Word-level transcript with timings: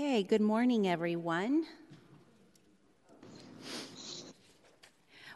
Okay, 0.00 0.22
good 0.22 0.40
morning, 0.40 0.86
everyone. 0.86 1.64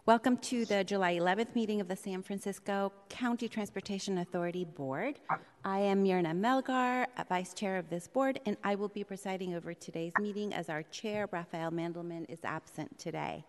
Welcome 0.06 0.36
to 0.36 0.64
the 0.64 0.84
July 0.84 1.16
11th 1.16 1.56
meeting 1.56 1.80
of 1.80 1.88
the 1.88 1.96
San 1.96 2.22
Francisco 2.22 2.92
County 3.08 3.48
Transportation 3.48 4.18
Authority 4.18 4.64
Board. 4.64 5.18
I 5.64 5.80
am 5.80 6.04
Myrna 6.04 6.32
Melgar, 6.32 7.06
Vice 7.28 7.54
Chair 7.54 7.76
of 7.76 7.90
this 7.90 8.06
board, 8.06 8.38
and 8.46 8.56
I 8.62 8.76
will 8.76 8.86
be 8.86 9.02
presiding 9.02 9.54
over 9.54 9.74
today's 9.74 10.12
meeting 10.20 10.54
as 10.54 10.68
our 10.68 10.84
Chair, 10.84 11.28
Rafael 11.32 11.72
Mandelman, 11.72 12.30
is 12.30 12.38
absent 12.44 12.96
today. 13.00 13.44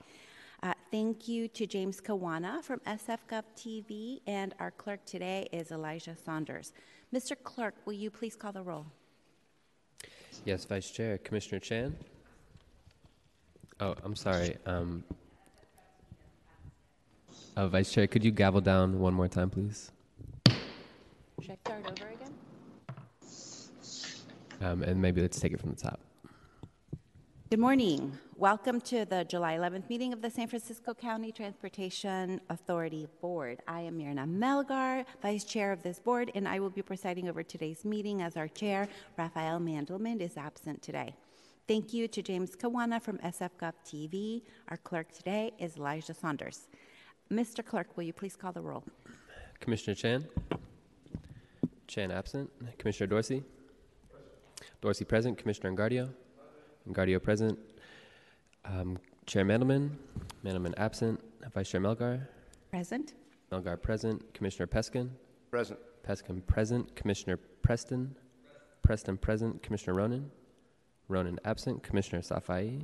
Uh, 0.64 0.74
thank 0.90 1.28
you 1.28 1.48
to 1.50 1.68
James 1.68 2.02
Kawana 2.02 2.64
from 2.64 2.80
SFGov 2.88 3.44
TV, 3.56 4.22
and 4.26 4.56
our 4.60 4.72
clerk 4.72 5.06
today 5.06 5.48
is 5.52 5.72
Elijah 5.72 6.16
Saunders. 6.26 6.74
Mr. 7.14 7.36
Clerk, 7.44 7.76
will 7.86 7.94
you 7.94 8.10
please 8.10 8.36
call 8.36 8.52
the 8.52 8.64
roll? 8.64 8.88
Yes, 10.46 10.66
Vice 10.66 10.92
Chair. 10.92 11.18
Commissioner 11.20 11.60
Chan? 11.60 11.96
Oh, 13.80 13.96
I'm 14.04 14.16
sorry. 14.16 14.58
Um, 14.66 15.04
uh, 17.56 17.68
Vice 17.68 17.92
Chair, 17.92 18.08
could 18.08 18.24
you 18.24 18.32
gavel 18.32 18.62
down 18.62 19.00
one 19.00 19.14
more 19.14 19.28
time, 19.28 19.50
please? 19.50 19.92
Should 21.42 21.52
I 21.52 21.56
start 21.66 21.86
over 21.86 22.10
again? 22.10 22.34
Um, 24.62 24.84
and 24.84 25.02
maybe 25.02 25.22
let's 25.22 25.40
take 25.40 25.54
it 25.54 25.60
from 25.60 25.72
the 25.72 25.76
top. 25.76 26.00
Good 27.50 27.60
morning. 27.60 28.18
Welcome 28.38 28.82
to 28.82 29.06
the 29.06 29.24
July 29.26 29.58
11th 29.58 29.90
meeting 29.90 30.12
of 30.12 30.22
the 30.22 30.30
San 30.30 30.48
Francisco 30.48 30.96
County 30.96 31.32
Transportation 31.32 32.42
Authority 32.50 33.08
Board. 33.22 33.60
I 33.68 33.82
am 33.82 33.98
Myrna 33.98 34.26
Melgar, 34.26 35.06
Vice 35.22 35.44
Chair 35.44 35.72
of 35.72 35.84
this 35.84 36.00
board, 36.00 36.32
and 36.34 36.48
I 36.48 36.60
will 36.60 36.72
be 36.72 36.82
presiding 36.82 37.30
over 37.30 37.44
today's 37.44 37.86
meeting 37.86 38.24
as 38.24 38.36
our 38.36 38.48
Chair, 38.48 38.88
Rafael 39.18 39.60
Mandelman, 39.60 40.20
is 40.20 40.36
absent 40.36 40.82
today. 40.82 41.14
Thank 41.68 41.94
you 41.94 42.08
to 42.08 42.24
James 42.24 42.56
Kawana 42.56 43.00
from 43.00 43.20
SFGov 43.20 43.74
TV. 43.86 44.42
Our 44.70 44.78
clerk 44.78 45.12
today 45.12 45.52
is 45.60 45.78
Elijah 45.78 46.16
Saunders. 46.16 46.68
Mr. 47.32 47.64
Clerk, 47.64 47.96
will 47.96 48.04
you 48.04 48.14
please 48.14 48.36
call 48.36 48.52
the 48.52 48.62
roll? 48.62 48.84
Commissioner 49.60 49.94
Chan? 49.94 50.28
Chan 51.88 52.10
absent. 52.10 52.50
Commissioner 52.80 53.08
Dorsey? 53.08 53.44
Dorsey 54.82 55.06
present. 55.06 55.38
Commissioner 55.38 55.72
Engardio? 55.72 56.10
Engardio 56.90 57.22
present. 57.22 57.60
Um, 58.66 58.98
Chair 59.26 59.46
Mandelman? 59.46 59.92
Mandelman 60.44 60.74
absent. 60.78 61.20
Vice 61.54 61.70
Chair 61.70 61.82
Melgar? 61.82 62.28
Present. 62.72 63.14
Melgar 63.52 63.82
present. 63.82 64.34
Commissioner 64.34 64.68
Peskin? 64.68 65.10
Present. 65.52 65.80
Peskin 66.04 66.46
present. 66.46 66.96
Commissioner 66.96 67.38
Preston? 67.62 68.16
Preston 68.82 69.18
present. 69.18 69.62
Commissioner 69.64 69.98
Ronen? 69.98 70.26
Ronen 71.10 71.38
absent. 71.46 71.84
Commissioner 71.84 72.22
Safai? 72.22 72.82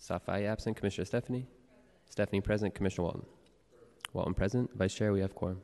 Safai 0.00 0.46
absent. 0.46 0.76
Commissioner 0.76 1.04
Stefani? 1.04 1.46
Stephanie 2.10 2.40
present. 2.40 2.74
Commissioner 2.74 3.04
Walton? 3.04 3.22
Walton 4.12 4.34
present. 4.34 4.70
Vice 4.76 4.94
Chair, 4.94 5.12
we 5.12 5.20
have 5.20 5.34
quorum. 5.34 5.60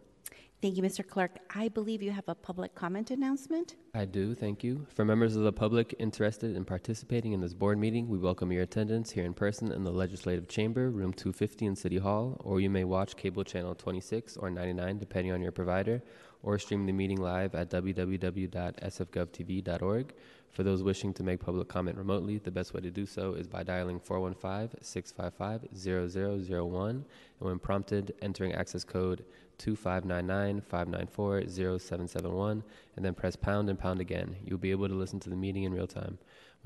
Thank 0.61 0.77
you, 0.77 0.83
Mr. 0.83 1.06
Clerk. 1.06 1.39
I 1.55 1.69
believe 1.69 2.03
you 2.03 2.11
have 2.11 2.25
a 2.27 2.34
public 2.34 2.75
comment 2.75 3.12
announcement. 3.12 3.77
I 3.95 4.06
do, 4.06 4.34
thank 4.34 4.64
you. 4.64 4.89
For 4.92 5.05
members 5.05 5.37
of 5.37 5.45
the 5.45 5.53
public 5.53 5.95
interested 6.01 6.56
in 6.56 6.64
participating 6.64 7.33
in 7.33 7.41
this 7.41 7.55
board 7.55 7.78
meeting, 7.78 8.09
we 8.09 8.19
welcome 8.19 8.51
your 8.51 8.64
attendance 8.64 9.12
here 9.12 9.25
in 9.25 9.34
person 9.34 9.70
in 9.70 9.84
the 9.84 9.92
Legislative 9.92 10.48
Chamber, 10.48 10.91
room 10.91 11.12
250 11.12 11.67
in 11.67 11.77
City 11.77 11.98
Hall, 11.98 12.41
or 12.41 12.59
you 12.59 12.70
may 12.70 12.83
watch 12.83 13.14
cable 13.14 13.45
channel 13.45 13.77
26 13.77 14.36
or 14.36 14.51
99, 14.51 14.98
depending 14.98 15.33
on 15.33 15.41
your 15.41 15.53
provider, 15.53 16.03
or 16.42 16.58
stream 16.58 16.86
the 16.86 16.92
meeting 16.92 17.20
live 17.20 17.55
at 17.55 17.70
www.sfgovtv.org. 17.70 20.14
For 20.51 20.63
those 20.63 20.83
wishing 20.83 21.13
to 21.14 21.23
make 21.23 21.40
public 21.40 21.68
comment 21.68 21.98
remotely, 21.98 22.39
the 22.39 22.51
best 22.51 22.74
way 22.74 22.80
to 22.80 22.90
do 22.90 23.07
so 23.07 23.35
is 23.35 23.46
by 23.46 23.63
dialing 23.63 24.01
415 24.01 24.83
655 24.83 25.68
0001, 25.77 26.90
and 26.90 27.05
when 27.39 27.58
prompted, 27.58 28.14
entering 28.23 28.55
access 28.55 28.83
code 28.83 29.24
2599 29.58 30.63
594 30.63 31.48
0771, 31.48 32.64
and 32.96 33.05
then 33.05 33.14
press 33.14 33.36
pound 33.36 33.68
and 33.68 33.79
pound 33.79 34.01
again. 34.01 34.34
You'll 34.45 34.58
be 34.58 34.70
able 34.70 34.89
to 34.89 34.95
listen 34.95 35.20
to 35.20 35.30
the 35.30 35.36
meeting 35.36 35.64
in 35.64 35.74
real 35.74 35.86
time. 35.86 36.18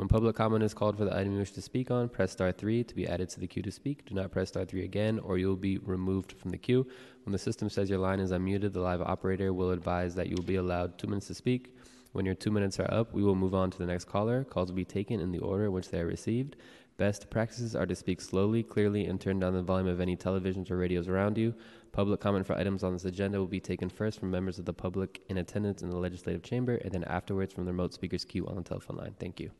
When 0.02 0.08
public 0.08 0.34
comment 0.34 0.64
is 0.64 0.74
called 0.74 0.98
for 0.98 1.04
the 1.04 1.16
item 1.16 1.34
you 1.34 1.38
wish 1.38 1.52
to 1.52 1.62
speak 1.62 1.88
on, 1.92 2.08
press 2.08 2.32
star 2.32 2.50
3 2.50 2.82
to 2.82 2.94
be 2.96 3.06
added 3.06 3.28
to 3.28 3.38
the 3.38 3.46
queue 3.46 3.62
to 3.62 3.70
speak. 3.70 4.04
Do 4.04 4.16
not 4.16 4.32
press 4.32 4.48
star 4.48 4.64
3 4.64 4.82
again, 4.82 5.20
or 5.20 5.38
you'll 5.38 5.54
be 5.54 5.78
removed 5.78 6.32
from 6.32 6.50
the 6.50 6.58
queue. 6.58 6.88
When 7.22 7.30
the 7.30 7.38
system 7.38 7.70
says 7.70 7.88
your 7.88 8.00
line 8.00 8.18
is 8.18 8.32
unmuted, 8.32 8.72
the 8.72 8.80
live 8.80 9.00
operator 9.00 9.52
will 9.52 9.70
advise 9.70 10.16
that 10.16 10.26
you 10.26 10.34
will 10.34 10.42
be 10.42 10.56
allowed 10.56 10.98
two 10.98 11.06
minutes 11.06 11.28
to 11.28 11.34
speak. 11.34 11.76
When 12.10 12.26
your 12.26 12.34
two 12.34 12.50
minutes 12.50 12.80
are 12.80 12.92
up, 12.92 13.14
we 13.14 13.22
will 13.22 13.36
move 13.36 13.54
on 13.54 13.70
to 13.70 13.78
the 13.78 13.86
next 13.86 14.06
caller. 14.06 14.42
Calls 14.42 14.70
will 14.70 14.76
be 14.76 14.84
taken 14.84 15.20
in 15.20 15.30
the 15.30 15.38
order 15.38 15.66
in 15.66 15.72
which 15.72 15.88
they 15.91 16.00
are 16.00 16.06
received. 16.06 16.56
Best 16.96 17.30
practices 17.30 17.76
are 17.76 17.86
to 17.86 17.94
speak 17.94 18.20
slowly, 18.20 18.64
clearly, 18.64 19.04
and 19.04 19.20
turn 19.20 19.38
down 19.38 19.54
the 19.54 19.62
volume 19.62 19.86
of 19.86 20.00
any 20.00 20.16
televisions 20.16 20.68
or 20.68 20.78
radios 20.78 21.06
around 21.06 21.38
you. 21.38 21.54
Public 21.92 22.18
comment 22.18 22.44
for 22.44 22.54
items 22.54 22.82
on 22.82 22.92
this 22.92 23.04
agenda 23.04 23.38
will 23.38 23.46
be 23.46 23.60
taken 23.60 23.88
first 23.88 24.18
from 24.18 24.32
members 24.32 24.58
of 24.58 24.64
the 24.64 24.72
public 24.72 25.22
in 25.28 25.38
attendance 25.38 25.80
in 25.80 25.91
the 25.91 25.96
legislative 25.96 26.42
chamber, 26.42 26.74
and 26.74 26.91
then 26.91 27.04
afterwards 27.04 27.54
from 27.54 27.66
the 27.66 27.70
remote 27.70 27.94
speakers 27.94 28.24
queue 28.24 28.48
on 28.48 28.56
the 28.56 28.62
telephone 28.62 28.96
line. 28.96 29.14
Thank 29.20 29.38
you. 29.38 29.52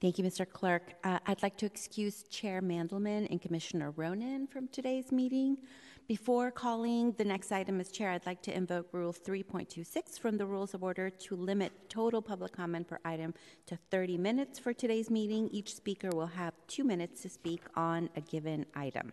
Thank 0.00 0.16
you, 0.16 0.22
Mr. 0.22 0.48
Clerk. 0.48 0.94
Uh, 1.02 1.18
I'd 1.26 1.42
like 1.42 1.56
to 1.56 1.66
excuse 1.66 2.22
Chair 2.30 2.62
Mandelman 2.62 3.28
and 3.30 3.42
Commissioner 3.42 3.90
Ronen 3.92 4.48
from 4.48 4.68
today's 4.68 5.10
meeting. 5.10 5.58
Before 6.06 6.52
calling 6.52 7.12
the 7.18 7.24
next 7.24 7.50
item 7.50 7.80
as 7.80 7.90
chair, 7.90 8.12
I'd 8.12 8.24
like 8.24 8.40
to 8.42 8.56
invoke 8.56 8.86
Rule 8.92 9.12
3.26 9.12 10.20
from 10.20 10.36
the 10.38 10.46
Rules 10.46 10.72
of 10.72 10.84
Order 10.84 11.10
to 11.10 11.34
limit 11.34 11.72
total 11.88 12.22
public 12.22 12.52
comment 12.52 12.86
per 12.86 13.00
item 13.04 13.34
to 13.66 13.76
30 13.90 14.18
minutes 14.18 14.60
for 14.60 14.72
today's 14.72 15.10
meeting. 15.10 15.48
Each 15.48 15.74
speaker 15.74 16.10
will 16.14 16.28
have 16.28 16.54
two 16.68 16.84
minutes 16.84 17.22
to 17.22 17.28
speak 17.28 17.62
on 17.74 18.08
a 18.14 18.20
given 18.20 18.66
item. 18.76 19.12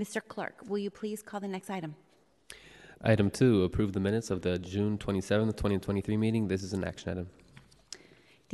Mr. 0.00 0.20
Clerk, 0.26 0.62
will 0.68 0.78
you 0.78 0.90
please 0.90 1.22
call 1.22 1.40
the 1.40 1.48
next 1.48 1.70
item? 1.70 1.96
Item 3.02 3.30
two, 3.30 3.64
approve 3.64 3.92
the 3.92 4.00
minutes 4.00 4.30
of 4.30 4.42
the 4.42 4.60
June 4.60 4.96
27th, 4.96 5.56
2023 5.56 6.16
meeting. 6.16 6.46
This 6.46 6.62
is 6.62 6.72
an 6.72 6.84
action 6.84 7.10
item. 7.10 7.43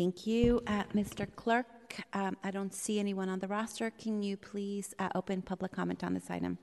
Thank 0.00 0.26
you, 0.26 0.62
uh, 0.66 0.84
Mr. 0.94 1.26
Clerk. 1.36 1.66
Um, 2.14 2.34
I 2.42 2.50
don't 2.50 2.72
see 2.72 2.98
anyone 2.98 3.28
on 3.28 3.38
the 3.38 3.48
roster. 3.48 3.90
Can 3.90 4.22
you 4.22 4.38
please 4.38 4.94
uh, 4.98 5.10
open 5.14 5.42
public 5.42 5.72
comment 5.72 6.02
on 6.02 6.14
this 6.14 6.30
item? 6.30 6.56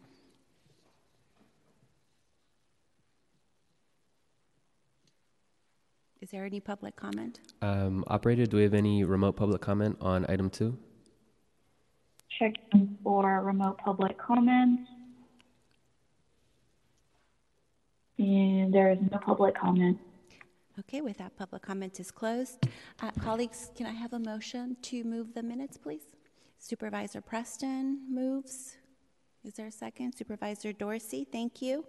Is 6.19 6.31
there 6.31 6.45
any 6.45 6.59
public 6.59 6.95
comment? 6.95 7.39
Um, 7.61 8.03
operator, 8.07 8.47
do 8.47 8.57
we 8.57 8.63
have 8.63 8.73
any 8.73 9.03
remote 9.03 9.33
public 9.33 9.61
comment 9.61 9.97
on 10.01 10.25
item 10.27 10.49
two? 10.49 10.75
Checking 12.39 12.97
for 13.03 13.43
remote 13.43 13.77
public 13.77 14.17
comments. 14.17 14.89
And 18.17 18.73
there 18.73 18.91
is 18.93 18.97
no 19.11 19.19
public 19.19 19.53
comment. 19.55 19.99
Okay, 20.79 21.01
with 21.01 21.17
that, 21.17 21.35
public 21.35 21.63
comment 21.63 21.99
is 21.99 22.11
closed. 22.11 22.67
Uh, 23.01 23.09
colleagues, 23.23 23.71
can 23.75 23.87
I 23.87 23.91
have 23.93 24.13
a 24.13 24.19
motion 24.19 24.77
to 24.83 25.03
move 25.03 25.33
the 25.33 25.41
minutes, 25.41 25.75
please? 25.77 26.03
Supervisor 26.59 27.19
Preston 27.21 28.01
moves. 28.09 28.77
Is 29.43 29.53
there 29.53 29.67
a 29.67 29.71
second? 29.71 30.13
Supervisor 30.13 30.73
Dorsey, 30.73 31.25
thank 31.31 31.61
you. 31.61 31.83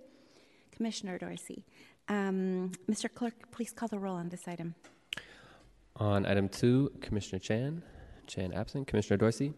Commissioner 0.73 1.19
Dorsey. 1.19 1.65
Um, 2.09 2.73
Mr. 2.91 3.13
Clerk, 3.13 3.51
please 3.51 3.73
call 3.73 3.89
the 3.89 3.99
roll 3.99 4.15
on 4.15 4.31
this 4.31 4.49
item. 4.49 4.75
On 5.97 6.25
item 6.25 6.49
two, 6.49 6.91
Commissioner 7.03 7.41
Chan. 7.41 7.83
Chan 8.27 8.53
absent. 8.55 8.87
Commissioner 8.87 9.19
Dorsey. 9.19 9.53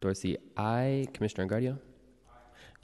Dorsey, 0.00 0.36
aye. 0.56 1.06
Commissioner 1.14 1.46
Engardio. 1.48 1.78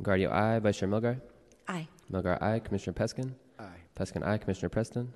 Engardio, 0.01 0.31
aye. 0.31 0.59
Vice 0.61 0.79
Chair 0.79 0.89
Melgar. 0.89 1.21
Aye. 1.69 1.89
Melgar, 2.11 2.41
aye. 2.41 2.61
Commissioner 2.61 2.95
Peskin. 2.95 3.35
Aye. 3.59 3.67
Peskin, 3.95 4.27
aye. 4.27 4.39
Commissioner 4.39 4.71
Preston. 4.71 5.13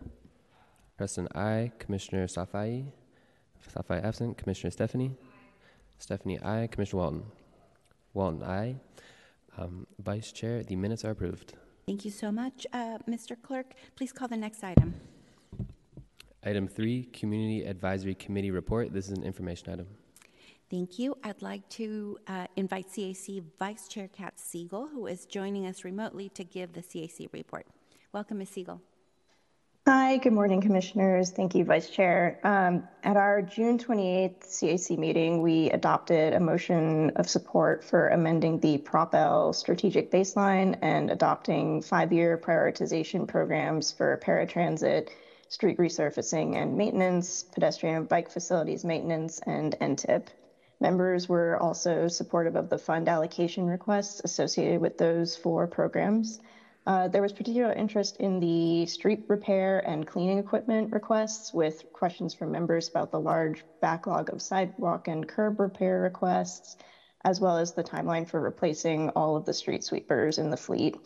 Preston, 0.97 1.29
aye. 1.35 1.73
Commissioner 1.79 2.27
Safai. 2.27 2.87
Safai 3.75 4.05
absent. 4.05 4.39
Commissioner 4.39 4.71
Stefani. 4.71 5.17
Stefani, 5.99 6.39
aye. 6.41 6.69
Commissioner 6.71 7.03
Walton. 7.03 7.23
Walton, 8.13 8.43
aye. 8.43 8.77
Um, 9.59 9.87
Vice 9.99 10.33
Chair, 10.33 10.63
the 10.63 10.77
minutes 10.77 11.05
are 11.05 11.11
approved. 11.11 11.55
Thank 11.87 12.05
you 12.05 12.11
so 12.11 12.33
much, 12.33 12.67
uh, 12.73 12.99
Mr. 13.09 13.37
Clerk. 13.41 13.75
Please 13.95 14.13
call 14.13 14.27
the 14.29 14.37
next 14.37 14.65
item. 14.65 14.95
Item 16.45 16.67
three, 16.67 17.05
Community 17.13 17.65
Advisory 17.65 18.15
Committee 18.15 18.51
report. 18.51 18.93
This 18.93 19.07
is 19.11 19.17
an 19.17 19.23
information 19.23 19.73
item. 19.73 19.87
Thank 20.71 20.99
you. 20.99 21.17
I'd 21.23 21.43
like 21.43 21.69
to 21.71 22.19
uh, 22.27 22.47
invite 22.57 22.89
CAC 22.89 23.43
Vice 23.59 23.87
Chair 23.87 24.09
Kat 24.09 24.39
Siegel, 24.41 24.89
who 24.89 25.07
is 25.07 25.25
joining 25.27 25.67
us 25.67 25.85
remotely 25.85 26.29
to 26.31 26.45
give 26.45 26.73
the 26.73 26.81
CAC 26.83 27.29
report. 27.33 27.67
Welcome, 28.13 28.39
Ms. 28.39 28.51
Siegel. 28.51 28.81
Hi, 29.87 30.17
good 30.17 30.33
morning, 30.33 30.63
Commissioners. 30.63 31.31
Thank 31.31 31.55
you, 31.55 31.63
Vice 31.63 31.91
Chair. 31.91 32.41
Um, 32.43 32.89
at 33.03 33.19
our 33.19 33.43
June 33.43 33.77
28th 33.77 34.41
CAC 34.47 34.97
meeting, 34.97 35.43
we 35.43 35.69
adopted 35.73 36.33
a 36.33 36.41
motion 36.41 37.11
of 37.17 37.29
support 37.29 37.85
for 37.85 38.09
amending 38.09 38.61
the 38.61 38.79
Prop 38.79 39.15
L 39.15 39.53
strategic 39.53 40.11
baseline 40.11 40.79
and 40.81 41.11
adopting 41.11 41.83
five 41.83 42.15
year 42.15 42.39
prioritization 42.39 43.29
programs 43.29 43.93
for 43.93 44.19
paratransit 44.25 45.11
street 45.51 45.77
resurfacing 45.77 46.57
and 46.57 46.79
maintenance, 46.79 47.43
pedestrian 47.43 47.97
and 47.97 48.09
bike 48.09 48.31
facilities 48.31 48.87
maintenance, 48.87 49.39
and 49.41 49.77
NTIP. 49.83 50.29
Members 50.81 51.29
were 51.29 51.61
also 51.61 52.09
supportive 52.09 52.57
of 52.57 52.71
the 52.71 52.79
fund 52.79 53.07
allocation 53.07 53.67
requests 53.67 54.23
associated 54.25 54.81
with 54.81 54.97
those 54.97 55.37
four 55.37 55.67
programs. 55.67 56.41
Uh, 56.87 57.09
there 57.09 57.23
was 57.23 57.33
particular 57.33 57.73
interest 57.73 58.19
in 58.19 58.41
the 58.41 58.85
street 58.87 59.25
repair 59.29 59.79
and 59.89 60.07
cleaning 60.07 60.39
equipment 60.39 60.93
requests, 60.93 61.53
with 61.55 61.85
questions 61.93 62.35
from 62.35 62.53
members 62.53 62.89
about 62.89 63.11
the 63.11 63.21
large 63.21 63.65
backlog 63.81 64.31
of 64.31 64.43
sidewalk 64.43 65.09
and 65.09 65.27
curb 65.27 65.59
repair 65.61 66.01
requests, 66.01 66.77
as 67.25 67.41
well 67.41 67.57
as 67.57 67.73
the 67.73 67.83
timeline 67.83 68.29
for 68.29 68.39
replacing 68.39 69.09
all 69.11 69.35
of 69.35 69.47
the 69.47 69.55
street 69.55 69.83
sweepers 69.83 70.37
in 70.37 70.51
the 70.51 70.57
fleet. 70.59 70.97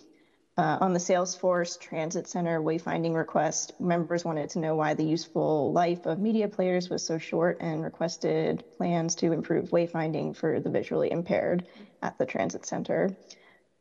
Uh, 0.57 0.77
on 0.81 0.93
the 0.93 0.99
Salesforce 0.99 1.79
Transit 1.79 2.27
Center 2.27 2.61
wayfinding 2.61 3.15
request, 3.15 3.81
members 3.81 4.25
wanted 4.25 4.51
to 4.51 4.59
know 4.59 4.75
why 4.75 4.95
the 4.95 5.05
useful 5.05 5.73
life 5.73 6.05
of 6.07 6.19
media 6.19 6.49
players 6.49 6.91
was 6.91 7.07
so 7.07 7.17
short 7.17 7.59
and 7.61 7.85
requested 7.85 8.65
plans 8.77 9.15
to 9.15 9.31
improve 9.31 9.71
wayfinding 9.71 10.35
for 10.35 10.59
the 10.59 10.69
visually 10.69 11.13
impaired 11.13 11.65
at 12.03 12.19
the 12.19 12.27
transit 12.27 12.67
center. 12.67 13.17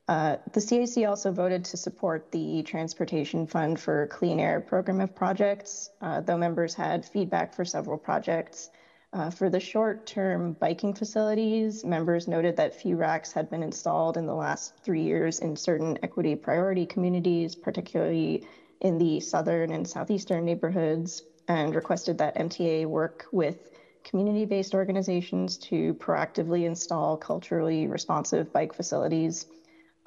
Uh, 0.08 0.38
the 0.54 0.62
CAC 0.62 1.08
also 1.08 1.32
voted 1.32 1.66
to 1.66 1.76
support 1.76 2.32
the 2.32 2.64
Transportation 2.64 3.46
Fund 3.46 3.78
for 3.78 4.08
Clean 4.08 4.40
Air 4.40 4.62
program 4.62 5.02
of 5.02 5.14
projects, 5.14 5.90
uh, 6.02 6.22
though 6.22 6.38
members 6.38 6.74
had 6.74 7.06
feedback 7.06 7.54
for 7.54 7.66
several 7.66 7.98
projects. 7.98 8.70
Uh, 9.12 9.30
for 9.30 9.50
the 9.50 9.60
short 9.60 10.06
term 10.06 10.54
biking 10.54 10.94
facilities, 10.94 11.84
members 11.84 12.28
noted 12.28 12.56
that 12.56 12.74
few 12.74 12.96
racks 12.96 13.32
had 13.34 13.50
been 13.50 13.64
installed 13.64 14.16
in 14.16 14.26
the 14.26 14.36
last 14.36 14.78
three 14.84 15.02
years 15.02 15.40
in 15.40 15.56
certain 15.56 15.98
equity 16.04 16.36
priority 16.36 16.86
communities, 16.86 17.56
particularly 17.56 18.46
in 18.80 18.98
the 18.98 19.20
southern 19.20 19.72
and 19.72 19.88
southeastern 19.88 20.46
neighborhoods, 20.46 21.24
and 21.48 21.76
requested 21.76 22.18
that 22.18 22.36
MTA 22.36 22.86
work 22.86 23.26
with 23.32 23.72
community 24.04 24.46
based 24.46 24.74
organizations 24.74 25.58
to 25.58 25.94
proactively 25.96 26.66
install 26.66 27.18
culturally 27.18 27.88
responsive 27.88 28.54
bike 28.54 28.74
facilities. 28.74 29.48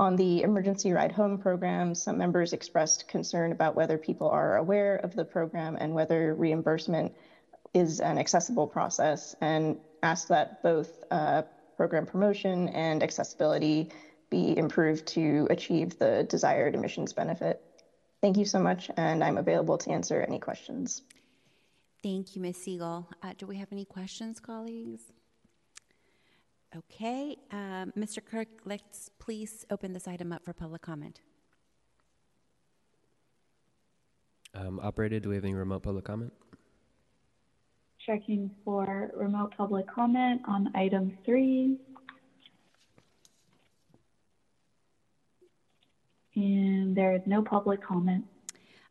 On 0.00 0.16
the 0.16 0.40
emergency 0.44 0.92
ride 0.92 1.12
home 1.12 1.36
program, 1.36 1.94
some 1.94 2.16
members 2.16 2.54
expressed 2.54 3.06
concern 3.06 3.52
about 3.52 3.76
whether 3.76 3.98
people 3.98 4.30
are 4.30 4.56
aware 4.56 4.96
of 4.96 5.14
the 5.14 5.26
program 5.26 5.76
and 5.78 5.92
whether 5.92 6.34
reimbursement 6.34 7.12
is 7.74 8.00
an 8.00 8.16
accessible 8.16 8.66
process 8.66 9.36
and 9.42 9.76
asked 10.02 10.28
that 10.28 10.62
both 10.62 11.04
uh, 11.10 11.42
program 11.76 12.06
promotion 12.06 12.70
and 12.70 13.02
accessibility 13.02 13.90
be 14.30 14.56
improved 14.56 15.06
to 15.08 15.46
achieve 15.50 15.98
the 15.98 16.26
desired 16.30 16.74
emissions 16.74 17.12
benefit. 17.12 17.62
Thank 18.22 18.38
you 18.38 18.46
so 18.46 18.58
much, 18.58 18.90
and 18.96 19.22
I'm 19.22 19.36
available 19.36 19.76
to 19.76 19.90
answer 19.90 20.24
any 20.26 20.38
questions. 20.38 21.02
Thank 22.02 22.34
you, 22.34 22.40
Ms. 22.40 22.56
Siegel. 22.56 23.06
Uh, 23.22 23.34
do 23.36 23.46
we 23.46 23.58
have 23.58 23.68
any 23.70 23.84
questions, 23.84 24.40
colleagues? 24.40 25.02
Okay, 26.76 27.36
um, 27.50 27.92
Mr. 27.98 28.24
Clerk, 28.24 28.46
let's 28.64 29.10
please 29.18 29.66
open 29.72 29.92
this 29.92 30.06
item 30.06 30.32
up 30.32 30.44
for 30.44 30.52
public 30.52 30.82
comment. 30.82 31.20
Um, 34.54 34.78
operator, 34.80 35.18
do 35.18 35.30
we 35.30 35.34
have 35.34 35.44
any 35.44 35.54
remote 35.54 35.82
public 35.82 36.04
comment? 36.04 36.32
Checking 38.06 38.52
for 38.64 39.10
remote 39.16 39.52
public 39.56 39.86
comment 39.92 40.42
on 40.46 40.70
item 40.76 41.18
three. 41.24 41.76
And 46.36 46.96
there 46.96 47.16
is 47.16 47.22
no 47.26 47.42
public 47.42 47.82
comment. 47.82 48.24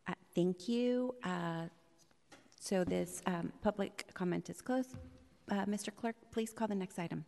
Uh, 0.05 0.13
thank 0.35 0.67
you. 0.67 1.15
Uh, 1.23 1.67
so 2.59 2.83
this 2.83 3.21
um, 3.25 3.53
public 3.61 4.05
comment 4.13 4.49
is 4.49 4.61
closed. 4.61 4.95
Uh, 5.49 5.65
Mr. 5.65 5.95
Clerk, 5.95 6.17
please 6.31 6.51
call 6.51 6.67
the 6.67 6.75
next 6.75 6.99
item. 6.99 7.23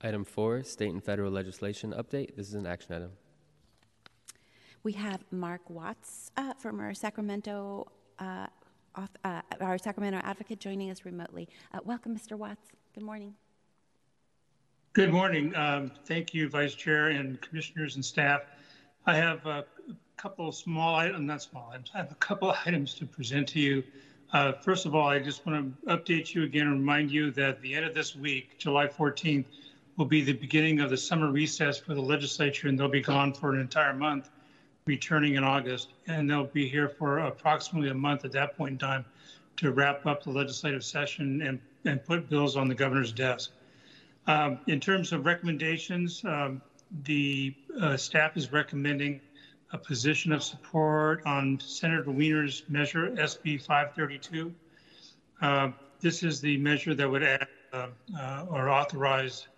Item 0.00 0.24
four, 0.24 0.62
state 0.62 0.90
and 0.90 1.02
federal 1.02 1.32
legislation 1.32 1.92
update. 1.92 2.36
This 2.36 2.46
is 2.46 2.54
an 2.54 2.66
action 2.66 2.94
item. 2.94 3.10
We 4.84 4.92
have 4.92 5.24
Mark 5.32 5.68
Watts 5.68 6.30
uh, 6.36 6.54
from 6.54 6.78
our 6.78 6.94
Sacramento, 6.94 7.90
uh, 8.20 8.46
off, 8.94 9.10
uh, 9.24 9.40
our 9.60 9.76
Sacramento 9.76 10.20
advocate, 10.22 10.60
joining 10.60 10.92
us 10.92 11.04
remotely. 11.04 11.48
Uh, 11.74 11.80
welcome, 11.84 12.16
Mr. 12.16 12.38
Watts. 12.38 12.68
Good 12.94 13.02
morning. 13.02 13.34
Good 14.92 15.10
morning. 15.10 15.54
Um, 15.56 15.90
thank 16.04 16.32
you, 16.32 16.48
Vice 16.48 16.76
Chair 16.76 17.08
and 17.08 17.40
Commissioners 17.40 17.96
and 17.96 18.04
staff. 18.04 18.42
I 19.04 19.16
have 19.16 19.44
a 19.46 19.64
couple 20.16 20.48
of 20.48 20.54
small 20.54 20.94
items, 20.94 21.26
not 21.26 21.42
small 21.42 21.70
items, 21.72 21.90
I 21.92 21.98
have 21.98 22.12
a 22.12 22.16
couple 22.16 22.50
of 22.50 22.56
items 22.64 22.94
to 22.94 23.06
present 23.06 23.48
to 23.48 23.60
you. 23.60 23.82
Uh, 24.32 24.52
first 24.52 24.86
of 24.86 24.94
all, 24.94 25.08
I 25.08 25.18
just 25.18 25.44
want 25.44 25.74
to 25.82 25.96
update 25.96 26.34
you 26.34 26.44
again 26.44 26.66
and 26.66 26.78
remind 26.78 27.10
you 27.10 27.30
that 27.32 27.60
the 27.62 27.74
end 27.74 27.84
of 27.84 27.94
this 27.94 28.14
week, 28.14 28.58
July 28.58 28.86
14th, 28.86 29.46
will 29.98 30.06
be 30.06 30.22
the 30.22 30.32
beginning 30.32 30.78
of 30.80 30.90
the 30.90 30.96
summer 30.96 31.30
recess 31.30 31.76
for 31.76 31.92
the 31.92 32.00
legislature, 32.00 32.68
and 32.68 32.78
they'll 32.78 32.88
be 32.88 33.00
gone 33.00 33.34
for 33.34 33.52
an 33.52 33.60
entire 33.60 33.92
month, 33.92 34.30
returning 34.86 35.34
in 35.34 35.42
August. 35.42 35.88
And 36.06 36.30
they'll 36.30 36.44
be 36.44 36.68
here 36.68 36.88
for 36.88 37.18
approximately 37.18 37.90
a 37.90 37.94
month 37.94 38.24
at 38.24 38.30
that 38.32 38.56
point 38.56 38.72
in 38.72 38.78
time 38.78 39.04
to 39.56 39.72
wrap 39.72 40.06
up 40.06 40.22
the 40.22 40.30
legislative 40.30 40.84
session 40.84 41.42
and, 41.42 41.60
and 41.84 42.02
put 42.04 42.30
bills 42.30 42.56
on 42.56 42.68
the 42.68 42.76
governor's 42.76 43.10
desk. 43.10 43.50
Um, 44.28 44.60
in 44.68 44.78
terms 44.78 45.12
of 45.12 45.26
recommendations, 45.26 46.24
um, 46.24 46.62
the 47.02 47.54
uh, 47.80 47.96
staff 47.96 48.36
is 48.36 48.52
recommending 48.52 49.20
a 49.72 49.78
position 49.78 50.32
of 50.32 50.44
support 50.44 51.22
on 51.26 51.58
Senator 51.58 52.10
Wiener's 52.10 52.62
measure 52.68 53.10
SB 53.10 53.60
532. 53.60 54.54
Uh, 55.42 55.70
this 56.00 56.22
is 56.22 56.40
the 56.40 56.56
measure 56.58 56.94
that 56.94 57.10
would 57.10 57.24
add 57.24 57.48
uh, 57.72 57.88
uh 58.18 58.46
or 58.48 58.70
authorize 58.70 59.48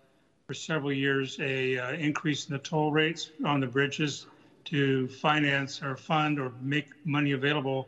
for 0.51 0.55
several 0.55 0.91
years 0.91 1.39
a 1.39 1.77
uh, 1.77 1.93
increase 1.93 2.47
in 2.47 2.51
the 2.51 2.59
toll 2.59 2.91
rates 2.91 3.31
on 3.45 3.61
the 3.61 3.67
bridges 3.67 4.25
to 4.65 5.07
finance 5.07 5.81
or 5.81 5.95
fund 5.95 6.41
or 6.41 6.51
make 6.59 6.87
money 7.05 7.31
available 7.31 7.87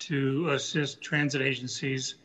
to 0.00 0.50
assist 0.50 1.00
transit 1.00 1.40
agencies. 1.40 2.16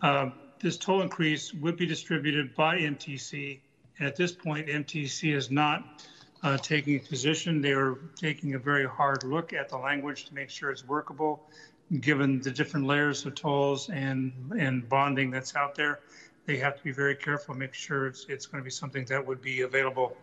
Uh, 0.00 0.30
this 0.60 0.76
toll 0.76 1.02
increase 1.02 1.52
would 1.54 1.76
be 1.76 1.86
distributed 1.86 2.54
by 2.54 2.78
MTC. 2.78 3.58
And 3.98 4.06
at 4.06 4.14
this 4.14 4.30
point, 4.30 4.68
MTC 4.68 5.34
is 5.34 5.50
not 5.50 6.04
uh, 6.44 6.56
taking 6.58 6.94
a 6.94 7.00
position. 7.00 7.60
They 7.60 7.72
are 7.72 7.98
taking 8.14 8.54
a 8.54 8.60
very 8.60 8.86
hard 8.86 9.24
look 9.24 9.52
at 9.52 9.68
the 9.68 9.76
language 9.76 10.26
to 10.26 10.34
make 10.34 10.50
sure 10.50 10.70
it's 10.70 10.86
workable, 10.86 11.50
given 12.00 12.40
the 12.40 12.52
different 12.52 12.86
layers 12.86 13.26
of 13.26 13.34
tolls 13.34 13.90
and, 13.90 14.52
and 14.56 14.88
bonding 14.88 15.32
that's 15.32 15.56
out 15.56 15.74
there 15.74 15.98
they 16.46 16.56
have 16.56 16.76
to 16.76 16.82
be 16.82 16.92
very 16.92 17.14
careful, 17.14 17.54
make 17.54 17.74
sure 17.74 18.06
it's, 18.06 18.26
it's 18.28 18.46
going 18.46 18.60
to 18.60 18.64
be 18.64 18.70
something 18.70 19.04
that 19.06 19.24
would 19.24 19.40
be 19.40 19.62
available 19.62 20.16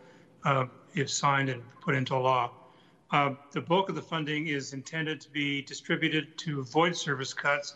uh, 0.44 0.66
if 0.94 1.10
signed 1.10 1.48
and 1.48 1.62
put 1.80 1.94
into 1.94 2.16
law. 2.16 2.50
Uh, 3.10 3.34
the 3.52 3.60
bulk 3.60 3.88
of 3.88 3.94
the 3.94 4.02
funding 4.02 4.46
is 4.46 4.72
intended 4.72 5.20
to 5.20 5.30
be 5.30 5.62
distributed 5.62 6.36
to 6.38 6.60
avoid 6.60 6.94
service 6.94 7.32
cuts, 7.34 7.74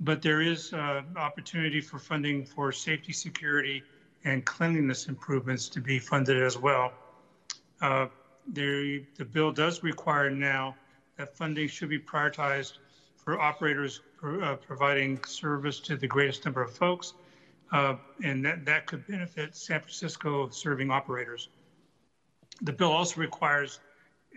but 0.00 0.20
there 0.20 0.42
is 0.42 0.72
uh, 0.72 1.02
opportunity 1.16 1.80
for 1.80 1.98
funding 1.98 2.44
for 2.44 2.70
safety, 2.72 3.12
security, 3.12 3.82
and 4.24 4.44
cleanliness 4.44 5.06
improvements 5.06 5.68
to 5.68 5.80
be 5.80 5.98
funded 5.98 6.42
as 6.42 6.58
well. 6.58 6.92
Uh, 7.80 8.06
the, 8.52 9.02
the 9.16 9.24
bill 9.24 9.50
does 9.50 9.82
require 9.82 10.28
now 10.28 10.74
that 11.16 11.34
funding 11.36 11.68
should 11.68 11.88
be 11.88 11.98
prioritized 11.98 12.78
for 13.16 13.40
operators 13.40 14.02
uh, 14.22 14.56
providing 14.56 15.22
service 15.24 15.80
to 15.80 15.96
the 15.96 16.06
greatest 16.06 16.44
number 16.44 16.62
of 16.62 16.74
folks 16.76 17.14
uh, 17.72 17.96
and 18.22 18.44
that, 18.44 18.64
that 18.64 18.86
could 18.86 19.06
benefit 19.06 19.56
San 19.56 19.80
Francisco 19.80 20.48
serving 20.48 20.90
operators. 20.90 21.48
The 22.62 22.72
bill 22.72 22.92
also 22.92 23.20
requires 23.20 23.80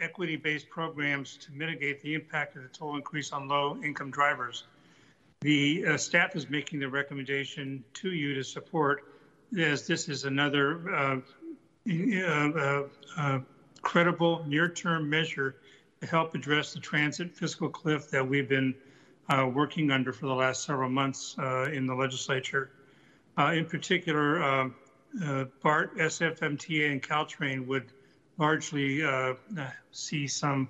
equity 0.02 0.36
based 0.36 0.70
programs 0.70 1.38
to 1.38 1.52
mitigate 1.52 2.02
the 2.02 2.14
impact 2.14 2.56
of 2.56 2.64
the 2.64 2.70
toll 2.70 2.96
increase 2.96 3.32
on 3.32 3.48
low 3.48 3.78
income 3.84 4.12
drivers. 4.12 4.64
The 5.42 5.86
uh, 5.86 5.98
staff 5.98 6.36
is 6.36 6.50
making 6.50 6.80
the 6.80 6.90
recommendation 6.90 7.84
to 7.96 8.12
you 8.12 8.34
to 8.34 8.44
support, 8.44 9.06
as 9.58 9.88
this 9.88 10.10
is 10.10 10.26
another 10.26 10.94
uh, 10.94 11.20
uh, 11.90 12.28
uh, 12.28 12.84
uh 13.18 13.40
credible 13.82 14.44
near 14.46 14.68
term 14.68 15.10
measure 15.10 15.56
to 16.02 16.08
help 16.08 16.36
address 16.36 16.74
the 16.74 16.80
transit 16.80 17.32
fiscal 17.32 17.70
cliff 17.70 18.10
that 18.10 18.28
we've 18.28 18.50
been 18.50 18.76
working 19.54 19.92
under 19.92 20.12
for 20.12 20.26
the 20.26 20.34
last 20.34 20.64
several 20.64 20.90
months 20.90 21.36
in 21.72 21.86
the 21.86 21.94
legislature. 21.94 22.72
Uh, 23.40 23.54
in 23.54 23.66
particular, 23.66 24.44
uh, 24.44 24.70
uh, 25.24 25.46
BART, 25.64 25.98
SFMTA, 25.98 26.92
and 26.92 27.02
Caltrain 27.02 27.66
would 27.68 27.94
largely 28.38 29.02
uh, 29.02 29.34
uh, 29.58 29.70
see 29.92 30.28
some 30.28 30.68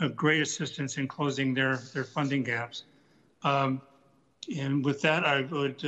uh, 0.00 0.08
great 0.08 0.42
assistance 0.42 0.98
in 0.98 1.08
closing 1.08 1.54
their, 1.54 1.78
their 1.94 2.04
funding 2.04 2.42
gaps. 2.42 2.84
Um, 3.44 3.80
and 4.54 4.84
with 4.84 5.00
that, 5.00 5.24
I 5.24 5.40
would 5.42 5.82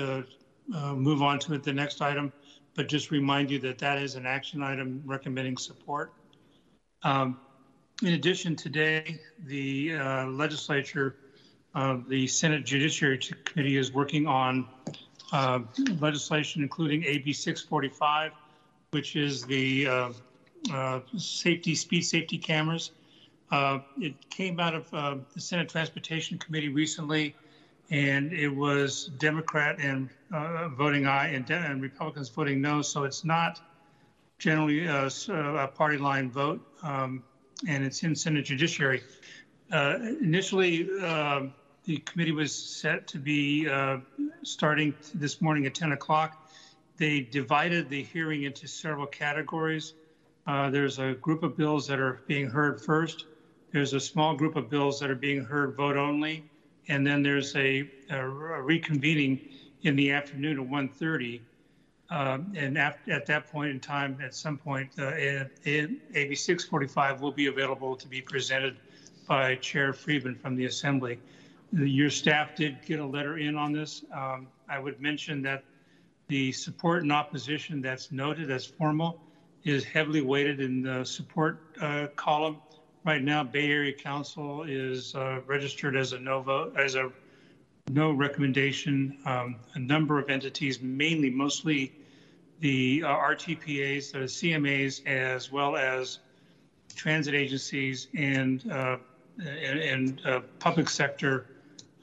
move 0.96 1.20
on 1.20 1.38
to 1.40 1.58
the 1.58 1.72
next 1.72 2.00
item, 2.00 2.32
but 2.74 2.88
just 2.88 3.10
remind 3.10 3.50
you 3.50 3.58
that 3.58 3.78
that 3.78 4.00
is 4.00 4.14
an 4.14 4.24
action 4.24 4.62
item 4.62 5.02
recommending 5.04 5.58
support. 5.58 6.14
Um, 7.02 7.38
in 8.02 8.14
addition, 8.14 8.56
today, 8.56 9.20
the 9.44 9.92
legislature 10.26 11.16
uh, 11.74 11.98
the 12.08 12.26
Senate 12.28 12.64
Judiciary 12.64 13.18
Committee 13.44 13.76
is 13.76 13.92
working 13.92 14.28
on 14.28 14.68
uh, 15.34 15.58
legislation 15.98 16.62
including 16.62 17.04
AB 17.04 17.32
645, 17.32 18.32
which 18.92 19.16
is 19.16 19.44
the 19.44 19.86
uh, 19.86 20.10
uh, 20.72 21.00
safety, 21.16 21.74
speed 21.74 22.02
safety 22.02 22.38
cameras. 22.38 22.92
Uh, 23.50 23.80
it 24.00 24.14
came 24.30 24.60
out 24.60 24.74
of 24.74 24.94
uh, 24.94 25.16
the 25.34 25.40
Senate 25.40 25.68
Transportation 25.68 26.38
Committee 26.38 26.68
recently, 26.68 27.34
and 27.90 28.32
it 28.32 28.48
was 28.48 29.06
Democrat 29.18 29.76
and 29.80 30.08
uh, 30.32 30.68
voting 30.68 31.06
aye 31.06 31.28
and, 31.28 31.50
and, 31.50 31.82
Republicans 31.82 32.28
voting 32.28 32.60
no. 32.60 32.80
So 32.80 33.02
it's 33.02 33.24
not 33.24 33.60
generally 34.38 34.86
a, 34.86 35.06
a 35.28 35.66
party 35.66 35.98
line 35.98 36.30
vote, 36.30 36.64
um, 36.84 37.24
and 37.68 37.84
it's 37.84 38.04
in 38.04 38.14
Senate 38.14 38.44
Judiciary. 38.44 39.02
initially, 39.72 40.88
the 41.84 41.98
committee 41.98 42.32
was 42.32 42.54
set 42.54 43.06
to 43.08 43.18
be 43.18 43.68
starting 44.42 44.94
this 45.14 45.40
morning 45.40 45.66
at 45.66 45.74
10 45.74 45.92
o'clock. 45.92 46.50
They 46.96 47.20
divided 47.20 47.88
the 47.88 48.02
hearing 48.02 48.44
into 48.44 48.68
several 48.68 49.06
categories. 49.06 49.94
Uh, 50.46 50.70
there's 50.70 50.98
a 50.98 51.14
group 51.14 51.42
of 51.42 51.56
bills 51.56 51.86
that 51.88 51.98
are 51.98 52.20
being 52.26 52.48
heard 52.48 52.80
first. 52.80 53.26
There's 53.72 53.94
a 53.94 54.00
small 54.00 54.36
group 54.36 54.56
of 54.56 54.70
bills 54.70 55.00
that 55.00 55.10
are 55.10 55.16
being 55.16 55.44
heard 55.44 55.76
vote 55.76 55.96
only. 55.96 56.44
And 56.88 57.06
then 57.06 57.22
there's 57.22 57.56
a, 57.56 57.90
a, 58.10 58.18
a 58.18 58.62
reconvening 58.62 59.50
in 59.82 59.96
the 59.96 60.12
afternoon 60.12 60.60
at 60.60 60.66
1.30. 60.68 61.40
Uh, 62.10 62.38
and 62.54 62.78
at, 62.78 62.98
at, 63.08 63.26
that 63.26 63.50
point 63.50 63.70
in 63.70 63.80
time, 63.80 64.18
at 64.22 64.34
some 64.34 64.58
point, 64.58 64.90
uh, 64.98 65.12
AB 65.64 66.34
645 66.34 67.20
will 67.22 67.32
be 67.32 67.46
available 67.46 67.96
to 67.96 68.06
be 68.06 68.20
presented 68.20 68.76
by 69.26 69.54
Chair 69.56 69.94
Friedman 69.94 70.34
from 70.34 70.54
the 70.54 70.66
Assembly. 70.66 71.18
Your 71.74 72.08
staff 72.08 72.54
did 72.54 72.84
get 72.86 73.00
a 73.00 73.04
letter 73.04 73.38
in 73.38 73.56
on 73.56 73.72
this. 73.72 74.04
Um, 74.12 74.46
I 74.68 74.78
would 74.78 75.00
mention 75.00 75.42
that 75.42 75.64
the 76.28 76.52
support 76.52 77.02
and 77.02 77.10
opposition 77.10 77.82
that's 77.82 78.12
noted 78.12 78.48
as 78.52 78.64
formal 78.64 79.20
is 79.64 79.82
heavily 79.82 80.20
weighted 80.20 80.60
in 80.60 80.82
the 80.82 81.02
support 81.04 81.58
uh, 81.80 82.06
column. 82.14 82.58
Right 83.04 83.22
now, 83.22 83.42
Bay 83.42 83.72
Area 83.72 83.92
Council 83.92 84.62
is 84.62 85.16
uh, 85.16 85.40
registered 85.46 85.96
as 85.96 86.12
a 86.12 86.18
no 86.20 86.42
vote, 86.42 86.76
as 86.78 86.94
a 86.94 87.10
no 87.90 88.12
recommendation. 88.12 89.18
Um, 89.26 89.56
a 89.74 89.80
number 89.80 90.20
of 90.20 90.30
entities, 90.30 90.80
mainly 90.80 91.28
mostly 91.28 91.92
the 92.60 93.02
uh, 93.04 93.08
RTPAs, 93.08 94.12
the 94.12 94.18
CMAs, 94.20 95.04
as 95.08 95.50
well 95.50 95.76
as 95.76 96.20
transit 96.94 97.34
agencies 97.34 98.06
and 98.16 98.70
uh, 98.70 98.98
and, 99.38 99.80
and 99.80 100.22
uh, 100.24 100.40
public 100.60 100.88
sector 100.88 101.46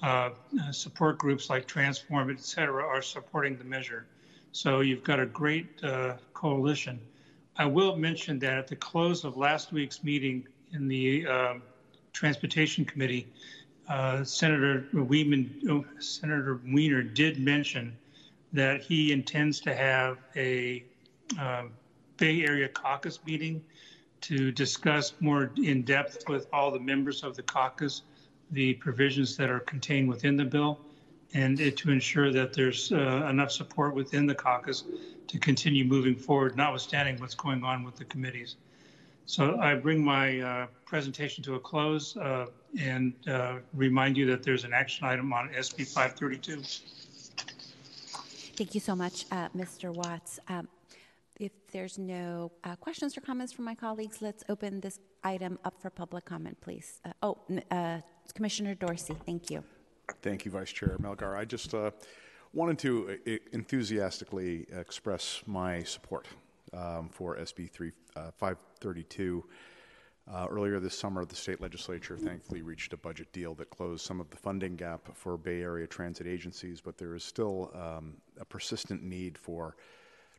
uh, 0.01 0.29
support 0.71 1.17
groups 1.17 1.49
like 1.49 1.67
Transform, 1.67 2.29
et 2.29 2.39
cetera, 2.39 2.85
are 2.85 3.01
supporting 3.01 3.57
the 3.57 3.63
measure. 3.63 4.05
So 4.51 4.81
you've 4.81 5.03
got 5.03 5.19
a 5.19 5.25
great 5.25 5.81
coalition. 6.33 6.99
I 7.57 7.65
will 7.65 7.95
mention 7.95 8.39
that 8.39 8.53
at 8.53 8.67
the 8.67 8.75
close 8.75 9.23
of 9.23 9.37
last 9.37 9.71
week's 9.71 10.03
meeting 10.03 10.47
in 10.73 10.87
the 10.87 11.27
uh, 11.27 11.53
Transportation 12.13 12.85
Committee, 12.85 13.27
uh, 13.87 14.23
Senator 14.23 14.87
Wieman, 14.93 15.69
oh, 15.69 15.85
Senator 15.99 16.59
Wiener 16.65 17.03
did 17.03 17.39
mention 17.39 17.95
that 18.53 18.81
he 18.81 19.11
intends 19.11 19.59
to 19.61 19.75
have 19.75 20.17
a 20.35 20.83
uh, 21.39 21.63
Bay 22.17 22.43
Area 22.43 22.67
caucus 22.67 23.19
meeting 23.25 23.63
to 24.21 24.51
discuss 24.51 25.13
more 25.19 25.51
in 25.57 25.83
depth 25.83 26.27
with 26.29 26.47
all 26.53 26.71
the 26.71 26.79
members 26.79 27.23
of 27.23 27.35
the 27.35 27.43
caucus 27.43 28.03
the 28.51 28.73
provisions 28.75 29.37
that 29.37 29.49
are 29.49 29.59
contained 29.59 30.09
within 30.09 30.35
the 30.35 30.45
bill 30.45 30.79
and 31.33 31.59
it, 31.59 31.77
to 31.77 31.91
ensure 31.91 32.31
that 32.31 32.53
there's 32.53 32.91
uh, 32.91 33.27
enough 33.29 33.51
support 33.51 33.95
within 33.95 34.25
the 34.25 34.35
caucus 34.35 34.83
to 35.27 35.39
continue 35.39 35.85
moving 35.85 36.15
forward, 36.15 36.57
notwithstanding 36.57 37.17
what's 37.19 37.35
going 37.35 37.63
on 37.63 37.83
with 37.83 37.95
the 37.95 38.05
committees. 38.05 38.55
So 39.25 39.57
I 39.59 39.75
bring 39.75 40.03
my 40.03 40.39
uh, 40.41 40.67
presentation 40.85 41.43
to 41.45 41.55
a 41.55 41.59
close 41.59 42.17
uh, 42.17 42.47
and 42.79 43.13
uh, 43.27 43.59
remind 43.73 44.17
you 44.17 44.25
that 44.25 44.43
there's 44.43 44.65
an 44.65 44.73
action 44.73 45.05
item 45.07 45.31
on 45.31 45.49
SB 45.49 45.87
532. 45.87 46.61
Thank 48.57 48.75
you 48.75 48.81
so 48.81 48.95
much, 48.95 49.25
uh, 49.31 49.47
Mr. 49.55 49.93
Watts. 49.93 50.39
Um, 50.49 50.67
if 51.39 51.51
there's 51.71 51.97
no 51.97 52.51
uh, 52.63 52.75
questions 52.75 53.17
or 53.17 53.21
comments 53.21 53.53
from 53.53 53.65
my 53.65 53.73
colleagues, 53.73 54.21
let's 54.21 54.43
open 54.49 54.81
this 54.81 54.99
item 55.23 55.57
up 55.63 55.81
for 55.81 55.89
public 55.89 56.25
comment, 56.25 56.59
please. 56.59 56.99
oh, 57.23 57.37
Commissioner 58.33 58.75
Dorsey, 58.75 59.15
thank 59.25 59.49
you. 59.49 59.63
Thank 60.21 60.45
you, 60.45 60.51
Vice 60.51 60.71
Chair 60.71 60.97
Melgar. 60.99 61.35
I 61.35 61.45
just 61.45 61.73
uh, 61.73 61.91
wanted 62.53 62.79
to 62.79 63.19
uh, 63.27 63.31
enthusiastically 63.53 64.67
express 64.71 65.41
my 65.45 65.83
support 65.83 66.27
um, 66.73 67.09
for 67.09 67.37
SB 67.37 67.69
3, 67.69 67.91
uh, 68.15 68.31
532. 68.37 69.43
Uh, 70.31 70.47
earlier 70.49 70.79
this 70.79 70.97
summer, 70.97 71.25
the 71.25 71.35
state 71.35 71.59
legislature 71.61 72.17
thankfully 72.17 72.61
reached 72.61 72.93
a 72.93 72.97
budget 72.97 73.31
deal 73.33 73.55
that 73.55 73.69
closed 73.69 74.05
some 74.05 74.21
of 74.21 74.29
the 74.29 74.37
funding 74.37 74.75
gap 74.75 75.01
for 75.15 75.37
Bay 75.37 75.61
Area 75.61 75.87
transit 75.87 76.27
agencies, 76.27 76.79
but 76.79 76.97
there 76.97 77.15
is 77.15 77.23
still 77.23 77.71
um, 77.73 78.13
a 78.39 78.45
persistent 78.45 79.03
need 79.03 79.37
for 79.37 79.75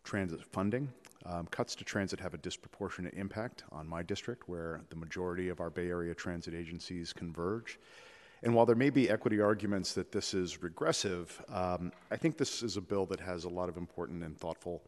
transit 0.04 0.44
funding. 0.44 0.92
Um, 1.24 1.46
cuts 1.46 1.76
to 1.76 1.84
transit 1.84 2.18
have 2.18 2.34
a 2.34 2.38
disproportionate 2.38 3.14
impact 3.14 3.62
on 3.70 3.86
my 3.86 4.02
district, 4.02 4.48
where 4.48 4.80
the 4.90 4.96
majority 4.96 5.48
of 5.48 5.60
our 5.60 5.70
Bay 5.70 5.88
Area 5.88 6.14
transit 6.14 6.52
agencies 6.52 7.12
converge. 7.12 7.78
And 8.42 8.54
while 8.54 8.66
there 8.66 8.76
may 8.76 8.90
be 8.90 9.08
equity 9.08 9.40
arguments 9.40 9.94
that 9.94 10.10
this 10.10 10.34
is 10.34 10.62
regressive, 10.62 11.40
um, 11.48 11.92
I 12.10 12.16
think 12.16 12.38
this 12.38 12.62
is 12.62 12.76
a 12.76 12.80
bill 12.80 13.06
that 13.06 13.20
has 13.20 13.44
a 13.44 13.48
lot 13.48 13.68
of 13.68 13.76
important 13.76 14.24
and 14.24 14.36
thoughtful 14.36 14.82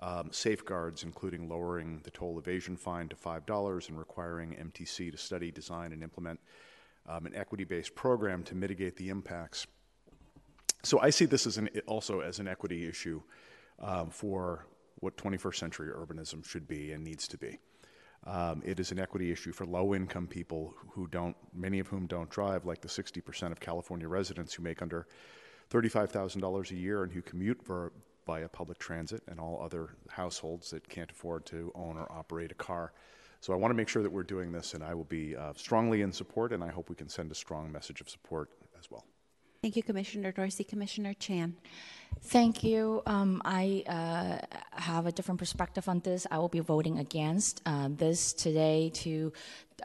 um, 0.00 0.30
safeguards, 0.32 1.04
including 1.04 1.48
lowering 1.48 2.00
the 2.02 2.10
toll 2.10 2.38
evasion 2.38 2.76
fine 2.76 3.08
to 3.08 3.16
$5 3.16 3.88
and 3.88 3.98
requiring 3.98 4.54
MTC 4.54 5.12
to 5.12 5.16
study, 5.16 5.52
design, 5.52 5.92
and 5.92 6.02
implement 6.02 6.40
um, 7.08 7.26
an 7.26 7.34
equity 7.36 7.64
based 7.64 7.94
program 7.94 8.42
to 8.44 8.56
mitigate 8.56 8.96
the 8.96 9.10
impacts. 9.10 9.66
So 10.82 11.00
I 11.00 11.10
see 11.10 11.24
this 11.24 11.46
as 11.46 11.56
an, 11.56 11.68
also 11.86 12.20
as 12.20 12.38
an 12.38 12.48
equity 12.48 12.88
issue 12.88 13.22
um, 13.80 14.10
for 14.10 14.66
what 14.96 15.16
21st 15.16 15.56
century 15.56 15.88
urbanism 15.92 16.44
should 16.44 16.66
be 16.66 16.92
and 16.92 17.04
needs 17.04 17.28
to 17.28 17.38
be. 17.38 17.58
Um, 18.26 18.62
it 18.64 18.80
is 18.80 18.90
an 18.90 18.98
equity 18.98 19.30
issue 19.30 19.52
for 19.52 19.64
low 19.64 19.94
income 19.94 20.26
people 20.26 20.74
who 20.90 21.06
don't, 21.06 21.36
many 21.54 21.78
of 21.78 21.86
whom 21.86 22.06
don't 22.06 22.28
drive, 22.28 22.64
like 22.66 22.80
the 22.80 22.88
60% 22.88 23.52
of 23.52 23.60
California 23.60 24.08
residents 24.08 24.54
who 24.54 24.62
make 24.62 24.82
under 24.82 25.06
$35,000 25.70 26.70
a 26.70 26.74
year 26.74 27.02
and 27.04 27.12
who 27.12 27.22
commute 27.22 27.62
for, 27.62 27.92
via 28.26 28.48
public 28.48 28.78
transit, 28.78 29.22
and 29.28 29.40
all 29.40 29.62
other 29.62 29.90
households 30.10 30.70
that 30.70 30.86
can't 30.88 31.10
afford 31.10 31.46
to 31.46 31.72
own 31.74 31.96
or 31.96 32.10
operate 32.12 32.50
a 32.50 32.54
car. 32.54 32.92
So 33.40 33.52
I 33.52 33.56
want 33.56 33.70
to 33.70 33.74
make 33.74 33.88
sure 33.88 34.02
that 34.02 34.10
we're 34.10 34.24
doing 34.24 34.52
this, 34.52 34.74
and 34.74 34.82
I 34.82 34.94
will 34.94 35.04
be 35.04 35.36
uh, 35.36 35.52
strongly 35.56 36.02
in 36.02 36.12
support, 36.12 36.52
and 36.52 36.62
I 36.62 36.68
hope 36.68 36.90
we 36.90 36.96
can 36.96 37.08
send 37.08 37.30
a 37.30 37.34
strong 37.34 37.70
message 37.70 38.00
of 38.00 38.10
support 38.10 38.50
as 38.78 38.90
well. 38.90 39.06
Thank 39.60 39.74
you, 39.74 39.82
Commissioner 39.82 40.30
Dorsey. 40.30 40.62
Commissioner 40.62 41.14
Chan. 41.14 41.56
Thank 42.22 42.62
you. 42.62 43.02
Um, 43.06 43.42
I 43.44 43.82
uh, 43.88 44.56
have 44.80 45.06
a 45.06 45.12
different 45.12 45.40
perspective 45.40 45.88
on 45.88 45.98
this. 45.98 46.28
I 46.30 46.38
will 46.38 46.48
be 46.48 46.60
voting 46.60 47.00
against 47.00 47.60
uh, 47.66 47.88
this 47.90 48.32
today 48.32 48.90
to 48.94 49.32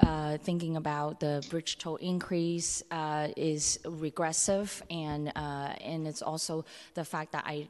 uh, 0.01 0.38
thinking 0.38 0.77
about 0.77 1.20
the 1.20 1.44
bridge 1.50 1.80
toll 1.80 1.96
increase 1.96 2.84
uh, 2.92 3.30
is 3.36 3.80
regressive 3.86 4.84
and 4.92 5.32
uh, 5.36 5.74
and 5.82 6.08
it's 6.08 6.22
also 6.22 6.65
the 6.94 7.03
fact 7.03 7.32
that 7.32 7.44
I 7.48 7.68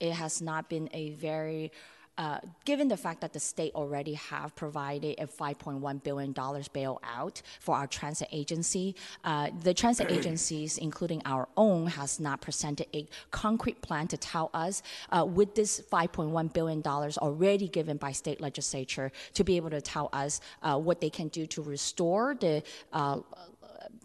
it 0.00 0.12
has 0.12 0.40
not 0.40 0.70
been 0.70 0.88
a 0.94 1.10
very 1.10 1.70
given 2.64 2.88
the 2.88 2.96
fact 2.96 3.20
that 3.20 3.32
the 3.32 3.40
state 3.40 3.72
already 3.74 4.14
have 4.14 4.54
provided 4.54 5.18
a 5.18 5.26
5.1 5.26 6.02
billion 6.02 6.32
dollars 6.32 6.68
bailout 6.68 7.42
for 7.60 7.76
our 7.76 7.86
transit 7.86 8.28
agency, 8.32 8.94
uh, 9.24 9.50
the 9.62 9.74
transit 9.74 10.10
agencies, 10.18 10.78
including 10.78 11.22
our 11.24 11.48
own, 11.56 11.86
has 11.86 12.20
not 12.20 12.40
presented 12.40 12.86
a 12.94 13.06
concrete 13.30 13.80
plan 13.82 14.06
to 14.08 14.16
tell 14.16 14.50
us 14.54 14.82
uh, 15.10 15.24
with 15.24 15.54
this 15.54 15.80
5.1 15.80 16.52
billion 16.52 16.80
dollars 16.80 17.18
already 17.18 17.68
given 17.68 17.96
by 17.96 18.12
state 18.12 18.40
legislature 18.40 19.10
to 19.34 19.44
be 19.44 19.56
able 19.56 19.70
to 19.70 19.80
tell 19.80 20.08
us 20.12 20.40
uh, 20.62 20.78
what 20.78 21.00
they 21.00 21.10
can 21.10 21.28
do 21.28 21.46
to 21.46 21.62
restore 21.62 22.34
the 22.40 22.62
uh, 22.92 23.18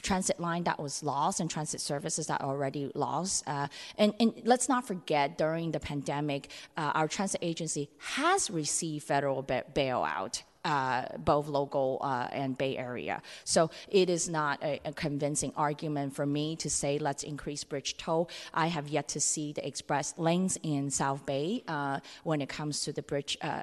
transit 0.01 0.39
line 0.39 0.63
that 0.63 0.79
was 0.79 1.03
lost 1.03 1.39
and 1.39 1.49
transit 1.49 1.81
services 1.81 2.27
that 2.27 2.41
already 2.41 2.91
lost. 2.95 3.43
Uh, 3.47 3.67
and, 3.97 4.13
and, 4.19 4.33
let's 4.45 4.69
not 4.69 4.85
forget, 4.85 5.37
during 5.37 5.71
the 5.71 5.79
pandemic, 5.79 6.49
uh, 6.77 6.91
our 6.93 7.07
transit 7.07 7.39
agency 7.43 7.89
has 7.97 8.49
received 8.49 9.05
federal 9.05 9.41
ba- 9.41 9.65
bailout. 9.73 10.43
Uh, 10.65 11.05
both 11.19 11.47
local 11.47 11.97
uh, 12.01 12.27
and 12.33 12.57
Bay 12.57 12.75
Area. 12.75 13.21
So 13.45 13.71
it 13.87 14.09
is 14.09 14.27
not 14.27 14.61
a, 14.61 14.81
a, 14.83 14.91
convincing 14.91 15.53
argument 15.55 16.13
for 16.13 16.25
me 16.25 16.57
to 16.57 16.69
say 16.69 16.97
let's 16.97 17.23
increase 17.23 17.63
bridge 17.63 17.95
toll. 17.95 18.29
I 18.53 18.67
have 18.67 18.89
yet 18.89 19.07
to 19.09 19.21
see 19.21 19.53
the 19.53 19.65
express 19.65 20.13
lanes 20.17 20.59
in 20.63 20.89
South 20.89 21.25
Bay 21.25 21.63
uh, 21.69 22.01
when 22.25 22.41
it 22.41 22.49
comes 22.49 22.81
to 22.81 22.91
the 22.91 23.01
bridge. 23.01 23.37
Uh, 23.39 23.61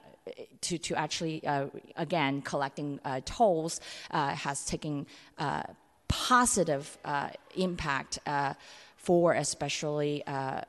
to, 0.63 0.79
to 0.79 0.95
actually, 0.95 1.47
uh, 1.47 1.67
again, 1.97 2.41
collecting 2.41 2.99
uh, 3.05 3.21
tolls 3.27 3.81
has 4.11 4.65
taken 4.65 5.07
positive 6.15 6.97
uh, 7.05 7.29
impact 7.57 8.21
uh, 8.25 8.55
for 8.97 9.33
especially 9.33 10.25
uh, 10.29 10.61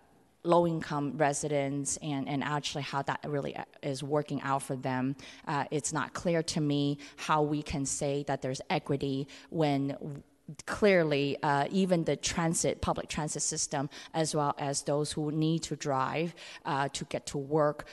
low 0.43 0.65
income 0.65 1.13
residents 1.17 1.97
and, 2.01 2.27
and 2.27 2.43
actually 2.43 2.81
how 2.81 3.01
that 3.03 3.19
really 3.27 3.55
uh, 3.55 3.63
is 3.83 4.01
working 4.01 4.41
out 4.41 4.63
for 4.63 4.75
them. 4.75 5.15
Uh, 5.47 5.65
it's 5.69 5.93
not 5.93 6.13
clear 6.13 6.41
to 6.41 6.59
me 6.59 6.97
how 7.15 7.43
we 7.43 7.61
can 7.61 7.85
say 7.85 8.23
that 8.27 8.41
there's 8.41 8.59
equity 8.71 9.27
when 9.51 10.23
clearly 10.65 11.37
uh, 11.43 11.65
even 11.71 12.03
the 12.03 12.15
transit 12.15 12.81
public 12.81 13.07
transit 13.07 13.41
system 13.43 13.87
as 14.13 14.35
well 14.35 14.53
as 14.57 14.81
those 14.83 15.11
who 15.11 15.31
need 15.31 15.61
to 15.61 15.75
drive 15.75 16.33
uh, 16.65 16.87
to 16.89 17.05
get 17.05 17.25
to 17.27 17.37
work 17.37 17.85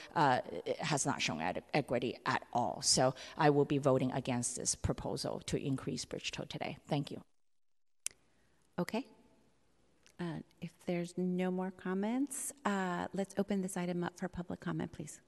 has 0.79 1.05
not 1.05 1.21
shown 1.21 1.39
ad- 1.39 1.63
equity 1.73 2.17
at 2.25 2.43
all. 2.51 2.79
So 2.83 3.13
i 3.37 3.49
will 3.51 3.65
be 3.65 3.77
voting 3.77 4.11
against 4.11 4.55
this 4.55 4.73
proposal 4.75 5.41
to 5.45 5.55
increase 5.63 6.03
bridge 6.03 6.31
toll 6.31 6.47
today. 6.47 6.77
Thank 6.87 7.11
you 7.11 7.21
Okay. 8.79 9.05
Uh, 10.19 10.39
If 10.61 10.71
there's 10.85 11.13
no 11.17 11.51
more 11.51 11.71
comments, 11.71 12.53
uh, 12.65 13.07
let's 13.13 13.35
open 13.37 13.61
this 13.61 13.77
item 13.77 14.03
up 14.03 14.17
for 14.17 14.27
public 14.27 14.59
comment, 14.59 14.91
please. 14.91 15.19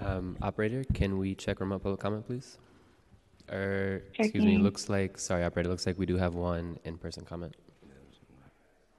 Um, 0.00 0.36
operator, 0.42 0.84
can 0.92 1.18
we 1.18 1.34
check 1.34 1.60
remote 1.60 1.82
public 1.82 2.00
comment, 2.00 2.26
please? 2.26 2.58
Or, 3.50 4.02
excuse 4.18 4.42
me, 4.44 4.52
Checking. 4.52 4.62
looks 4.62 4.88
like, 4.88 5.18
sorry, 5.18 5.44
operator, 5.44 5.68
looks 5.68 5.86
like 5.86 5.98
we 5.98 6.06
do 6.06 6.16
have 6.16 6.34
one 6.34 6.78
in-person 6.84 7.24
comment. 7.24 7.54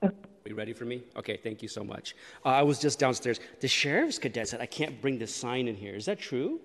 Are 0.04 0.12
you 0.46 0.56
ready 0.56 0.74
for 0.74 0.86
me? 0.86 1.02
Okay, 1.18 1.38
thank 1.38 1.64
you 1.64 1.68
so 1.68 1.84
much. 1.84 2.16
Uh, 2.46 2.50
I 2.50 2.62
was 2.62 2.80
just 2.80 3.00
downstairs. 3.00 3.40
The 3.62 3.68
sheriff's 3.68 4.20
cadet 4.20 4.48
said 4.50 4.62
I 4.62 4.68
can't 4.68 5.02
bring 5.02 5.18
this 5.18 5.34
sign 5.36 5.68
in 5.68 5.76
here. 5.76 5.96
Is 5.96 6.06
that 6.06 6.20
true? 6.20 6.60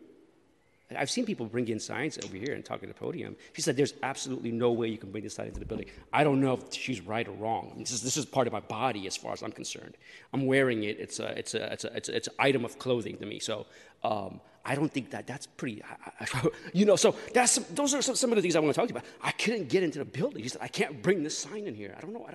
I've 0.98 1.10
seen 1.10 1.24
people 1.24 1.46
bring 1.46 1.68
in 1.68 1.78
signs 1.78 2.18
over 2.24 2.36
here 2.36 2.54
and 2.54 2.64
talk 2.64 2.82
at 2.82 2.88
the 2.88 2.94
podium. 2.94 3.36
She 3.52 3.62
said 3.62 3.76
there's 3.76 3.94
absolutely 4.02 4.50
no 4.50 4.72
way 4.72 4.88
you 4.88 4.98
can 4.98 5.10
bring 5.10 5.24
this 5.24 5.34
sign 5.34 5.46
into 5.46 5.60
the 5.60 5.66
building. 5.66 5.86
I 6.12 6.24
don't 6.24 6.40
know 6.40 6.54
if 6.54 6.72
she's 6.74 7.00
right 7.00 7.26
or 7.26 7.32
wrong. 7.32 7.68
I 7.70 7.74
mean, 7.74 7.84
this, 7.84 7.92
is, 7.92 8.02
this 8.02 8.16
is 8.16 8.24
part 8.24 8.46
of 8.46 8.52
my 8.52 8.60
body 8.60 9.06
as 9.06 9.16
far 9.16 9.32
as 9.32 9.42
I'm 9.42 9.52
concerned. 9.52 9.96
I'm 10.32 10.46
wearing 10.46 10.84
it. 10.84 10.98
It's 10.98 11.20
a, 11.20 11.38
it's 11.38 11.54
a, 11.54 11.72
it's 11.72 11.84
a, 11.84 11.96
it's, 11.96 12.08
a, 12.08 12.16
it's 12.16 12.28
an 12.28 12.34
item 12.38 12.64
of 12.64 12.78
clothing 12.78 13.16
to 13.18 13.26
me. 13.26 13.38
So 13.38 13.66
um, 14.02 14.40
I 14.64 14.74
don't 14.74 14.92
think 14.92 15.10
that 15.10 15.26
that's 15.26 15.46
pretty, 15.46 15.82
I, 15.82 16.26
I, 16.34 16.48
you 16.72 16.84
know, 16.84 16.96
so 16.96 17.14
that's, 17.34 17.52
some- 17.52 17.66
those 17.74 17.94
are 17.94 18.02
some, 18.02 18.16
some 18.16 18.30
of 18.30 18.36
the 18.36 18.42
things 18.42 18.56
I 18.56 18.60
want 18.60 18.74
to 18.74 18.80
talk 18.80 18.88
to 18.88 18.94
you 18.94 18.98
about. 18.98 19.08
I 19.22 19.32
couldn't 19.32 19.68
get 19.68 19.82
into 19.82 19.98
the 19.98 20.04
building. 20.04 20.42
She 20.42 20.48
said, 20.48 20.62
I 20.62 20.68
can't 20.68 21.02
bring 21.02 21.22
this 21.22 21.38
sign 21.38 21.66
in 21.66 21.74
here. 21.74 21.94
I 21.96 22.00
don't 22.00 22.12
know. 22.12 22.28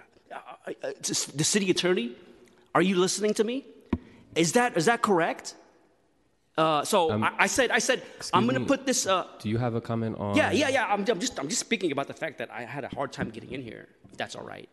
I, 0.68 0.76
it's 0.82 1.26
the 1.26 1.44
city 1.44 1.70
attorney, 1.72 2.16
are 2.74 2.82
you 2.82 2.96
listening 2.96 3.34
to 3.36 3.44
me? 3.44 3.66
Is 4.36 4.54
that, 4.54 4.76
is 4.76 4.86
that 4.86 5.02
correct? 5.02 5.56
Uh, 6.58 6.86
so 6.86 7.12
I, 7.12 7.34
I 7.40 7.48
said, 7.48 7.70
I 7.72 7.80
said, 7.80 8.02
I'm 8.34 8.48
going 8.48 8.60
to 8.60 8.66
put 8.66 8.86
this. 8.86 9.06
Uh, 9.06 9.28
Do 9.40 9.50
you 9.50 9.58
have 9.58 9.76
a 9.76 9.82
comment 9.82 10.18
on? 10.18 10.38
yeah, 10.38 10.52
yeah, 10.52 10.70
yeah. 10.70 10.86
I'm, 10.86 11.04
I'm 11.08 11.20
just, 11.20 11.38
I'm 11.40 11.50
just 11.50 11.60
speaking 11.60 11.92
about 11.92 12.08
the 12.08 12.14
fact 12.14 12.38
that 12.38 12.50
I 12.50 12.64
had 12.64 12.86
a 12.86 12.90
hard 12.90 13.12
time 13.12 13.30
getting 13.30 13.52
in 13.52 13.62
here. 13.62 13.90
If 14.10 14.18
that's 14.18 14.36
all 14.36 14.44
right. 14.46 14.70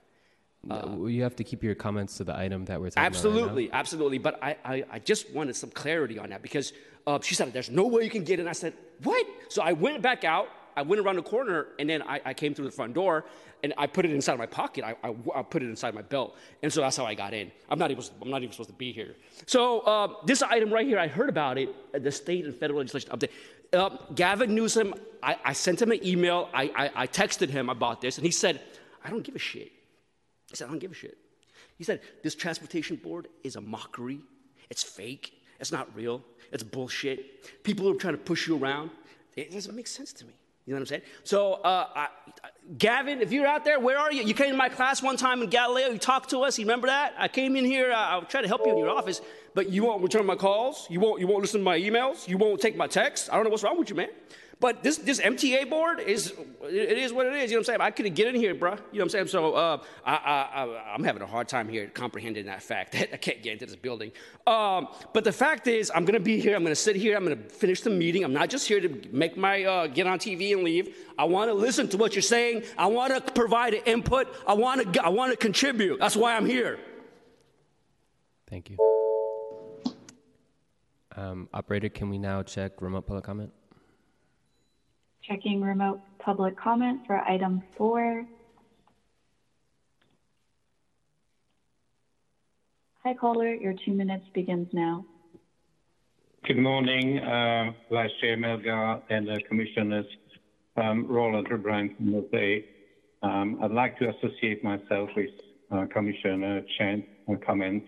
No, 0.64 1.06
you 1.08 1.24
have 1.24 1.34
to 1.36 1.44
keep 1.44 1.64
your 1.64 1.74
comments 1.74 2.18
to 2.18 2.24
the 2.24 2.36
item 2.36 2.66
that 2.66 2.80
we're 2.80 2.90
talking 2.90 3.04
Absolutely, 3.04 3.72
absolutely. 3.72 4.18
But 4.18 4.38
I, 4.40 4.56
I, 4.64 4.84
I 4.92 4.98
just 5.00 5.28
wanted 5.32 5.56
some 5.56 5.70
clarity 5.70 6.20
on 6.20 6.30
that 6.30 6.40
because 6.40 6.72
uh, 7.04 7.18
she 7.20 7.34
said, 7.34 7.52
"There's 7.52 7.68
no 7.68 7.88
way 7.88 8.04
you 8.04 8.10
can 8.10 8.22
get 8.22 8.38
in." 8.38 8.46
I 8.46 8.52
said, 8.52 8.74
"What?" 9.02 9.26
So 9.48 9.60
I 9.60 9.72
went 9.72 10.02
back 10.02 10.22
out. 10.22 10.48
I 10.76 10.82
went 10.82 11.00
around 11.00 11.16
the 11.16 11.22
corner, 11.22 11.68
and 11.78 11.88
then 11.88 12.02
I, 12.02 12.20
I 12.24 12.34
came 12.34 12.54
through 12.54 12.66
the 12.66 12.70
front 12.70 12.94
door, 12.94 13.24
and 13.62 13.72
I 13.76 13.86
put 13.86 14.04
it 14.04 14.12
inside 14.12 14.38
my 14.38 14.46
pocket. 14.46 14.84
I, 14.84 14.96
I, 15.02 15.14
I 15.34 15.42
put 15.42 15.62
it 15.62 15.68
inside 15.68 15.94
my 15.94 16.02
belt, 16.02 16.36
and 16.62 16.72
so 16.72 16.80
that's 16.80 16.96
how 16.96 17.04
I 17.04 17.14
got 17.14 17.34
in. 17.34 17.50
I'm 17.68 17.78
not 17.78 17.90
even, 17.90 18.04
I'm 18.20 18.30
not 18.30 18.42
even 18.42 18.52
supposed 18.52 18.70
to 18.70 18.76
be 18.76 18.92
here. 18.92 19.14
So 19.46 19.80
uh, 19.80 20.14
this 20.26 20.42
item 20.42 20.72
right 20.72 20.86
here, 20.86 20.98
I 20.98 21.08
heard 21.08 21.28
about 21.28 21.58
it 21.58 21.68
the 21.92 22.12
state 22.12 22.44
and 22.44 22.54
federal 22.54 22.78
legislation 22.78 23.10
update. 23.10 23.30
Uh, 23.72 23.96
Gavin 24.14 24.54
Newsom, 24.54 24.94
I, 25.22 25.36
I 25.44 25.52
sent 25.52 25.80
him 25.80 25.92
an 25.92 26.04
email. 26.04 26.48
I, 26.52 26.64
I, 26.74 26.90
I 27.02 27.06
texted 27.06 27.48
him 27.48 27.70
about 27.70 28.00
this, 28.00 28.18
and 28.18 28.24
he 28.24 28.32
said, 28.32 28.60
"I 29.04 29.10
don't 29.10 29.22
give 29.22 29.34
a 29.36 29.38
shit." 29.38 29.72
He 30.52 30.56
said, 30.56 30.66
I 30.66 30.70
don't 30.70 30.80
give 30.80 30.90
a 30.90 30.94
shit. 30.94 31.16
He 31.78 31.84
said, 31.84 32.00
This 32.22 32.34
transportation 32.34 32.96
board 32.96 33.28
is 33.42 33.56
a 33.56 33.60
mockery. 33.60 34.20
It's 34.68 34.82
fake. 34.82 35.32
It's 35.58 35.72
not 35.72 35.88
real. 35.96 36.22
It's 36.52 36.62
bullshit. 36.62 37.64
People 37.64 37.88
are 37.88 37.94
trying 37.94 38.14
to 38.14 38.20
push 38.20 38.46
you 38.46 38.58
around. 38.58 38.90
It 39.34 39.50
doesn't 39.50 39.74
make 39.74 39.86
sense 39.86 40.12
to 40.14 40.26
me. 40.26 40.34
You 40.66 40.74
know 40.74 40.76
what 40.76 40.82
I'm 40.82 40.86
saying? 40.86 41.02
So, 41.24 41.54
uh, 41.54 41.88
I, 41.94 42.08
Gavin, 42.78 43.20
if 43.20 43.32
you're 43.32 43.46
out 43.46 43.64
there, 43.64 43.80
where 43.80 43.98
are 43.98 44.12
you? 44.12 44.22
You 44.22 44.34
came 44.34 44.50
to 44.50 44.56
my 44.56 44.68
class 44.68 45.02
one 45.02 45.16
time 45.16 45.42
in 45.42 45.50
Galileo. 45.50 45.88
You 45.88 45.98
talked 45.98 46.30
to 46.30 46.40
us. 46.40 46.58
You 46.58 46.64
remember 46.64 46.86
that? 46.86 47.14
I 47.18 47.26
came 47.26 47.56
in 47.56 47.64
here. 47.64 47.92
I, 47.92 48.10
I'll 48.10 48.24
try 48.24 48.42
to 48.42 48.48
help 48.48 48.64
you 48.64 48.72
in 48.72 48.78
your 48.78 48.90
office, 48.90 49.20
but 49.54 49.70
you 49.70 49.82
won't 49.82 50.02
return 50.02 50.24
my 50.24 50.36
calls. 50.36 50.86
You 50.88 51.00
won't. 51.00 51.20
You 51.20 51.26
won't 51.26 51.42
listen 51.42 51.60
to 51.60 51.64
my 51.64 51.78
emails. 51.78 52.28
You 52.28 52.38
won't 52.38 52.60
take 52.60 52.76
my 52.76 52.86
texts. 52.86 53.28
I 53.30 53.34
don't 53.34 53.44
know 53.44 53.50
what's 53.50 53.64
wrong 53.64 53.78
with 53.78 53.90
you, 53.90 53.96
man. 53.96 54.10
But 54.62 54.84
this, 54.84 54.96
this 54.98 55.20
MTA 55.20 55.68
board 55.68 55.98
is, 55.98 56.32
it 56.62 56.96
is 56.96 57.12
what 57.12 57.26
it 57.26 57.32
is. 57.32 57.50
You 57.50 57.56
know 57.56 57.58
what 57.58 57.58
I'm 57.62 57.64
saying? 57.64 57.80
I 57.80 57.90
couldn't 57.90 58.14
get 58.14 58.28
in 58.28 58.36
here, 58.36 58.54
bruh. 58.54 58.60
You 58.60 58.68
know 58.68 58.78
what 58.92 59.02
I'm 59.02 59.08
saying? 59.08 59.26
So 59.26 59.54
uh, 59.54 59.82
I, 60.06 60.14
I, 60.14 60.94
I'm 60.94 61.02
having 61.02 61.20
a 61.20 61.26
hard 61.26 61.48
time 61.48 61.68
here 61.68 61.88
comprehending 61.88 62.46
that 62.46 62.62
fact 62.62 62.92
that 62.92 63.12
I 63.12 63.16
can't 63.16 63.42
get 63.42 63.54
into 63.54 63.66
this 63.66 63.74
building. 63.74 64.12
Um, 64.46 64.86
but 65.12 65.24
the 65.24 65.32
fact 65.32 65.66
is, 65.66 65.90
I'm 65.92 66.06
to 66.06 66.20
be 66.20 66.40
here. 66.40 66.54
I'm 66.54 66.64
to 66.64 66.76
sit 66.76 66.94
here. 66.94 67.16
I'm 67.16 67.26
to 67.26 67.34
finish 67.34 67.80
the 67.80 67.90
meeting. 67.90 68.22
I'm 68.22 68.32
not 68.32 68.50
just 68.50 68.68
here 68.68 68.80
to 68.80 69.02
make 69.10 69.36
my, 69.36 69.64
uh, 69.64 69.86
get 69.88 70.06
on 70.06 70.20
TV 70.20 70.52
and 70.52 70.62
leave. 70.62 70.94
I 71.18 71.24
want 71.24 71.50
to 71.50 71.54
listen 71.54 71.88
to 71.88 71.96
what 71.96 72.14
you're 72.14 72.22
saying. 72.22 72.62
I 72.78 72.86
want 72.86 73.12
to 73.12 73.32
provide 73.32 73.74
an 73.74 73.82
input. 73.84 74.32
I 74.46 74.54
want 74.54 74.94
to, 74.94 75.04
I 75.04 75.08
want 75.08 75.32
to 75.32 75.36
contribute. 75.36 75.98
That's 75.98 76.14
why 76.14 76.36
I'm 76.36 76.46
here. 76.46 76.78
Thank 78.48 78.70
you. 78.70 78.76
Um, 81.16 81.48
operator, 81.52 81.88
can 81.88 82.08
we 82.08 82.18
now 82.18 82.44
check 82.44 82.80
remote 82.80 83.08
public 83.08 83.24
comment? 83.24 83.52
Checking 85.28 85.62
remote 85.62 86.00
public 86.18 86.58
comment 86.58 87.00
for 87.06 87.16
item 87.18 87.62
four. 87.76 88.26
Hi, 93.04 93.14
caller. 93.14 93.54
Your 93.54 93.74
two 93.84 93.92
minutes 93.92 94.26
begins 94.34 94.68
now. 94.72 95.04
Good 96.44 96.58
morning, 96.58 97.20
uh, 97.20 97.72
Vice 97.90 98.10
Chair 98.20 98.36
Melgar 98.36 99.00
and 99.10 99.28
Commissioners 99.48 100.06
um, 100.76 101.06
Roland 101.06 101.46
Lebrun 101.48 101.94
from 101.96 102.10
Mosaic. 102.10 102.66
Um, 103.22 103.58
I'd 103.62 103.70
like 103.70 103.96
to 103.98 104.08
associate 104.08 104.64
myself 104.64 105.08
with 105.16 105.30
uh, 105.70 105.86
Commissioner 105.92 106.62
Chen's 106.78 107.04
uh, 107.30 107.34
comments 107.46 107.86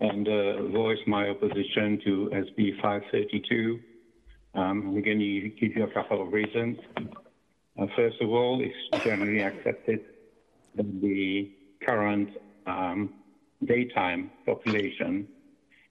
and 0.00 0.26
uh, 0.26 0.66
voice 0.68 0.98
my 1.06 1.28
opposition 1.28 2.00
to 2.04 2.30
SB 2.32 2.80
532. 2.82 3.78
Um, 4.56 4.88
I'm 4.88 5.02
going 5.02 5.18
to 5.18 5.50
give 5.60 5.76
you 5.76 5.84
a 5.84 5.90
couple 5.92 6.22
of 6.22 6.32
reasons. 6.32 6.78
Uh, 7.78 7.86
first 7.94 8.16
of 8.22 8.30
all, 8.30 8.62
it's 8.62 9.04
generally 9.04 9.42
accepted 9.42 10.00
that 10.76 11.00
the 11.02 11.50
current 11.84 12.30
um, 12.66 13.12
daytime 13.66 14.30
population 14.46 15.28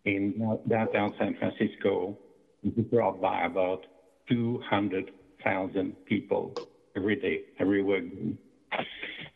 in 0.05 0.57
downtown 0.67 1.13
San 1.19 1.35
Francisco 1.37 2.17
is 2.63 2.85
brought 2.85 3.21
by 3.21 3.43
about 3.43 3.85
200,000 4.29 6.05
people 6.05 6.55
every 6.95 7.17
day, 7.17 7.41
every 7.59 7.83
work 7.83 8.03
day. 8.03 8.35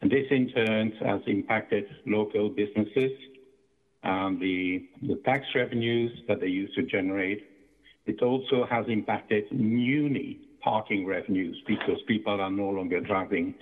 And 0.01 0.09
this 0.09 0.25
in 0.31 0.49
turn 0.49 0.91
has 1.05 1.21
impacted 1.27 1.85
local 2.07 2.49
businesses, 2.49 3.11
um, 4.03 4.39
the, 4.39 4.87
the 5.03 5.21
tax 5.23 5.45
revenues 5.53 6.11
that 6.27 6.39
they 6.39 6.47
used 6.47 6.73
to 6.75 6.83
generate. 6.83 7.48
It 8.09 8.23
also 8.23 8.65
has 8.67 8.87
impacted 8.87 9.43
muni 9.51 10.39
parking 10.63 11.05
revenues 11.05 11.61
because 11.67 11.99
people 12.07 12.41
are 12.41 12.49
no 12.49 12.67
longer 12.69 12.99
driving 13.01 13.53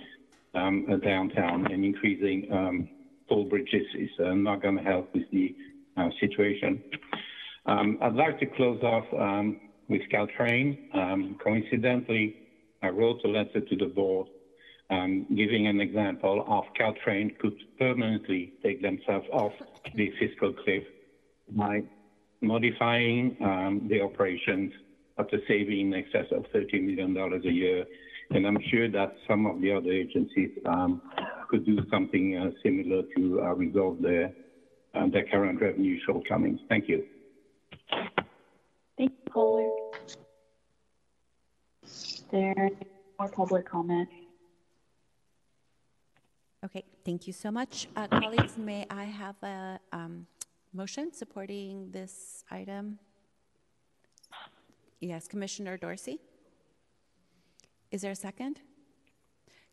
um, 0.54 0.86
downtown 1.04 1.70
and 1.70 1.84
increasing 1.84 2.48
um, 2.50 2.88
toll 3.28 3.44
bridges 3.44 3.86
is 3.94 4.08
uh, 4.24 4.32
not 4.32 4.62
going 4.62 4.78
to 4.78 4.82
help 4.82 5.12
with 5.12 5.30
the 5.32 5.54
uh, 5.98 6.08
situation. 6.18 6.82
Um, 7.66 7.98
I'd 8.00 8.14
like 8.14 8.40
to 8.40 8.46
close 8.46 8.82
off 8.82 9.04
with 9.90 10.00
Caltrain. 10.10 10.78
Coincidentally, 11.44 12.36
I 12.82 12.88
wrote 12.88 13.20
a 13.26 13.28
letter 13.28 13.60
to 13.60 13.76
the 13.76 13.86
board 13.86 14.28
giving 15.36 15.66
an 15.66 15.78
example 15.82 16.42
of 16.48 16.64
Caltrain 16.74 17.38
could 17.38 17.58
permanently 17.78 18.54
take 18.62 18.80
themselves 18.80 19.26
off 19.30 19.52
the 19.94 20.10
fiscal 20.18 20.54
cliff 20.54 20.84
by 21.50 21.82
modifying 22.40 23.36
um, 23.40 23.86
the 23.88 24.00
operations 24.00 24.72
after 25.18 25.38
saving 25.48 25.92
in 25.92 25.94
excess 25.94 26.26
of 26.30 26.44
$30 26.54 26.82
million 26.82 27.16
a 27.16 27.50
year. 27.50 27.84
And 28.30 28.46
I'm 28.46 28.58
sure 28.70 28.90
that 28.90 29.14
some 29.26 29.46
of 29.46 29.60
the 29.60 29.72
other 29.72 29.90
agencies 29.90 30.50
um, 30.66 31.00
could 31.48 31.64
do 31.64 31.78
something 31.90 32.36
uh, 32.36 32.50
similar 32.62 33.02
to 33.16 33.40
uh, 33.42 33.54
resolve 33.54 34.00
their, 34.00 34.32
uh, 34.94 35.08
their 35.08 35.26
current 35.26 35.60
revenue 35.60 35.98
shortcomings. 36.06 36.60
Thank 36.68 36.88
you. 36.88 37.04
Thank 38.96 39.12
you, 39.12 39.32
caller. 39.32 39.70
There 42.30 42.70
more 43.18 43.28
public 43.30 43.68
comment. 43.68 44.08
Okay, 46.64 46.84
thank 47.04 47.26
you 47.26 47.32
so 47.32 47.50
much. 47.50 47.88
Uh, 47.96 48.08
Colleagues, 48.08 48.58
may 48.58 48.84
I 48.90 49.04
have 49.04 49.36
a 49.42 49.80
um, 49.92 50.26
motion 50.72 51.12
supporting 51.12 51.90
this 51.90 52.44
item? 52.50 52.98
Yes, 55.00 55.28
Commissioner 55.28 55.76
Dorsey? 55.76 56.18
Is 57.90 58.02
there 58.02 58.10
a 58.12 58.16
second? 58.16 58.60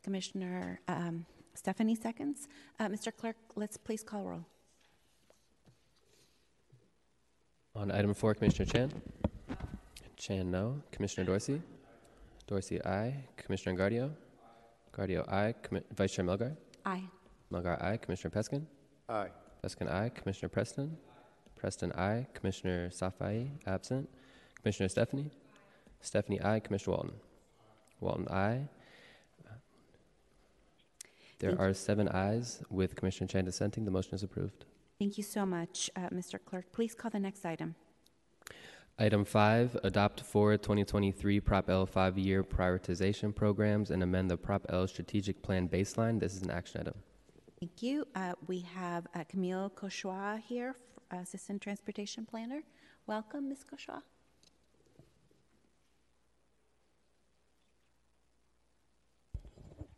Commissioner 0.04 0.80
um, 0.88 1.26
Stefani 1.56 1.96
seconds. 1.96 2.48
Uh, 2.80 2.88
Mr. 2.88 3.12
Clerk, 3.16 3.36
let's 3.56 3.76
please 3.78 4.04
call 4.04 4.24
roll. 4.24 4.46
On 7.76 7.92
item 7.92 8.14
four, 8.14 8.34
Commissioner 8.34 8.66
Chan? 8.72 8.92
Chan, 10.16 10.50
no. 10.50 10.82
Commissioner 10.92 11.26
Dorsey? 11.26 11.62
Dorsey, 12.48 12.82
aye. 12.86 13.16
Commissioner 13.36 13.78
Guardio? 13.78 14.12
Guardio, 14.96 15.30
aye. 15.32 15.54
Commi- 15.62 15.84
Vice 15.98 16.14
Chair 16.14 16.24
Melgar? 16.26 16.56
Aye. 16.86 17.04
Melgar, 17.52 17.82
aye. 17.84 17.98
Commissioner 17.98 18.32
Peskin? 18.32 18.66
Aye. 19.10 19.30
Peskin, 19.66 19.92
aye. 19.92 20.12
Commissioner 20.14 20.50
Preston? 20.50 20.96
Preston, 21.56 21.92
aye. 21.94 22.28
Commissioner 22.36 22.90
Safai, 22.90 23.50
absent. 23.66 24.08
Commissioner 24.62 24.90
Stefani? 24.90 25.32
Stefani, 26.02 26.40
aye. 26.40 26.60
Commissioner 26.60 26.98
Walton? 26.98 27.14
Walton, 28.00 28.28
aye. 28.30 28.70
There 31.40 31.50
Thank 31.50 31.62
are 31.62 31.74
seven 31.74 32.08
ayes 32.10 32.62
with 32.70 32.96
Commissioner 32.96 33.28
Chan 33.28 33.46
dissenting. 33.46 33.86
The 33.86 33.92
motion 33.92 34.14
is 34.14 34.22
approved. 34.22 34.66
Thank 35.00 35.18
you 35.18 35.24
so 35.24 35.48
much, 35.48 35.90
uh, 35.96 36.10
Mr. 36.10 36.38
Clerk. 36.44 36.72
Please 36.72 36.94
call 36.94 37.10
the 37.10 37.20
next 37.20 37.44
item. 37.44 37.74
Item 39.00 39.26
five, 39.26 39.76
adopt 39.84 40.22
for 40.22 40.56
2023 40.56 41.40
Prop 41.40 41.70
L 41.70 41.88
five-year 41.88 42.44
prioritization 42.44 43.36
programs 43.36 43.90
and 43.90 44.04
amend 44.04 44.30
the 44.30 44.38
Prop 44.38 44.66
L 44.70 44.88
strategic 44.88 45.42
plan 45.42 45.68
baseline. 45.68 46.20
This 46.20 46.36
is 46.36 46.44
an 46.44 46.52
action 46.52 46.82
item. 46.82 46.94
Thank 47.66 47.82
you. 47.82 48.08
Uh, 48.14 48.34
we 48.46 48.60
have 48.76 49.08
uh, 49.16 49.24
Camille 49.28 49.72
Cauchois 49.76 50.40
here, 50.40 50.76
Assistant 51.10 51.64
Transportation 51.64 52.24
Planner. 52.24 52.62
Welcome, 53.08 53.50
Ms. 53.50 53.66
Cauchois. 53.66 54.04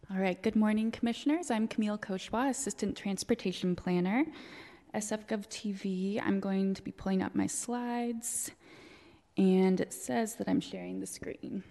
All 0.09 0.17
right, 0.17 0.41
good 0.41 0.55
morning, 0.55 0.91
Commissioners. 0.91 1.51
I'm 1.51 1.67
Camille 1.67 1.97
Cauchois, 1.97 2.51
Assistant 2.51 2.95
Transportation 2.95 3.75
Planner. 3.75 4.25
SFGov 4.95 5.49
TV, 5.49 6.21
I'm 6.25 6.39
going 6.39 6.73
to 6.73 6.81
be 6.81 6.93
pulling 6.93 7.21
up 7.21 7.35
my 7.35 7.47
slides, 7.47 8.49
and 9.35 9.81
it 9.81 9.91
says 9.91 10.35
that 10.35 10.47
I'm 10.47 10.61
sharing 10.61 11.01
the 11.01 11.05
screen. 11.05 11.65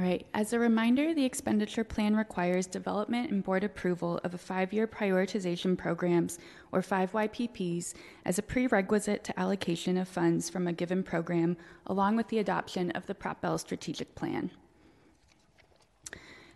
All 0.00 0.06
right, 0.06 0.24
as 0.32 0.54
a 0.54 0.58
reminder, 0.58 1.12
the 1.12 1.26
expenditure 1.26 1.84
plan 1.84 2.16
requires 2.16 2.66
development 2.66 3.30
and 3.30 3.44
board 3.44 3.64
approval 3.64 4.18
of 4.24 4.32
a 4.32 4.38
five 4.38 4.72
year 4.72 4.86
prioritization 4.86 5.76
programs, 5.76 6.38
or 6.72 6.80
5YPPs, 6.80 7.92
as 8.24 8.38
a 8.38 8.42
prerequisite 8.42 9.24
to 9.24 9.38
allocation 9.38 9.98
of 9.98 10.08
funds 10.08 10.48
from 10.48 10.66
a 10.66 10.72
given 10.72 11.02
program, 11.02 11.54
along 11.86 12.16
with 12.16 12.28
the 12.28 12.38
adoption 12.38 12.90
of 12.92 13.06
the 13.06 13.14
Prop 13.14 13.44
L 13.44 13.58
strategic 13.58 14.14
plan. 14.14 14.50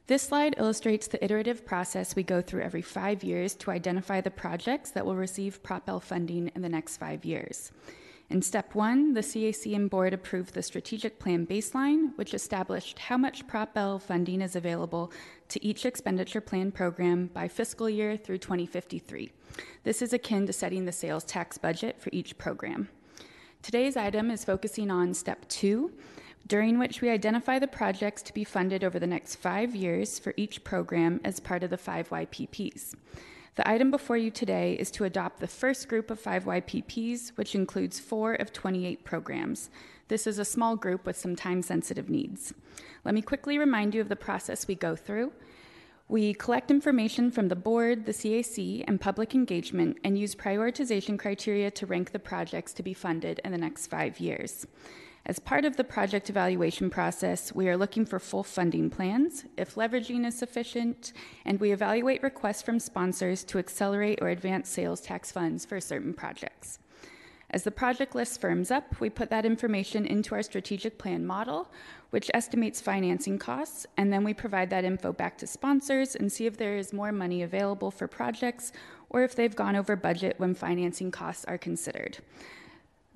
This 0.07 0.23
slide 0.23 0.55
illustrates 0.57 1.07
the 1.07 1.23
iterative 1.23 1.67
process 1.67 2.17
we 2.17 2.23
go 2.23 2.41
through 2.41 2.63
every 2.63 2.81
five 2.81 3.23
years 3.23 3.55
to 3.57 3.71
identify 3.71 4.23
the 4.23 4.31
projects 4.31 4.91
that 4.93 5.05
will 5.05 5.17
receive 5.17 5.63
Prop 5.63 5.87
L 5.87 6.01
funding 6.01 6.51
in 6.55 6.63
the 6.63 6.71
next 6.71 6.97
five 6.97 7.27
years. 7.27 7.73
In 8.31 8.41
step 8.41 8.75
one, 8.75 9.13
the 9.13 9.21
CAC 9.21 9.77
and 9.77 9.91
board 9.91 10.15
approved 10.15 10.55
the 10.55 10.63
strategic 10.63 11.19
plan 11.19 11.47
baseline, 11.47 12.17
which 12.17 12.33
established 12.33 12.99
how 12.99 13.19
much 13.19 13.47
Prop 13.47 13.77
L 13.77 13.99
funding 13.99 14.41
is 14.41 14.57
available 14.57 15.13
to 15.49 15.65
each 15.65 15.85
expenditure 15.85 16.41
plan 16.41 16.73
program 16.73 17.27
by 17.27 17.49
fiscal 17.49 17.89
year 17.89 18.17
through 18.17 18.39
2053. 18.39 19.31
This 19.83 20.01
is 20.01 20.13
akin 20.13 20.47
to 20.47 20.53
setting 20.53 20.87
the 20.87 20.93
sales 20.93 21.25
tax 21.25 21.59
budget 21.59 22.01
for 22.01 22.09
each 22.13 22.39
program. 22.39 22.89
Today's 23.63 23.97
item 23.97 24.31
is 24.31 24.45
focusing 24.45 24.91
on 24.91 25.15
step 25.15 25.47
two, 25.49 25.93
during 26.47 26.79
which 26.79 27.01
we 27.01 27.11
identify 27.11 27.59
the 27.59 27.69
projects 27.69 28.23
to 28.23 28.35
be 28.35 28.45
funded 28.45 28.83
over 28.83 28.99
the 28.99 29.07
next 29.07 29.37
five 29.37 29.75
years 29.75 30.19
for 30.19 30.35
each 30.37 30.65
program 30.65 31.21
as 31.25 31.41
part 31.41 31.63
of 31.63 31.71
the 31.71 31.79
5YPPs. 31.79 32.95
The 33.57 33.69
item 33.69 33.93
before 33.93 34.17
you 34.17 34.33
today 34.33 34.75
is 34.75 34.91
to 34.93 35.05
adopt 35.05 35.39
the 35.39 35.47
first 35.47 35.89
group 35.89 36.11
of 36.11 36.21
5YPPs, 36.21 37.31
which 37.37 37.55
includes 37.55 38.01
four 38.01 38.35
of 38.35 38.53
28 38.53 39.05
programs. 39.05 39.71
This 40.09 40.27
is 40.27 40.41
a 40.41 40.45
small 40.45 40.75
group 40.75 41.07
with 41.07 41.17
some 41.17 41.37
time 41.37 41.63
sensitive 41.63 42.11
needs. 42.11 42.53
Let 43.05 43.15
me 43.15 43.23
quickly 43.23 43.57
remind 43.57 43.95
you 43.95 44.01
of 44.01 44.09
the 44.09 44.17
process 44.17 44.67
we 44.67 44.75
go 44.75 44.97
through. 44.97 45.33
We 46.09 46.35
collect 46.35 46.73
information 46.73 47.31
from 47.31 47.47
the 47.47 47.55
board, 47.55 48.07
the 48.07 48.13
CAC, 48.13 48.85
and 48.89 49.01
public 49.01 49.37
engagement 49.37 49.99
and 50.03 50.19
use 50.19 50.35
prioritization 50.35 51.17
criteria 51.17 51.71
to 51.71 51.87
rank 51.87 52.11
the 52.11 52.19
projects 52.19 52.73
to 52.75 52.83
be 52.83 52.93
funded 52.93 53.41
in 53.45 53.53
the 53.53 53.59
next 53.59 53.87
five 53.87 54.19
years. 54.19 54.67
As 55.27 55.39
part 55.39 55.65
of 55.65 55.79
the 55.79 55.85
project 55.85 56.29
evaluation 56.29 56.91
process, 56.91 57.51
we 57.55 57.67
are 57.71 57.79
looking 57.79 58.05
for 58.05 58.19
full 58.19 58.43
funding 58.43 58.91
plans, 58.91 59.47
if 59.57 59.75
leveraging 59.75 60.27
is 60.27 60.37
sufficient, 60.37 61.15
and 61.47 61.59
we 61.59 61.73
evaluate 61.73 62.23
requests 62.23 62.61
from 62.61 62.79
sponsors 62.79 63.43
to 63.45 63.59
accelerate 63.59 64.19
or 64.21 64.29
advance 64.29 64.69
sales 64.69 65.01
tax 65.01 65.33
funds 65.33 65.65
for 65.65 65.81
certain 65.81 66.13
projects. 66.13 66.79
As 67.49 67.65
the 67.65 67.71
project 67.71 68.15
list 68.15 68.39
firms 68.39 68.71
up, 68.71 69.01
we 69.01 69.09
put 69.09 69.31
that 69.31 69.47
information 69.47 70.05
into 70.05 70.35
our 70.35 70.43
strategic 70.43 70.99
plan 70.99 71.25
model, 71.25 71.71
which 72.11 72.31
estimates 72.35 72.83
financing 72.83 73.39
costs, 73.39 73.87
and 73.97 74.13
then 74.13 74.25
we 74.25 74.35
provide 74.35 74.69
that 74.69 74.85
info 74.85 75.11
back 75.11 75.39
to 75.39 75.47
sponsors 75.47 76.17
and 76.17 76.31
see 76.31 76.45
if 76.45 76.59
there 76.59 76.77
is 76.77 76.93
more 76.93 77.13
money 77.13 77.43
available 77.43 77.91
for 77.91 78.07
projects 78.07 78.73
or 79.09 79.23
if 79.23 79.35
they've 79.35 79.57
gone 79.57 79.75
over 79.75 79.97
budget 79.97 80.35
when 80.37 80.55
financing 80.55 81.11
costs 81.11 81.47
are 81.47 81.57
considered. 81.57 82.19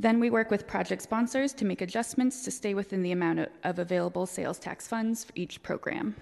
Then 0.00 0.20
we 0.20 0.30
work 0.30 0.50
with 0.50 0.68
project 0.68 1.02
sponsors 1.02 1.52
to 1.54 1.64
make 1.64 1.80
adjustments 1.80 2.44
to 2.44 2.52
stay 2.52 2.72
within 2.72 3.02
the 3.02 3.12
amount 3.12 3.48
of, 3.64 3.78
available 3.78 4.26
sales 4.26 4.58
tax 4.58 4.86
funds 4.86 5.24
for 5.24 5.32
each 5.34 5.62
program. 5.62 6.14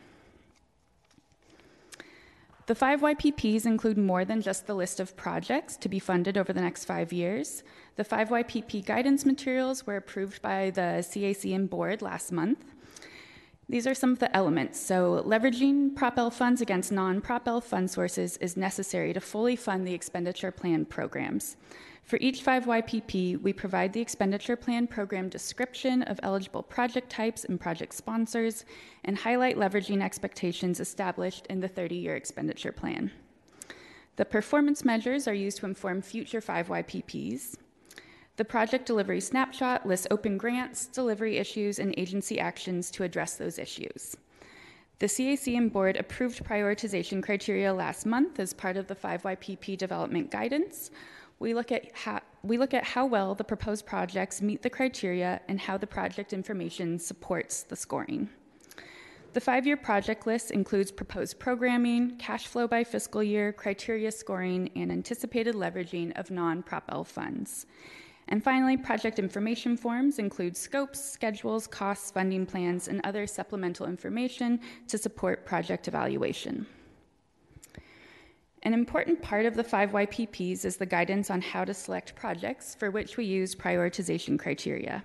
The 2.66 2.74
five 2.74 3.00
YPPs 3.00 3.64
include 3.64 3.98
more 3.98 4.24
than 4.24 4.40
just 4.40 4.66
the 4.66 4.74
list 4.74 4.98
of 4.98 5.16
projects 5.16 5.76
to 5.76 5.88
be 5.88 6.00
funded 6.00 6.36
over 6.36 6.52
the 6.52 6.60
next 6.60 6.84
five 6.84 7.12
years. 7.12 7.62
The 7.94 8.02
five 8.02 8.30
YPP 8.30 8.84
guidance 8.84 9.24
materials 9.24 9.86
were 9.86 9.96
approved 9.96 10.42
by 10.42 10.70
the 10.70 11.04
CACM 11.06 11.70
board 11.70 12.02
last 12.02 12.32
month. 12.32 12.64
These 13.68 13.86
are 13.86 13.94
some 13.94 14.12
of 14.12 14.20
the 14.20 14.34
elements. 14.34 14.80
So, 14.80 15.22
leveraging 15.26 15.94
PropL 15.94 16.32
funds 16.32 16.60
against 16.60 16.90
non 16.92 17.20
PropL 17.20 17.62
fund 17.62 17.90
sources 17.90 18.36
is 18.38 18.56
necessary 18.56 19.12
to 19.12 19.20
fully 19.20 19.56
fund 19.56 19.86
the 19.86 19.94
expenditure 19.94 20.50
plan 20.50 20.86
programs. 20.86 21.56
For 22.06 22.18
each 22.20 22.44
5YPP, 22.44 23.42
we 23.42 23.52
provide 23.52 23.92
the 23.92 24.00
expenditure 24.00 24.54
plan 24.54 24.86
program 24.86 25.28
description 25.28 26.02
of 26.02 26.20
eligible 26.22 26.62
project 26.62 27.10
types 27.10 27.44
and 27.44 27.60
project 27.60 27.92
sponsors 27.94 28.64
and 29.02 29.18
highlight 29.18 29.56
leveraging 29.56 30.00
expectations 30.00 30.78
established 30.78 31.48
in 31.48 31.58
the 31.58 31.66
30 31.66 31.96
year 31.96 32.14
expenditure 32.14 32.70
plan. 32.70 33.10
The 34.14 34.24
performance 34.24 34.84
measures 34.84 35.26
are 35.26 35.34
used 35.34 35.58
to 35.58 35.66
inform 35.66 36.00
future 36.00 36.40
5YPPs. 36.40 37.56
The 38.36 38.44
project 38.44 38.86
delivery 38.86 39.20
snapshot 39.20 39.84
lists 39.84 40.06
open 40.08 40.38
grants, 40.38 40.86
delivery 40.86 41.38
issues, 41.38 41.80
and 41.80 41.92
agency 41.96 42.38
actions 42.38 42.88
to 42.92 43.02
address 43.02 43.34
those 43.34 43.58
issues. 43.58 44.16
The 45.00 45.06
CAC 45.06 45.58
and 45.58 45.72
board 45.72 45.96
approved 45.96 46.44
prioritization 46.44 47.20
criteria 47.20 47.74
last 47.74 48.06
month 48.06 48.38
as 48.38 48.54
part 48.54 48.76
of 48.76 48.86
the 48.86 48.94
5YPP 48.94 49.76
development 49.76 50.30
guidance. 50.30 50.92
We 51.38 51.52
look, 51.52 51.70
at 51.70 51.90
how, 51.94 52.20
we 52.42 52.56
look 52.56 52.72
at 52.72 52.84
how 52.84 53.04
well 53.04 53.34
the 53.34 53.44
proposed 53.44 53.84
projects 53.84 54.40
meet 54.40 54.62
the 54.62 54.70
criteria 54.70 55.40
and 55.48 55.60
how 55.60 55.76
the 55.76 55.86
project 55.86 56.32
information 56.32 56.98
supports 56.98 57.62
the 57.62 57.76
scoring. 57.76 58.30
The 59.34 59.40
five 59.40 59.66
year 59.66 59.76
project 59.76 60.26
list 60.26 60.50
includes 60.50 60.90
proposed 60.90 61.38
programming, 61.38 62.16
cash 62.16 62.46
flow 62.46 62.66
by 62.66 62.84
fiscal 62.84 63.22
year, 63.22 63.52
criteria 63.52 64.10
scoring, 64.10 64.70
and 64.74 64.90
anticipated 64.90 65.54
leveraging 65.54 66.18
of 66.18 66.30
non 66.30 66.62
Prop 66.62 66.84
L 66.88 67.04
funds. 67.04 67.66
And 68.28 68.42
finally, 68.42 68.78
project 68.78 69.18
information 69.18 69.76
forms 69.76 70.18
include 70.18 70.56
scopes, 70.56 71.04
schedules, 71.04 71.66
costs, 71.66 72.10
funding 72.10 72.46
plans, 72.46 72.88
and 72.88 73.02
other 73.04 73.26
supplemental 73.26 73.86
information 73.86 74.58
to 74.88 74.96
support 74.96 75.44
project 75.44 75.86
evaluation. 75.86 76.66
An 78.62 78.72
important 78.72 79.20
part 79.22 79.46
of 79.46 79.54
the 79.54 79.62
5YPPs 79.62 80.64
is 80.64 80.76
the 80.76 80.86
guidance 80.86 81.30
on 81.30 81.40
how 81.40 81.64
to 81.64 81.74
select 81.74 82.16
projects 82.16 82.74
for 82.74 82.90
which 82.90 83.16
we 83.16 83.24
use 83.24 83.54
prioritization 83.54 84.38
criteria. 84.38 85.04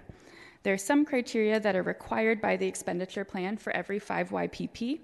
There 0.63 0.73
are 0.73 0.77
some 0.77 1.05
criteria 1.05 1.59
that 1.59 1.75
are 1.75 1.83
required 1.83 2.39
by 2.39 2.55
the 2.55 2.67
expenditure 2.67 3.25
plan 3.25 3.57
for 3.57 3.71
every 3.73 3.99
5YPP. 3.99 5.01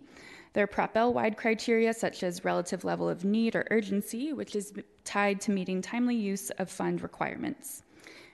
There 0.53 0.63
are 0.63 0.67
Prop 0.67 0.95
L 0.95 1.13
wide 1.13 1.35
criteria 1.35 1.93
such 1.93 2.23
as 2.23 2.45
relative 2.45 2.83
level 2.83 3.09
of 3.09 3.25
need 3.25 3.55
or 3.55 3.67
urgency, 3.69 4.33
which 4.33 4.55
is 4.55 4.73
tied 5.03 5.41
to 5.41 5.51
meeting 5.51 5.81
timely 5.81 6.15
use 6.15 6.49
of 6.51 6.69
fund 6.69 7.01
requirements. 7.01 7.83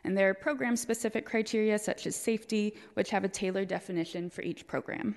And 0.03 0.17
there 0.17 0.29
are 0.29 0.33
program 0.33 0.75
specific 0.75 1.25
criteria 1.25 1.79
such 1.79 2.07
as 2.07 2.15
safety, 2.15 2.75
which 2.93 3.09
have 3.09 3.23
a 3.23 3.29
tailored 3.29 3.67
definition 3.67 4.29
for 4.29 4.41
each 4.41 4.67
program. 4.67 5.15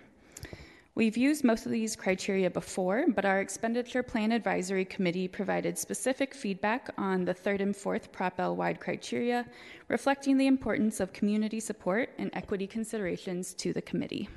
We've 0.97 1.19
used 1.19 1.45
most 1.45 1.67
of 1.67 1.73
these 1.73 1.95
criteria 1.95 2.49
before, 2.49 3.05
but 3.09 3.27
our 3.27 3.41
Expenditure 3.41 4.03
Plan 4.03 4.33
Advisory 4.33 4.87
Committee 4.87 5.29
provided 5.29 5.77
specific 5.77 6.35
feedback 6.35 6.89
on 6.97 7.27
the 7.27 7.35
third 7.35 7.61
and 7.61 7.77
fourth 7.77 8.11
Prop 8.13 8.41
L 8.41 8.57
wide 8.57 8.81
criteria, 8.81 9.45
reflecting 9.89 10.39
the 10.39 10.47
importance 10.47 10.99
of 10.99 11.13
community 11.13 11.61
support 11.61 12.09
and 12.17 12.31
equity 12.33 12.67
considerations 12.67 13.53
to 13.53 13.75
the 13.75 13.83
committee. 13.83 14.31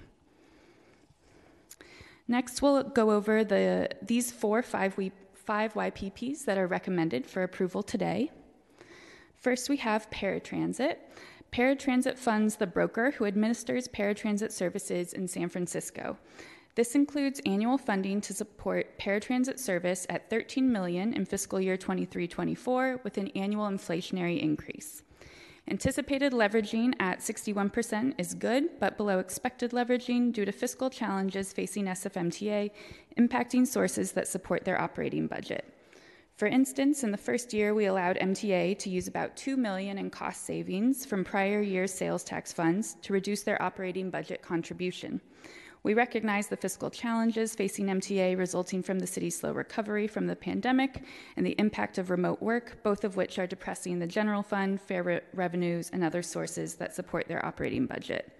Next, 2.27 2.61
we'll 2.61 2.83
go 2.83 3.11
over 3.11 3.45
the, 3.45 3.87
these 4.01 4.29
four 4.29 4.61
five, 4.61 4.97
we, 4.97 5.13
five 5.33 5.75
YPPs 5.75 6.43
that 6.43 6.57
are 6.57 6.67
recommended 6.67 7.25
for 7.25 7.43
approval 7.43 7.81
today. 7.81 8.31
First, 9.37 9.69
we 9.69 9.77
have 9.77 10.09
paratransit. 10.09 10.97
Paratransit 11.51 12.17
funds 12.17 12.57
the 12.57 12.67
broker 12.67 13.11
who 13.11 13.25
administers 13.25 13.87
paratransit 13.87 14.51
services 14.51 15.13
in 15.13 15.27
San 15.27 15.49
Francisco. 15.49 16.17
This 16.75 16.93
includes 16.93 17.41
annual 17.45 17.77
funding 17.77 18.21
to 18.21 18.33
support 18.33 18.99
paratransit 18.99 19.57
service 19.57 20.05
at 20.09 20.29
13 20.29 20.71
million 20.71 21.13
in 21.13 21.25
fiscal 21.25 21.59
year 21.59 21.75
23-24 21.75 23.03
with 23.03 23.17
an 23.17 23.29
annual 23.29 23.67
inflationary 23.67 24.39
increase. 24.39 25.01
Anticipated 25.67 26.33
leveraging 26.33 26.93
at 26.99 27.19
61% 27.19 28.13
is 28.17 28.33
good, 28.33 28.79
but 28.79 28.97
below 28.97 29.19
expected 29.19 29.71
leveraging 29.71 30.31
due 30.31 30.45
to 30.45 30.51
fiscal 30.51 30.89
challenges 30.89 31.51
facing 31.51 31.85
SFMTA, 31.85 32.71
impacting 33.17 33.67
sources 33.67 34.11
that 34.13 34.27
support 34.27 34.65
their 34.65 34.79
operating 34.79 35.27
budget. 35.27 35.73
For 36.39 36.47
instance, 36.47 37.03
in 37.03 37.11
the 37.11 37.17
first 37.17 37.51
year, 37.51 37.73
we 37.73 37.87
allowed 37.87 38.15
MTA 38.15 38.79
to 38.79 38.89
use 38.89 39.09
about 39.09 39.35
2 39.35 39.57
million 39.57 39.97
in 39.97 40.09
cost 40.09 40.45
savings 40.45 41.05
from 41.05 41.25
prior 41.25 41.59
year's 41.59 41.93
sales 41.93 42.23
tax 42.23 42.53
funds 42.53 42.95
to 43.01 43.11
reduce 43.11 43.43
their 43.43 43.61
operating 43.61 44.09
budget 44.09 44.41
contribution. 44.41 45.19
We 45.83 45.95
recognize 45.95 46.47
the 46.47 46.55
fiscal 46.55 46.89
challenges 46.89 47.55
facing 47.55 47.87
MTA 47.87 48.37
resulting 48.37 48.81
from 48.81 48.99
the 48.99 49.05
city's 49.05 49.37
slow 49.37 49.51
recovery 49.51 50.07
from 50.07 50.27
the 50.27 50.35
pandemic 50.37 51.03
and 51.35 51.45
the 51.45 51.59
impact 51.59 51.97
of 51.97 52.09
remote 52.09 52.41
work, 52.41 52.81
both 52.83 53.03
of 53.03 53.17
which 53.17 53.37
are 53.37 53.45
depressing 53.45 53.99
the 53.99 54.07
general 54.07 54.41
fund, 54.41 54.79
fare 54.79 55.03
re- 55.03 55.21
revenues, 55.33 55.89
and 55.91 56.05
other 56.05 56.21
sources 56.21 56.75
that 56.75 56.95
support 56.95 57.27
their 57.27 57.45
operating 57.45 57.85
budget. 57.85 58.31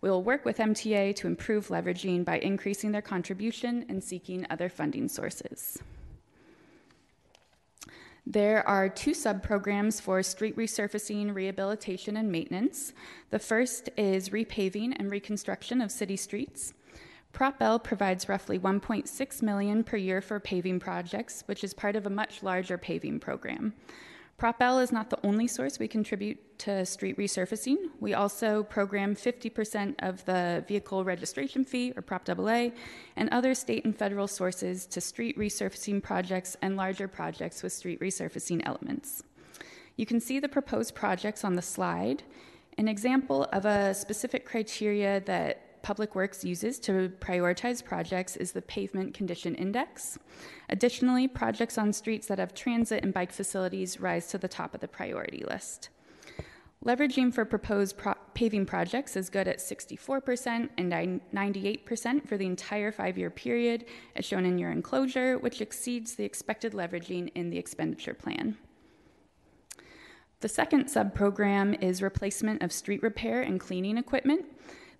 We 0.00 0.10
will 0.10 0.24
work 0.24 0.44
with 0.44 0.58
MTA 0.58 1.14
to 1.14 1.28
improve 1.28 1.68
leveraging 1.68 2.24
by 2.24 2.40
increasing 2.40 2.90
their 2.90 3.00
contribution 3.00 3.86
and 3.88 4.02
seeking 4.02 4.44
other 4.50 4.68
funding 4.68 5.06
sources. 5.06 5.78
There 8.30 8.68
are 8.68 8.90
two 8.90 9.14
sub-programs 9.14 10.00
for 10.00 10.22
street 10.22 10.54
resurfacing, 10.54 11.34
rehabilitation, 11.34 12.14
and 12.14 12.30
maintenance. 12.30 12.92
The 13.30 13.38
first 13.38 13.88
is 13.96 14.28
repaving 14.28 14.94
and 14.98 15.10
reconstruction 15.10 15.80
of 15.80 15.90
city 15.90 16.18
streets. 16.18 16.74
Prop 17.32 17.56
L 17.62 17.78
provides 17.78 18.28
roughly 18.28 18.58
1.6 18.58 19.40
million 19.40 19.82
per 19.82 19.96
year 19.96 20.20
for 20.20 20.38
paving 20.40 20.78
projects, 20.78 21.42
which 21.46 21.64
is 21.64 21.72
part 21.72 21.96
of 21.96 22.04
a 22.04 22.10
much 22.10 22.42
larger 22.42 22.76
paving 22.76 23.18
program. 23.18 23.72
Prop 24.38 24.62
L 24.62 24.78
is 24.78 24.92
not 24.92 25.10
the 25.10 25.18
only 25.26 25.48
source 25.48 25.80
we 25.80 25.88
contribute 25.88 26.38
to 26.60 26.86
street 26.86 27.18
resurfacing. 27.18 27.76
We 27.98 28.14
also 28.14 28.62
program 28.62 29.16
50% 29.16 29.96
of 29.98 30.24
the 30.26 30.64
vehicle 30.68 31.02
registration 31.02 31.64
fee, 31.64 31.92
or 31.96 32.02
Prop 32.02 32.28
AA, 32.28 32.68
and 33.16 33.28
other 33.30 33.52
state 33.52 33.84
and 33.84 33.96
federal 33.96 34.28
sources 34.28 34.86
to 34.86 35.00
street 35.00 35.36
resurfacing 35.36 36.00
projects 36.04 36.56
and 36.62 36.76
larger 36.76 37.08
projects 37.08 37.64
with 37.64 37.72
street 37.72 37.98
resurfacing 37.98 38.62
elements. 38.64 39.24
You 39.96 40.06
can 40.06 40.20
see 40.20 40.38
the 40.38 40.48
proposed 40.48 40.94
projects 40.94 41.42
on 41.42 41.56
the 41.56 41.62
slide. 41.62 42.22
An 42.78 42.86
example 42.86 43.42
of 43.52 43.64
a 43.64 43.92
specific 43.92 44.46
criteria 44.46 45.18
that 45.22 45.67
Public 45.82 46.14
Works 46.14 46.44
uses 46.44 46.78
to 46.80 47.12
prioritize 47.20 47.84
projects 47.84 48.36
is 48.36 48.52
the 48.52 48.62
Pavement 48.62 49.14
Condition 49.14 49.54
Index. 49.54 50.18
Additionally, 50.68 51.28
projects 51.28 51.78
on 51.78 51.92
streets 51.92 52.26
that 52.26 52.38
have 52.38 52.54
transit 52.54 53.04
and 53.04 53.14
bike 53.14 53.32
facilities 53.32 54.00
rise 54.00 54.26
to 54.28 54.38
the 54.38 54.48
top 54.48 54.74
of 54.74 54.80
the 54.80 54.88
priority 54.88 55.44
list. 55.48 55.90
Leveraging 56.84 57.34
for 57.34 57.44
proposed 57.44 57.96
pro- 57.96 58.14
paving 58.34 58.64
projects 58.64 59.16
is 59.16 59.28
good 59.28 59.48
at 59.48 59.58
64% 59.58 60.68
and 60.78 61.20
98% 61.34 62.28
for 62.28 62.36
the 62.36 62.46
entire 62.46 62.92
five 62.92 63.18
year 63.18 63.30
period, 63.30 63.84
as 64.14 64.24
shown 64.24 64.44
in 64.44 64.58
your 64.58 64.70
enclosure, 64.70 65.38
which 65.38 65.60
exceeds 65.60 66.14
the 66.14 66.24
expected 66.24 66.72
leveraging 66.72 67.32
in 67.34 67.50
the 67.50 67.58
expenditure 67.58 68.14
plan. 68.14 68.56
The 70.40 70.48
second 70.48 70.84
subprogram 70.84 71.82
is 71.82 72.00
replacement 72.00 72.62
of 72.62 72.72
street 72.72 73.02
repair 73.02 73.42
and 73.42 73.58
cleaning 73.58 73.98
equipment. 73.98 74.46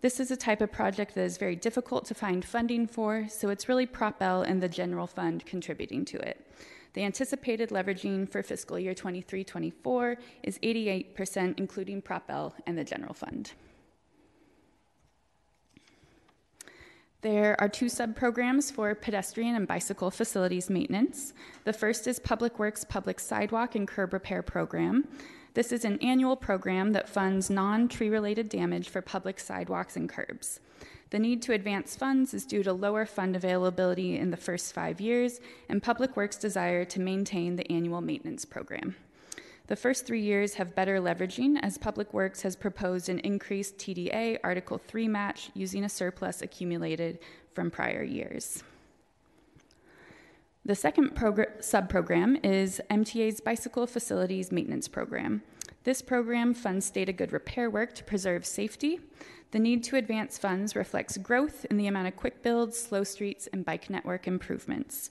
This 0.00 0.20
is 0.20 0.30
a 0.30 0.36
type 0.36 0.60
of 0.60 0.70
project 0.70 1.16
that 1.16 1.24
is 1.24 1.38
very 1.38 1.56
difficult 1.56 2.04
to 2.06 2.14
find 2.14 2.44
funding 2.44 2.86
for, 2.86 3.26
so 3.28 3.48
it's 3.48 3.68
really 3.68 3.84
Prop 3.84 4.22
L 4.22 4.42
and 4.42 4.62
the 4.62 4.68
general 4.68 5.08
fund 5.08 5.44
contributing 5.44 6.04
to 6.04 6.18
it. 6.18 6.46
The 6.92 7.02
anticipated 7.02 7.70
leveraging 7.70 8.28
for 8.30 8.42
fiscal 8.44 8.78
year 8.78 8.94
23 8.94 9.42
24 9.42 10.16
is 10.44 10.58
88%, 10.60 11.58
including 11.58 12.00
Prop 12.00 12.24
L 12.28 12.54
and 12.66 12.78
the 12.78 12.84
general 12.84 13.12
fund. 13.12 13.52
There 17.20 17.60
are 17.60 17.68
two 17.68 17.86
subprograms 17.86 18.72
for 18.72 18.94
pedestrian 18.94 19.56
and 19.56 19.66
bicycle 19.66 20.12
facilities 20.12 20.70
maintenance. 20.70 21.32
The 21.64 21.72
first 21.72 22.06
is 22.06 22.20
Public 22.20 22.60
Works 22.60 22.84
Public 22.84 23.18
Sidewalk 23.18 23.74
and 23.74 23.88
Curb 23.88 24.12
Repair 24.12 24.42
Program. 24.42 25.08
This 25.58 25.72
is 25.72 25.84
an 25.84 25.98
annual 25.98 26.36
program 26.36 26.92
that 26.92 27.08
funds 27.08 27.50
non 27.50 27.88
tree 27.88 28.10
related 28.10 28.48
damage 28.48 28.88
for 28.90 29.02
public 29.02 29.40
sidewalks 29.40 29.96
and 29.96 30.08
curbs. 30.08 30.60
The 31.10 31.18
need 31.18 31.42
to 31.42 31.52
advance 31.52 31.96
funds 31.96 32.32
is 32.32 32.46
due 32.46 32.62
to 32.62 32.72
lower 32.72 33.04
fund 33.04 33.34
availability 33.34 34.16
in 34.16 34.30
the 34.30 34.36
first 34.36 34.72
five 34.72 35.00
years 35.00 35.40
and 35.68 35.82
Public 35.82 36.16
Works' 36.16 36.36
desire 36.36 36.84
to 36.84 37.00
maintain 37.00 37.56
the 37.56 37.68
annual 37.72 38.00
maintenance 38.00 38.44
program. 38.44 38.94
The 39.66 39.74
first 39.74 40.06
three 40.06 40.22
years 40.22 40.54
have 40.54 40.76
better 40.76 41.00
leveraging 41.00 41.58
as 41.60 41.76
Public 41.76 42.14
Works 42.14 42.42
has 42.42 42.54
proposed 42.54 43.08
an 43.08 43.18
increased 43.18 43.78
TDA 43.78 44.38
Article 44.44 44.78
3 44.78 45.08
match 45.08 45.50
using 45.54 45.82
a 45.82 45.88
surplus 45.88 46.40
accumulated 46.40 47.18
from 47.52 47.68
prior 47.68 48.04
years. 48.04 48.62
The 50.68 50.74
second 50.74 51.14
progr- 51.14 51.60
subprogram 51.60 52.44
is 52.44 52.78
MTA's 52.90 53.40
Bicycle 53.40 53.86
Facilities 53.86 54.52
Maintenance 54.52 54.86
Program. 54.86 55.40
This 55.84 56.02
program 56.02 56.52
funds 56.52 56.90
data 56.90 57.10
good 57.10 57.32
repair 57.32 57.70
work 57.70 57.94
to 57.94 58.04
preserve 58.04 58.44
safety. 58.44 59.00
The 59.52 59.60
need 59.60 59.82
to 59.84 59.96
advance 59.96 60.36
funds 60.36 60.76
reflects 60.76 61.16
growth 61.16 61.64
in 61.70 61.78
the 61.78 61.86
amount 61.86 62.08
of 62.08 62.16
quick 62.16 62.42
builds, 62.42 62.78
slow 62.78 63.02
streets, 63.02 63.48
and 63.50 63.64
bike 63.64 63.88
network 63.88 64.26
improvements. 64.26 65.08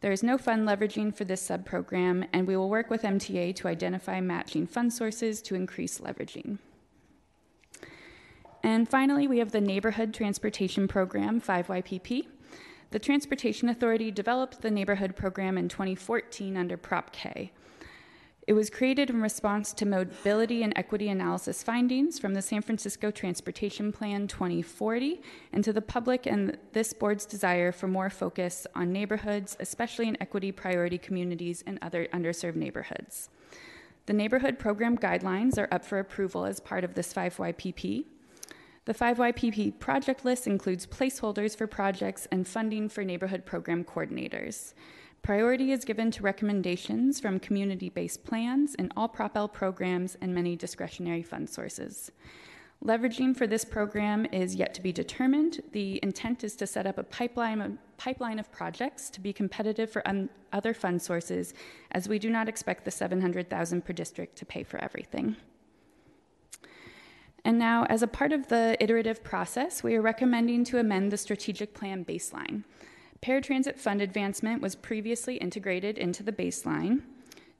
There 0.00 0.12
is 0.12 0.22
no 0.22 0.38
fund 0.38 0.64
leveraging 0.64 1.12
for 1.16 1.24
this 1.24 1.44
subprogram, 1.44 2.28
and 2.32 2.46
we 2.46 2.56
will 2.56 2.70
work 2.70 2.88
with 2.88 3.02
MTA 3.02 3.56
to 3.56 3.66
identify 3.66 4.20
matching 4.20 4.64
fund 4.64 4.92
sources 4.92 5.42
to 5.42 5.56
increase 5.56 5.98
leveraging. 5.98 6.58
And 8.62 8.88
finally, 8.88 9.26
we 9.26 9.38
have 9.38 9.50
the 9.50 9.60
Neighborhood 9.60 10.14
Transportation 10.14 10.86
Program, 10.86 11.40
5YPP. 11.40 12.26
The 12.92 12.98
Transportation 12.98 13.68
Authority 13.68 14.10
developed 14.10 14.62
the 14.62 14.70
neighborhood 14.70 15.14
program 15.14 15.56
in 15.56 15.68
2014 15.68 16.56
under 16.56 16.76
Prop 16.76 17.12
K. 17.12 17.52
It 18.48 18.54
was 18.54 18.68
created 18.68 19.10
in 19.10 19.22
response 19.22 19.72
to 19.74 19.86
mobility 19.86 20.64
and 20.64 20.72
equity 20.74 21.08
analysis 21.08 21.62
findings 21.62 22.18
from 22.18 22.34
the 22.34 22.42
San 22.42 22.62
Francisco 22.62 23.12
Transportation 23.12 23.92
Plan 23.92 24.26
2040 24.26 25.22
and 25.52 25.62
to 25.62 25.72
the 25.72 25.80
public 25.80 26.26
and 26.26 26.58
this 26.72 26.92
board's 26.92 27.26
desire 27.26 27.70
for 27.70 27.86
more 27.86 28.10
focus 28.10 28.66
on 28.74 28.92
neighborhoods, 28.92 29.56
especially 29.60 30.08
in 30.08 30.20
equity 30.20 30.50
priority 30.50 30.98
communities 30.98 31.62
and 31.64 31.78
other 31.80 32.08
underserved 32.12 32.56
neighborhoods. 32.56 33.28
The 34.06 34.14
neighborhood 34.14 34.58
program 34.58 34.98
guidelines 34.98 35.58
are 35.58 35.72
up 35.72 35.84
for 35.84 36.00
approval 36.00 36.44
as 36.44 36.58
part 36.58 36.82
of 36.82 36.94
this 36.94 37.14
5YPP. 37.14 38.06
The 38.86 38.94
5YPP 38.94 39.78
project 39.78 40.24
list 40.24 40.46
includes 40.46 40.86
placeholders 40.86 41.56
for 41.56 41.66
projects 41.66 42.26
and 42.32 42.48
funding 42.48 42.88
for 42.88 43.04
neighborhood 43.04 43.44
program 43.44 43.84
coordinators. 43.84 44.72
Priority 45.20 45.70
is 45.70 45.84
given 45.84 46.10
to 46.12 46.22
recommendations 46.22 47.20
from 47.20 47.40
community 47.40 47.90
based 47.90 48.24
plans 48.24 48.74
in 48.76 48.90
all 48.96 49.06
Prop 49.06 49.36
L 49.36 49.48
programs 49.48 50.16
and 50.22 50.34
many 50.34 50.56
discretionary 50.56 51.22
fund 51.22 51.50
sources. 51.50 52.10
Leveraging 52.82 53.36
for 53.36 53.46
this 53.46 53.66
program 53.66 54.24
is 54.32 54.54
yet 54.54 54.72
to 54.72 54.80
be 54.80 54.92
determined. 54.92 55.60
The 55.72 56.00
intent 56.02 56.42
is 56.42 56.56
to 56.56 56.66
set 56.66 56.86
up 56.86 56.96
a 56.96 57.02
pipeline, 57.02 57.60
a 57.60 57.72
pipeline 57.98 58.38
of 58.38 58.50
projects 58.50 59.10
to 59.10 59.20
be 59.20 59.34
competitive 59.34 59.90
for 59.90 60.06
un- 60.08 60.30
other 60.54 60.72
fund 60.72 61.02
sources, 61.02 61.52
as 61.92 62.08
we 62.08 62.18
do 62.18 62.30
not 62.30 62.48
expect 62.48 62.86
the 62.86 62.90
700,000 62.90 63.84
per 63.84 63.92
district 63.92 64.36
to 64.36 64.46
pay 64.46 64.62
for 64.62 64.82
everything. 64.82 65.36
And 67.44 67.58
now, 67.58 67.84
as 67.88 68.02
a 68.02 68.06
part 68.06 68.32
of 68.32 68.48
the 68.48 68.76
iterative 68.80 69.24
process, 69.24 69.82
we 69.82 69.94
are 69.96 70.02
recommending 70.02 70.64
to 70.64 70.78
amend 70.78 71.10
the 71.10 71.16
strategic 71.16 71.74
plan 71.74 72.04
baseline. 72.04 72.64
Paratransit 73.22 73.78
fund 73.78 74.00
advancement 74.00 74.62
was 74.62 74.74
previously 74.74 75.36
integrated 75.36 75.98
into 75.98 76.22
the 76.22 76.32
baseline. 76.32 77.02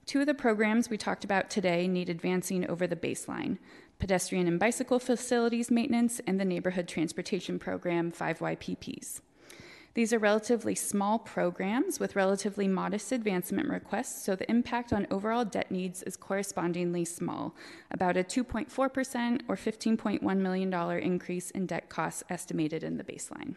Two 0.05 0.21
of 0.21 0.25
the 0.25 0.33
programs 0.33 0.89
we 0.89 0.97
talked 0.97 1.23
about 1.23 1.49
today 1.49 1.87
need 1.87 2.09
advancing 2.09 2.69
over 2.69 2.87
the 2.87 2.95
baseline 2.95 3.57
pedestrian 3.99 4.47
and 4.47 4.59
bicycle 4.59 4.97
facilities 4.97 5.69
maintenance 5.69 6.19
and 6.25 6.39
the 6.39 6.45
neighborhood 6.45 6.87
transportation 6.87 7.59
program 7.59 8.11
5YPPs. 8.11 9.21
These 9.93 10.13
are 10.13 10.19
relatively 10.19 10.73
small 10.73 11.19
programs 11.19 11.99
with 11.99 12.15
relatively 12.15 12.65
modest 12.65 13.11
advancement 13.11 13.67
requests, 13.67 14.23
so 14.23 14.37
the 14.37 14.49
impact 14.49 14.93
on 14.93 15.05
overall 15.11 15.43
debt 15.43 15.69
needs 15.69 16.01
is 16.03 16.15
correspondingly 16.15 17.03
small, 17.03 17.53
about 17.91 18.15
a 18.15 18.23
2.4% 18.23 19.41
or 19.49 19.55
$15.1 19.57 20.37
million 20.37 20.73
increase 20.99 21.51
in 21.51 21.65
debt 21.65 21.89
costs 21.89 22.23
estimated 22.29 22.85
in 22.85 22.95
the 22.95 23.03
baseline. 23.03 23.55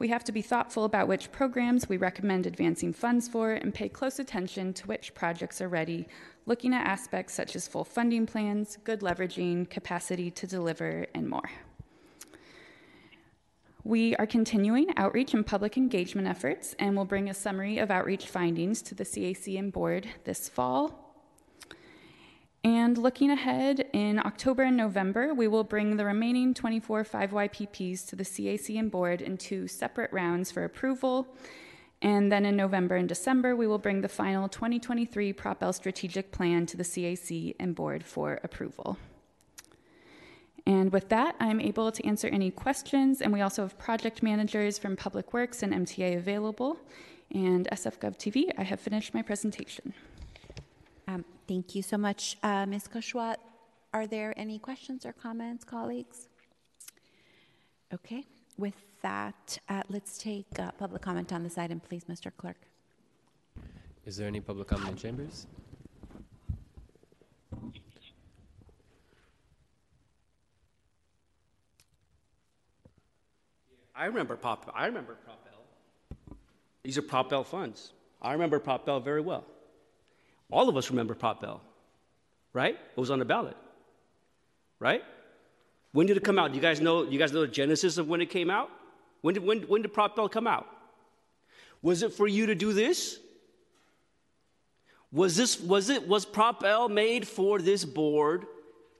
We 0.00 0.08
have 0.08 0.24
to 0.24 0.32
be 0.32 0.42
thoughtful 0.42 0.84
about 0.84 1.06
which 1.06 1.30
programs 1.30 1.88
we 1.88 1.96
recommend 1.96 2.46
advancing 2.46 2.92
funds 2.92 3.28
for 3.28 3.52
and 3.52 3.72
pay 3.72 3.88
close 3.88 4.18
attention 4.18 4.72
to 4.72 4.86
which 4.88 5.14
projects 5.14 5.60
are 5.60 5.68
ready, 5.68 6.08
looking 6.46 6.74
at 6.74 6.86
aspects 6.86 7.34
such 7.34 7.54
as 7.54 7.68
full 7.68 7.84
funding 7.84 8.26
plans, 8.26 8.78
good 8.82 9.00
leveraging, 9.00 9.70
capacity 9.70 10.30
to 10.32 10.46
deliver, 10.46 11.06
and 11.14 11.28
more. 11.28 11.50
We 13.82 14.14
are 14.16 14.26
continuing 14.26 14.88
outreach 14.98 15.32
and 15.32 15.46
public 15.46 15.78
engagement 15.78 16.28
efforts 16.28 16.74
and 16.78 16.94
will 16.94 17.06
bring 17.06 17.30
a 17.30 17.34
summary 17.34 17.78
of 17.78 17.90
outreach 17.90 18.26
findings 18.26 18.82
to 18.82 18.94
the 18.94 19.04
CAC 19.04 19.58
and 19.58 19.72
board 19.72 20.06
this 20.24 20.50
fall. 20.50 21.14
And 22.62 22.98
looking 22.98 23.30
ahead, 23.30 23.88
in 23.94 24.18
October 24.18 24.64
and 24.64 24.76
November, 24.76 25.32
we 25.32 25.48
will 25.48 25.64
bring 25.64 25.96
the 25.96 26.04
remaining 26.04 26.52
24 26.52 27.04
5YPPs 27.04 28.06
to 28.08 28.16
the 28.16 28.24
CAC 28.24 28.78
and 28.78 28.90
board 28.90 29.22
in 29.22 29.38
two 29.38 29.66
separate 29.66 30.12
rounds 30.12 30.50
for 30.50 30.64
approval. 30.64 31.34
And 32.02 32.30
then 32.30 32.44
in 32.44 32.56
November 32.56 32.96
and 32.96 33.08
December, 33.08 33.56
we 33.56 33.66
will 33.66 33.78
bring 33.78 34.02
the 34.02 34.08
final 34.08 34.46
2023 34.46 35.32
PropL 35.32 35.74
strategic 35.74 36.32
plan 36.32 36.66
to 36.66 36.76
the 36.76 36.82
CAC 36.82 37.56
and 37.58 37.74
board 37.74 38.04
for 38.04 38.40
approval. 38.42 38.98
And 40.66 40.92
with 40.92 41.08
that, 41.08 41.36
I'm 41.40 41.60
able 41.60 41.90
to 41.90 42.06
answer 42.06 42.28
any 42.28 42.50
questions. 42.50 43.22
And 43.22 43.32
we 43.32 43.40
also 43.40 43.62
have 43.62 43.78
project 43.78 44.22
managers 44.22 44.78
from 44.78 44.96
Public 44.96 45.32
Works 45.32 45.62
and 45.62 45.72
MTA 45.72 46.16
available. 46.16 46.78
And 47.32 47.68
SFGov 47.70 48.18
TV, 48.18 48.50
I 48.58 48.64
have 48.64 48.80
finished 48.80 49.14
my 49.14 49.22
presentation. 49.22 49.94
Um, 51.06 51.24
thank 51.48 51.74
you 51.74 51.82
so 51.82 51.96
much, 51.96 52.36
uh, 52.42 52.66
Ms. 52.66 52.88
Koshwat. 52.92 53.36
Are 53.92 54.06
there 54.06 54.32
any 54.36 54.58
questions 54.58 55.04
or 55.04 55.12
comments, 55.12 55.64
colleagues? 55.64 56.28
Okay, 57.92 58.24
with 58.56 58.76
that, 59.02 59.58
uh, 59.68 59.82
let's 59.88 60.18
take 60.18 60.46
uh, 60.60 60.70
public 60.72 61.02
comment 61.02 61.32
on 61.32 61.42
this 61.42 61.58
item, 61.58 61.80
please, 61.80 62.04
Mr. 62.04 62.30
Clerk. 62.36 62.68
Is 64.06 64.16
there 64.16 64.28
any 64.28 64.40
public 64.40 64.68
comment 64.68 64.90
in 64.90 64.96
chambers? 64.96 65.46
I 74.00 74.06
remember 74.06 74.34
Pop. 74.34 74.72
I 74.74 74.86
remember 74.86 75.14
PropL. 75.28 76.34
These 76.82 76.96
are 76.96 77.02
PropL 77.02 77.44
funds. 77.44 77.92
I 78.22 78.32
remember 78.32 78.58
PropL 78.58 79.04
very 79.04 79.20
well. 79.20 79.44
All 80.50 80.70
of 80.70 80.76
us 80.78 80.88
remember 80.88 81.14
PropL, 81.14 81.60
right? 82.54 82.76
It 82.76 82.98
was 82.98 83.10
on 83.10 83.18
the 83.18 83.26
ballot, 83.26 83.58
right? 84.78 85.04
When 85.92 86.06
did 86.06 86.16
it 86.16 86.24
come 86.24 86.38
out? 86.38 86.48
Do 86.48 86.56
you 86.56 86.62
guys 86.62 86.80
know? 86.80 87.02
You 87.02 87.18
guys 87.18 87.30
know 87.30 87.42
the 87.42 87.48
genesis 87.48 87.98
of 87.98 88.08
when 88.08 88.22
it 88.22 88.30
came 88.30 88.48
out? 88.48 88.70
When 89.20 89.34
did 89.34 89.44
when, 89.44 89.60
when 89.64 89.82
did 89.82 89.92
PropL 89.92 90.30
come 90.30 90.46
out? 90.46 90.66
Was 91.82 92.02
it 92.02 92.14
for 92.14 92.26
you 92.26 92.46
to 92.46 92.54
do 92.54 92.72
this? 92.72 93.18
Was 95.12 95.36
this 95.36 95.60
was 95.60 95.90
it 95.90 96.08
was 96.08 96.24
PropL 96.24 96.90
made 96.90 97.28
for 97.28 97.58
this 97.58 97.84
board 97.84 98.46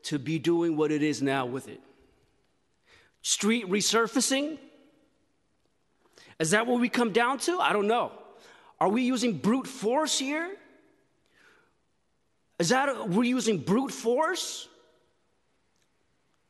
to 0.03 0.19
be 0.19 0.39
doing 0.39 0.77
what 0.77 0.93
it 0.93 1.03
is 1.03 1.23
now 1.23 1.47
with 1.47 1.69
it? 1.69 1.81
Street 3.23 3.67
resurfacing? 3.67 4.59
Is 6.40 6.50
that 6.53 6.66
what 6.66 6.81
we 6.81 6.88
come 6.88 7.12
down 7.12 7.38
to? 7.40 7.61
I 7.61 7.74
don't 7.74 7.87
know. 7.87 8.12
Are 8.81 8.88
we 8.88 9.03
using 9.03 9.37
brute 9.37 9.66
force 9.66 10.18
here? 10.18 10.50
Is 12.59 12.70
that 12.70 13.09
we're 13.11 13.24
using 13.24 13.59
brute 13.59 13.92
force 13.92 14.66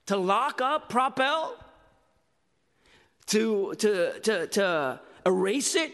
to 0.06 0.16
lock 0.16 0.60
up 0.60 0.88
Prop 0.88 1.18
L? 1.18 1.56
To, 3.26 3.74
to, 3.74 4.20
to, 4.20 4.46
to 4.46 5.00
erase 5.26 5.74
it? 5.74 5.92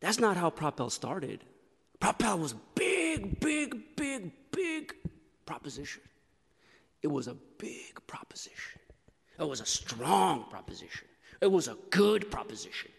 That's 0.00 0.18
not 0.18 0.38
how 0.38 0.48
Prop 0.48 0.80
L 0.80 0.88
started. 0.90 1.44
Prop 2.00 2.22
L 2.24 2.38
was 2.38 2.54
big, 2.74 3.40
big, 3.40 3.94
big, 3.94 4.32
big 4.50 4.94
proposition. 5.44 6.02
It 7.02 7.08
was 7.08 7.26
a 7.26 7.36
big 7.58 8.00
proposition. 8.06 8.80
It 9.38 9.46
was 9.48 9.60
a 9.60 9.66
strong 9.66 10.44
proposition. 10.50 11.08
It 11.42 11.50
was 11.50 11.66
a 11.66 11.76
good 11.90 12.30
proposition. 12.30 12.90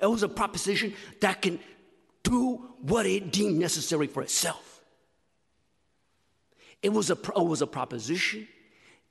It 0.00 0.06
was 0.06 0.22
a 0.22 0.28
proposition 0.28 0.94
that 1.20 1.42
can 1.42 1.58
do 2.22 2.64
what 2.80 3.04
it 3.04 3.32
deemed 3.32 3.58
necessary 3.58 4.06
for 4.06 4.22
itself. 4.22 4.80
It 6.82 6.92
was 6.92 7.10
a, 7.10 7.14
it 7.14 7.44
was 7.44 7.62
a 7.62 7.66
proposition 7.66 8.46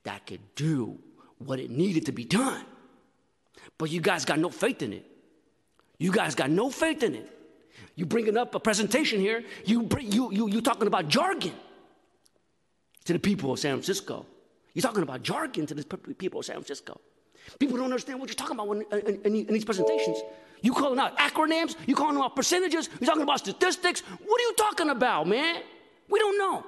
that 0.04 0.26
could 0.26 0.40
do 0.54 0.98
what 1.36 1.60
it 1.60 1.70
needed 1.70 2.06
to 2.06 2.12
be 2.12 2.24
done. 2.24 2.64
But 3.76 3.90
you 3.90 4.00
guys 4.00 4.24
got 4.24 4.38
no 4.38 4.48
faith 4.48 4.80
in 4.80 4.94
it. 4.94 5.06
You 5.98 6.10
guys 6.10 6.34
got 6.34 6.50
no 6.50 6.70
faith 6.70 7.02
in 7.02 7.14
it. 7.14 7.30
You 7.94 8.06
bringing 8.06 8.38
up 8.38 8.54
a 8.54 8.60
presentation 8.60 9.20
here, 9.20 9.44
you, 9.66 9.82
bring, 9.82 10.10
you, 10.10 10.32
you, 10.32 10.48
you 10.48 10.62
talking 10.62 10.86
about 10.86 11.08
jargon 11.08 11.52
to 13.04 13.12
the 13.12 13.18
people 13.18 13.52
of 13.52 13.58
San 13.58 13.72
Francisco. 13.72 14.24
You're 14.72 14.82
talking 14.82 15.02
about 15.02 15.22
jargon 15.22 15.66
to 15.66 15.74
the 15.74 15.84
people 15.84 16.40
of 16.40 16.46
San 16.46 16.56
Francisco. 16.56 16.98
People 17.58 17.76
don't 17.76 17.86
understand 17.86 18.20
what 18.20 18.28
you're 18.28 18.34
talking 18.34 18.56
about 18.56 18.68
when, 18.68 18.84
uh, 18.92 18.96
in, 18.96 19.20
in, 19.22 19.34
in 19.46 19.54
these 19.54 19.64
presentations. 19.64 20.18
You 20.62 20.72
calling 20.72 20.98
out 20.98 21.16
acronyms? 21.18 21.76
You 21.86 21.94
calling 21.94 22.18
out 22.18 22.36
percentages? 22.36 22.88
You 23.00 23.06
talking 23.06 23.22
about 23.22 23.38
statistics? 23.38 24.00
What 24.00 24.40
are 24.40 24.44
you 24.44 24.54
talking 24.56 24.90
about, 24.90 25.26
man? 25.26 25.62
We 26.08 26.18
don't 26.18 26.38
know. 26.38 26.64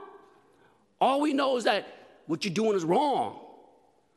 All 1.01 1.21
we 1.21 1.33
know 1.33 1.57
is 1.57 1.65
that 1.65 1.87
what 2.27 2.45
you're 2.45 2.55
doing 2.55 2.77
is 2.77 2.85
wrong. 2.85 3.39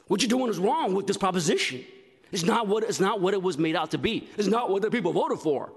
What 0.07 0.21
you're 0.21 0.29
doing 0.29 0.49
is 0.49 0.59
wrong 0.59 0.93
with 0.93 1.07
this 1.07 1.17
proposition. 1.17 1.83
It's 2.31 2.43
not 2.43 2.67
what, 2.67 2.83
it's 2.83 2.99
not 2.99 3.21
what 3.21 3.33
it 3.33 3.41
was 3.41 3.57
made 3.57 3.75
out 3.75 3.91
to 3.91 3.97
be. 3.97 4.27
It's 4.37 4.47
not 4.47 4.69
what 4.69 4.81
the 4.81 4.91
people 4.91 5.13
voted 5.13 5.39
for. 5.39 5.71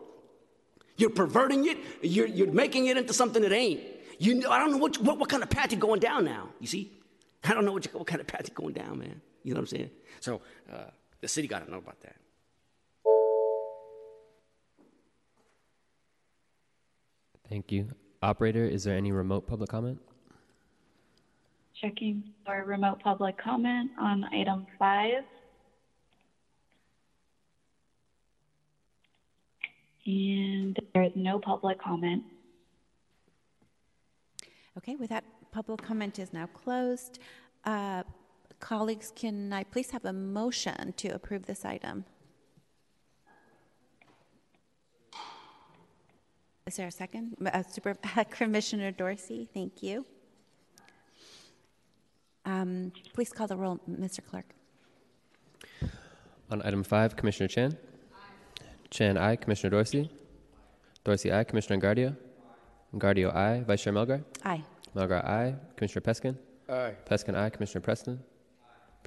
You're 0.97 1.11
perverting 1.11 1.67
it. 1.67 1.79
You're, 2.03 2.27
you're 2.27 2.53
making 2.53 2.87
it 2.87 2.97
into 2.97 3.13
something 3.13 3.43
that 3.43 3.53
ain't. 3.53 3.81
You, 4.19 4.49
I 4.49 4.59
don't 4.59 4.73
know 4.73 4.79
what, 4.79 4.99
what, 5.01 5.19
what 5.19 5.29
kind 5.29 5.43
of 5.43 5.51
path 5.51 5.71
you're 5.73 5.81
going 5.81 6.01
down 6.01 6.25
now. 6.25 6.49
You 6.61 6.67
see? 6.67 6.93
I 7.45 7.55
don't 7.55 7.65
know 7.65 7.73
what, 7.73 7.87
what 7.95 8.07
kind 8.07 8.21
of 8.21 8.27
path 8.27 8.49
you're 8.49 8.55
going 8.55 8.75
down, 8.75 8.99
man. 8.99 9.21
You 9.43 9.55
know 9.55 9.61
what 9.61 9.73
I'm 9.73 9.79
saying? 9.79 9.91
So 10.21 10.41
uh, 10.73 10.91
the 11.21 11.29
city 11.29 11.49
got 11.49 11.65
to 11.65 11.71
know 11.71 11.79
about 11.79 12.01
that. 12.01 12.17
Thank 17.49 17.73
you. 17.73 17.89
Operator, 18.23 18.65
is 18.65 18.85
there 18.85 18.97
any 18.97 19.11
remote 19.11 19.47
public 19.47 19.71
comment? 19.71 20.01
Checking 21.81 22.25
for 22.45 22.65
remote 22.65 23.01
public 23.01 23.39
comment 23.39 23.91
on 23.99 24.25
item 24.25 24.67
five. 24.79 25.23
And 30.05 30.77
there 30.93 31.05
is 31.05 31.13
no 31.15 31.39
public 31.39 31.81
comment. 31.81 32.25
Okay, 34.77 34.97
with 34.97 35.11
that, 35.11 35.25
public 35.53 35.83
comment 35.83 36.19
is 36.19 36.33
now 36.33 36.47
closed. 36.47 37.19
Uh, 37.65 38.03
colleagues, 38.61 39.13
can 39.15 39.53
I 39.53 39.65
please 39.65 39.91
have 39.91 40.05
a 40.05 40.13
motion 40.13 40.93
to 40.97 41.09
approve 41.09 41.47
this 41.47 41.65
item? 41.65 42.05
Is 46.67 46.77
there 46.77 46.87
a 46.87 46.93
second? 46.93 47.37
Uh, 47.45 47.63
Super, 47.63 47.95
Commissioner 48.31 48.91
Dorsey, 48.91 49.49
thank 49.55 49.83
you. 49.83 50.05
Um, 52.45 52.93
please 53.15 53.33
call 53.33 53.47
the 53.47 53.57
roll, 53.57 53.81
Mr. 53.91 54.21
Clerk. 54.25 54.47
On 56.51 56.63
item 56.63 56.83
five, 56.83 57.17
Commissioner 57.17 57.49
Chan. 57.49 57.77
Aye. 58.15 58.65
Chan, 58.91 59.17
aye. 59.19 59.37
Commissioner 59.37 59.71
Dorsey. 59.71 60.11
Dorsey, 61.05 61.31
aye. 61.31 61.45
Commissioner 61.45 61.79
Engardio. 61.81 62.17
Engardio, 62.95 63.35
aye. 63.35 63.63
Vice 63.67 63.83
Chair 63.83 63.93
Melgar. 63.93 64.23
Aye. 64.45 64.63
Melgar, 64.97 65.27
aye. 65.29 65.55
Commissioner 65.77 66.01
Peskin. 66.03 66.37
Aye. 66.71 66.95
Peskin, 67.09 67.35
aye. 67.35 67.51
Commissioner 67.51 67.83
Preston. 67.83 68.19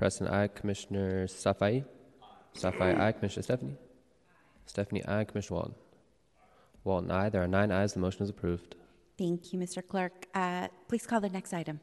Preston, 0.01 0.27
aye. 0.29 0.47
Commissioner 0.47 1.27
Safai. 1.27 1.85
Safai, 2.55 2.99
aye. 2.99 3.11
Commissioner 3.11 3.43
Stefani? 3.43 3.75
Stefani, 4.65 5.05
aye. 5.05 5.25
Commissioner 5.25 5.57
Walton. 5.57 5.75
Walton, 6.83 7.11
aye. 7.11 7.29
There 7.29 7.43
are 7.43 7.47
nine 7.47 7.71
ayes. 7.71 7.93
The 7.93 7.99
motion 7.99 8.23
is 8.23 8.29
approved. 8.31 8.73
Thank 9.15 9.53
you, 9.53 9.59
Mr. 9.59 9.87
Clerk. 9.87 10.25
Uh, 10.33 10.69
please 10.87 11.05
call 11.05 11.21
the 11.21 11.29
next 11.29 11.53
item. 11.53 11.81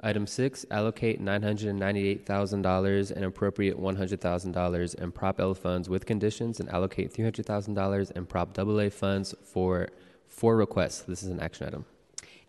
Item 0.00 0.28
six, 0.28 0.64
allocate 0.70 1.20
$998,000 1.20 3.10
and 3.10 3.24
appropriate 3.24 3.76
$100,000 3.76 4.94
in 4.94 5.10
Prop 5.10 5.40
L 5.40 5.52
funds 5.54 5.88
with 5.88 6.06
conditions 6.06 6.60
and 6.60 6.68
allocate 6.68 7.12
$300,000 7.12 8.12
in 8.12 8.24
Prop 8.26 8.56
AA 8.56 8.88
funds 8.88 9.34
for 9.42 9.88
four 10.28 10.56
requests. 10.56 11.00
This 11.00 11.24
is 11.24 11.30
an 11.30 11.40
action 11.40 11.66
item. 11.66 11.84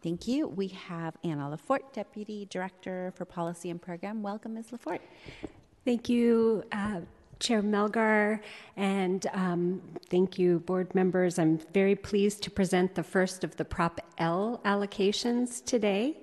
Thank 0.01 0.27
you. 0.27 0.47
We 0.47 0.69
have 0.69 1.15
Anna 1.23 1.49
LaForte, 1.49 1.91
Deputy 1.93 2.47
Director 2.49 3.11
for 3.15 3.25
Policy 3.25 3.69
and 3.69 3.81
Program. 3.81 4.21
Welcome, 4.23 4.53
Ms. 4.53 4.67
LaForte. 4.71 5.01
Thank 5.83 6.07
you, 6.07 6.63
uh, 6.71 7.01
Chair 7.39 7.61
Melgar, 7.61 8.41
and 8.77 9.25
um, 9.33 9.81
thank 10.09 10.37
you, 10.37 10.59
board 10.59 10.93
members. 10.93 11.39
I'm 11.39 11.59
very 11.73 11.95
pleased 11.95 12.43
to 12.43 12.51
present 12.51 12.95
the 12.95 13.03
first 13.03 13.43
of 13.43 13.55
the 13.55 13.65
Prop 13.65 13.99
L 14.17 14.61
allocations 14.65 15.63
today, 15.63 16.17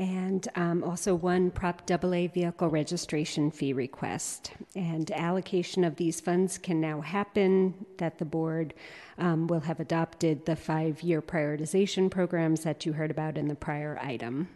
and 0.00 0.48
um, 0.56 0.82
also 0.82 1.14
one 1.14 1.50
Prop 1.50 1.82
AA 1.90 2.26
vehicle 2.26 2.70
registration 2.70 3.50
fee 3.50 3.74
request. 3.74 4.52
And 4.74 5.10
allocation 5.10 5.84
of 5.84 5.96
these 5.96 6.22
funds 6.22 6.56
can 6.56 6.80
now 6.80 7.02
happen, 7.02 7.84
that 7.98 8.16
the 8.16 8.24
board 8.24 8.72
um, 9.18 9.46
will 9.46 9.60
have 9.60 9.78
adopted 9.78 10.46
the 10.46 10.56
five 10.56 11.02
year 11.02 11.20
prioritization 11.20 12.10
programs 12.10 12.62
that 12.62 12.86
you 12.86 12.94
heard 12.94 13.10
about 13.10 13.36
in 13.36 13.48
the 13.48 13.54
prior 13.54 13.98
item. 14.00 14.48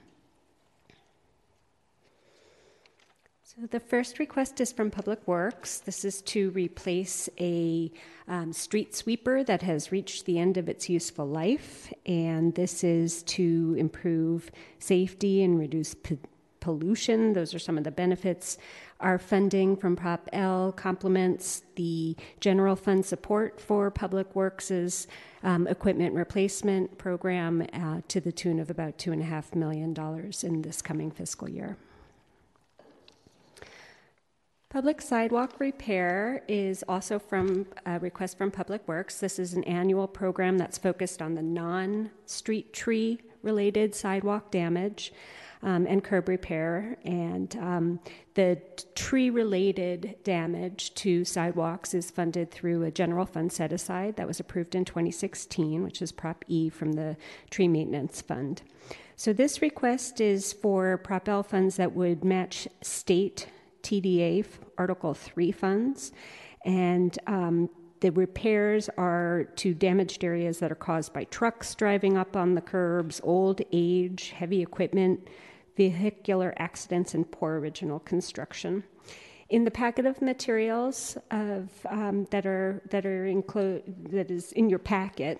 So 3.61 3.69
the 3.69 3.79
first 3.79 4.19
request 4.19 4.61
is 4.61 4.73
from 4.73 4.91
Public 4.91 5.29
Works. 5.29 5.79
This 5.79 6.05
is 6.05 6.23
to 6.23 6.51
replace 6.51 7.29
a 7.39 7.93
um, 8.27 8.53
street 8.53 8.97
sweeper 8.97 9.45
that 9.45 9.63
has 9.63 9.93
reached 9.93 10.25
the 10.25 10.41
end 10.41 10.57
of 10.57 10.69
its 10.69 10.89
useful 10.89 11.25
life, 11.25 11.93
and 12.05 12.53
this 12.57 12.83
is 12.83 13.23
to 13.23 13.77
improve 13.79 14.51
safety 14.81 15.45
and 15.45 15.57
reduce 15.57 15.95
p- 15.95 16.19
pollution. 16.59 17.33
Those 17.33 17.55
are 17.55 17.61
some 17.61 17.79
of 17.79 17.85
the 17.85 17.93
benefits. 17.93 18.59
Our 18.99 19.19
funding 19.19 19.77
from 19.77 19.95
Prop 19.95 20.29
L 20.33 20.73
complements 20.73 21.63
the 21.77 22.17
general 22.41 22.75
fund 22.75 23.07
support 23.07 23.61
for 23.61 23.89
Public 23.89 24.35
Works' 24.35 25.07
um, 25.45 25.69
equipment 25.69 26.13
replacement 26.17 26.99
program 26.99 27.65
uh, 27.73 28.01
to 28.09 28.21
the 28.21 28.33
tune 28.33 28.59
of 28.59 28.69
about 28.69 28.99
$2.5 28.99 29.55
million 29.55 29.95
in 30.43 30.63
this 30.63 30.83
coming 30.83 31.13
fiscal 31.13 31.49
year. 31.49 31.77
Public 34.75 35.01
sidewalk 35.01 35.61
repair 35.61 36.43
is 36.49 36.83
also 36.89 37.17
from 37.17 37.65
a 37.87 38.01
request 38.01 38.37
from 38.37 38.51
Public 38.51 38.83
Works. 38.89 39.21
This 39.21 39.39
is 39.39 39.55
an 39.55 39.63
annual 39.63 40.09
program 40.09 40.59
that's 40.59 40.79
focused 40.79 41.23
on 41.23 41.37
the 41.37 41.43
non 41.43 42.11
street 42.27 42.73
tree 42.73 43.21
related 43.45 43.95
sidewalk 43.95 44.51
damage 44.51 45.13
um, 45.63 45.87
and 45.87 46.03
curb 46.03 46.29
repair. 46.29 46.97
And 47.05 47.55
um, 47.55 48.01
the 48.35 48.61
tree 48.97 49.31
related 49.31 50.17
damage 50.25 50.93
to 50.95 51.25
sidewalks 51.25 51.95
is 51.95 52.11
funded 52.11 52.51
through 52.51 52.83
a 52.83 52.91
general 52.91 53.27
fund 53.27 53.53
set 53.53 53.73
aside 53.73 54.17
that 54.17 54.27
was 54.27 54.41
approved 54.41 54.75
in 54.75 54.85
2016, 54.85 55.85
which 55.85 56.03
is 56.03 56.11
Prop 56.11 56.45
E 56.49 56.69
from 56.69 56.95
the 56.95 57.17
Tree 57.49 57.69
Maintenance 57.69 58.21
Fund. 58.21 58.63
So, 59.15 59.33
this 59.33 59.63
request 59.63 60.21
is 60.21 60.53
for 60.53 60.99
Prop 60.99 61.29
L 61.29 61.45
funds 61.45 61.77
that 61.77 61.93
would 61.95 62.25
match 62.25 62.67
state 62.83 63.47
TDA 63.85 64.45
Article 64.77 65.15
3 65.15 65.53
funds. 65.53 66.13
And 66.65 67.17
um, 67.27 67.69
the 68.01 68.11
repairs 68.11 68.91
are 68.97 69.45
to 69.57 69.73
damaged 69.73 70.25
areas 70.25 70.59
that 70.59 70.73
are 70.73 70.75
caused 70.77 71.13
by 71.13 71.25
trucks 71.25 71.75
driving 71.75 72.19
up 72.19 72.37
on 72.37 72.55
the 72.55 72.61
curbs, 72.61 73.21
old 73.25 73.61
age, 73.73 74.31
heavy 74.31 74.61
equipment, 74.61 75.29
vehicular 75.77 76.55
accidents, 76.59 77.15
and 77.15 77.31
poor 77.31 77.59
original 77.59 78.01
construction. 78.01 78.85
In 79.49 79.65
the 79.65 79.71
packet 79.71 80.07
of 80.07 80.21
materials 80.21 81.17
of, 81.31 81.71
um, 81.89 82.27
that 82.31 82.47
are 82.47 82.83
that 82.91 83.07
are 83.07 83.27
include 83.27 83.83
that 84.11 84.31
is 84.31 84.53
in 84.53 84.69
your 84.69 84.79
packet, 84.79 85.39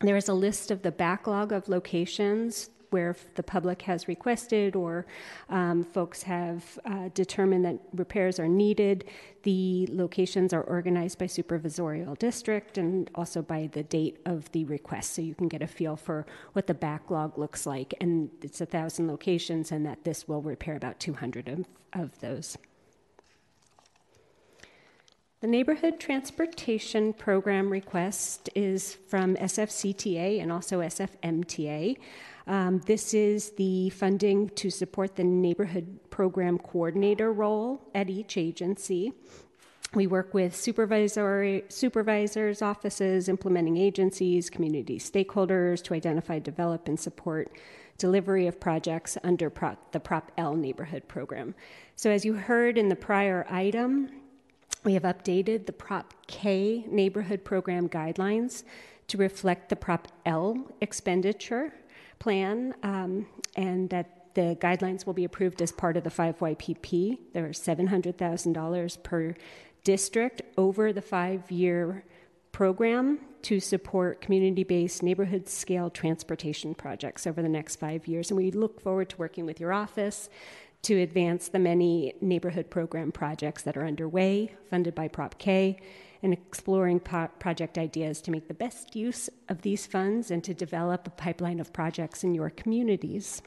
there 0.00 0.16
is 0.16 0.28
a 0.28 0.34
list 0.34 0.70
of 0.70 0.82
the 0.82 0.92
backlog 0.92 1.52
of 1.52 1.68
locations 1.68 2.70
where 2.90 3.16
the 3.34 3.42
public 3.42 3.82
has 3.82 4.08
requested 4.08 4.76
or 4.76 5.06
um, 5.48 5.82
folks 5.84 6.22
have 6.22 6.78
uh, 6.84 7.08
determined 7.14 7.64
that 7.64 7.78
repairs 7.94 8.38
are 8.38 8.48
needed. 8.48 9.04
The 9.42 9.88
locations 9.90 10.52
are 10.52 10.62
organized 10.62 11.18
by 11.18 11.26
supervisorial 11.26 12.18
district 12.18 12.78
and 12.78 13.10
also 13.14 13.42
by 13.42 13.70
the 13.72 13.82
date 13.82 14.18
of 14.26 14.50
the 14.52 14.64
request, 14.64 15.14
so 15.14 15.22
you 15.22 15.34
can 15.34 15.48
get 15.48 15.62
a 15.62 15.66
feel 15.66 15.96
for 15.96 16.26
what 16.52 16.66
the 16.66 16.74
backlog 16.74 17.38
looks 17.38 17.66
like. 17.66 17.94
And 18.00 18.30
it's 18.42 18.60
a 18.60 18.66
thousand 18.66 19.08
locations, 19.08 19.72
and 19.72 19.86
that 19.86 20.04
this 20.04 20.28
will 20.28 20.42
repair 20.42 20.76
about 20.76 21.00
200 21.00 21.48
of, 21.48 21.64
of 21.92 22.18
those. 22.20 22.58
The 25.40 25.46
Neighborhood 25.46 25.98
Transportation 25.98 27.14
Program 27.14 27.70
request 27.70 28.50
is 28.54 28.98
from 29.08 29.36
SFCTA 29.36 30.38
and 30.38 30.52
also 30.52 30.80
SFMTA. 30.80 31.96
Um, 32.46 32.80
this 32.80 33.14
is 33.14 33.52
the 33.52 33.88
funding 33.88 34.50
to 34.50 34.68
support 34.68 35.16
the 35.16 35.24
neighborhood 35.24 35.98
program 36.10 36.58
coordinator 36.58 37.32
role 37.32 37.80
at 37.94 38.10
each 38.10 38.36
agency. 38.36 39.14
We 39.94 40.06
work 40.06 40.34
with 40.34 40.54
supervisory, 40.54 41.64
supervisors, 41.70 42.60
offices, 42.60 43.26
implementing 43.26 43.78
agencies, 43.78 44.50
community 44.50 44.98
stakeholders 44.98 45.82
to 45.84 45.94
identify, 45.94 46.38
develop, 46.38 46.86
and 46.86 47.00
support 47.00 47.50
delivery 47.96 48.46
of 48.46 48.60
projects 48.60 49.16
under 49.24 49.48
Prop, 49.48 49.92
the 49.92 50.00
Prop 50.00 50.32
L 50.36 50.54
neighborhood 50.54 51.08
program. 51.08 51.54
So, 51.96 52.10
as 52.10 52.26
you 52.26 52.34
heard 52.34 52.76
in 52.76 52.90
the 52.90 52.96
prior 52.96 53.46
item, 53.48 54.19
we 54.84 54.94
have 54.94 55.02
updated 55.02 55.66
the 55.66 55.72
Prop 55.72 56.14
K 56.26 56.84
neighborhood 56.88 57.44
program 57.44 57.88
guidelines 57.88 58.64
to 59.08 59.18
reflect 59.18 59.68
the 59.68 59.76
Prop 59.76 60.08
L 60.24 60.66
expenditure 60.80 61.72
plan, 62.18 62.74
um, 62.82 63.26
and 63.56 63.90
that 63.90 64.34
the 64.34 64.56
guidelines 64.60 65.06
will 65.06 65.12
be 65.12 65.24
approved 65.24 65.60
as 65.60 65.72
part 65.72 65.96
of 65.96 66.04
the 66.04 66.10
5YPP. 66.10 67.18
There 67.32 67.44
are 67.44 67.50
$700,000 67.50 69.02
per 69.02 69.34
district 69.82 70.42
over 70.56 70.92
the 70.92 71.02
five 71.02 71.50
year 71.50 72.04
program 72.52 73.18
to 73.42 73.58
support 73.58 74.20
community 74.20 74.64
based 74.64 75.02
neighborhood 75.02 75.48
scale 75.48 75.88
transportation 75.88 76.74
projects 76.74 77.26
over 77.26 77.40
the 77.42 77.48
next 77.48 77.76
five 77.76 78.06
years. 78.06 78.30
And 78.30 78.36
we 78.36 78.50
look 78.50 78.80
forward 78.80 79.08
to 79.10 79.16
working 79.16 79.46
with 79.46 79.58
your 79.58 79.72
office 79.72 80.28
to 80.82 81.00
advance 81.00 81.48
the 81.48 81.58
many 81.58 82.14
neighborhood 82.20 82.70
program 82.70 83.12
projects 83.12 83.62
that 83.62 83.76
are 83.76 83.86
underway, 83.86 84.54
funded 84.70 84.94
by 84.94 85.08
Prop 85.08 85.38
K, 85.38 85.78
and 86.22 86.32
exploring 86.32 87.00
po- 87.00 87.28
project 87.38 87.78
ideas 87.78 88.20
to 88.22 88.30
make 88.30 88.48
the 88.48 88.54
best 88.54 88.94
use 88.94 89.28
of 89.48 89.62
these 89.62 89.86
funds 89.86 90.30
and 90.30 90.42
to 90.44 90.54
develop 90.54 91.06
a 91.06 91.10
pipeline 91.10 91.60
of 91.60 91.72
projects 91.72 92.24
in 92.24 92.34
your 92.34 92.50
communities. 92.50 93.42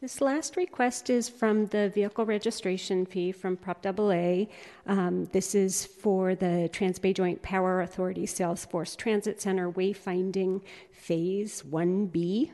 This 0.00 0.20
last 0.20 0.56
request 0.56 1.10
is 1.10 1.28
from 1.28 1.66
the 1.66 1.88
vehicle 1.88 2.24
registration 2.24 3.04
fee 3.04 3.32
from 3.32 3.56
Prop 3.56 3.84
AA. 3.84 4.44
Um, 4.86 5.24
this 5.32 5.56
is 5.56 5.86
for 5.86 6.36
the 6.36 6.70
Transbay 6.72 7.16
Joint 7.16 7.42
Power 7.42 7.80
Authority 7.80 8.24
Salesforce 8.24 8.96
Transit 8.96 9.42
Center 9.42 9.68
Wayfinding 9.72 10.62
Phase 10.92 11.64
1B. 11.68 12.52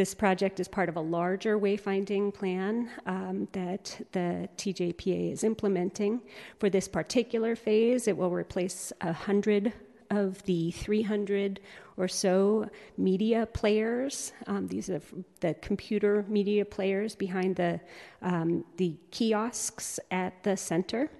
This 0.00 0.14
project 0.14 0.60
is 0.60 0.66
part 0.66 0.88
of 0.88 0.96
a 0.96 1.00
larger 1.02 1.58
wayfinding 1.58 2.32
plan 2.32 2.88
um, 3.04 3.46
that 3.52 4.00
the 4.12 4.48
TJPA 4.56 5.30
is 5.30 5.44
implementing. 5.44 6.22
For 6.58 6.70
this 6.70 6.88
particular 6.88 7.54
phase, 7.54 8.08
it 8.08 8.16
will 8.16 8.30
replace 8.30 8.94
100 9.02 9.74
of 10.10 10.42
the 10.44 10.70
300 10.70 11.60
or 11.98 12.08
so 12.08 12.70
media 12.96 13.44
players. 13.52 14.32
Um, 14.46 14.68
these 14.68 14.88
are 14.88 15.02
the 15.40 15.52
computer 15.60 16.24
media 16.28 16.64
players 16.64 17.14
behind 17.14 17.56
the, 17.56 17.78
um, 18.22 18.64
the 18.78 18.96
kiosks 19.10 20.00
at 20.10 20.42
the 20.44 20.56
center. 20.56 21.10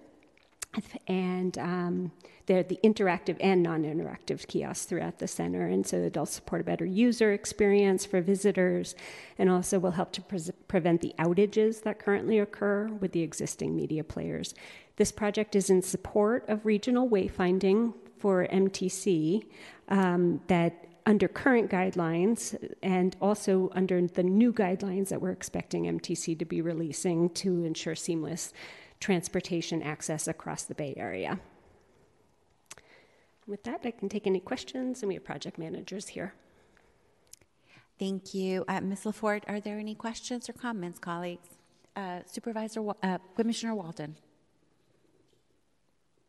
And 1.06 1.58
um, 1.58 2.12
they're 2.50 2.64
the 2.64 2.80
interactive 2.82 3.36
and 3.38 3.62
non 3.62 3.84
interactive 3.84 4.44
kiosks 4.48 4.84
throughout 4.84 5.20
the 5.20 5.28
center. 5.28 5.66
And 5.66 5.86
so 5.86 5.98
it'll 5.98 6.26
support 6.26 6.60
a 6.60 6.64
better 6.64 6.84
user 6.84 7.32
experience 7.32 8.04
for 8.04 8.20
visitors 8.20 8.96
and 9.38 9.48
also 9.48 9.78
will 9.78 9.92
help 9.92 10.10
to 10.14 10.20
pre- 10.20 10.50
prevent 10.66 11.00
the 11.00 11.14
outages 11.16 11.84
that 11.84 12.00
currently 12.00 12.40
occur 12.40 12.88
with 12.88 13.12
the 13.12 13.22
existing 13.22 13.76
media 13.76 14.02
players. 14.02 14.52
This 14.96 15.12
project 15.12 15.54
is 15.54 15.70
in 15.70 15.80
support 15.80 16.44
of 16.48 16.66
regional 16.66 17.08
wayfinding 17.08 17.94
for 18.18 18.44
MTC 18.48 19.46
um, 19.88 20.40
that 20.48 20.88
under 21.06 21.28
current 21.28 21.70
guidelines 21.70 22.56
and 22.82 23.14
also 23.20 23.70
under 23.76 24.04
the 24.08 24.24
new 24.24 24.52
guidelines 24.52 25.10
that 25.10 25.22
we're 25.22 25.30
expecting 25.30 25.84
MTC 25.84 26.36
to 26.40 26.44
be 26.44 26.60
releasing 26.60 27.30
to 27.30 27.62
ensure 27.62 27.94
seamless 27.94 28.52
transportation 28.98 29.84
access 29.84 30.26
across 30.26 30.64
the 30.64 30.74
Bay 30.74 30.94
Area. 30.96 31.38
With 33.46 33.64
that, 33.64 33.80
I 33.84 33.90
can 33.90 34.08
take 34.08 34.26
any 34.26 34.40
questions, 34.40 35.02
and 35.02 35.08
we 35.08 35.14
have 35.14 35.24
project 35.24 35.58
managers 35.58 36.08
here. 36.08 36.34
Thank 37.98 38.32
you. 38.32 38.64
Uh, 38.68 38.80
Ms. 38.80 39.04
LaForte, 39.04 39.42
are 39.48 39.60
there 39.60 39.78
any 39.78 39.94
questions 39.94 40.48
or 40.48 40.54
comments, 40.54 40.98
colleagues? 40.98 41.48
Uh, 41.96 42.20
Supervisor, 42.24 42.80
uh, 43.02 43.18
Commissioner 43.36 43.74
Walton? 43.74 44.16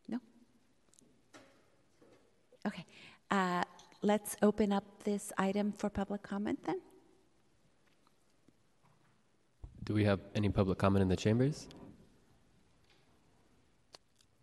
No? 0.10 0.20
Okay. 2.68 2.86
Uh, 3.30 3.64
let's 4.02 4.36
open 4.42 4.74
up 4.74 4.84
this 5.04 5.32
item 5.38 5.72
for 5.72 5.90
public 5.90 6.24
comment 6.24 6.60
then. 6.66 6.82
Do 9.84 9.94
we 9.94 10.04
have 10.04 10.20
any 10.36 10.50
public 10.50 10.78
comment 10.78 11.02
in 11.02 11.08
the 11.08 11.16
chambers? 11.16 11.68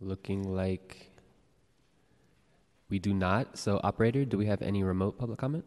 Looking 0.00 0.44
like 0.44 1.10
we 2.90 2.98
do 2.98 3.12
not. 3.12 3.58
So, 3.58 3.80
operator, 3.82 4.24
do 4.24 4.38
we 4.38 4.46
have 4.46 4.62
any 4.62 4.82
remote 4.82 5.18
public 5.18 5.38
comment? 5.38 5.64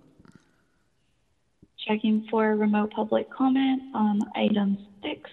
Checking 1.88 2.28
for 2.30 2.56
remote 2.56 2.92
public 2.92 3.30
comment 3.30 3.82
on 3.96 4.22
item 4.36 4.78
six. 5.02 5.30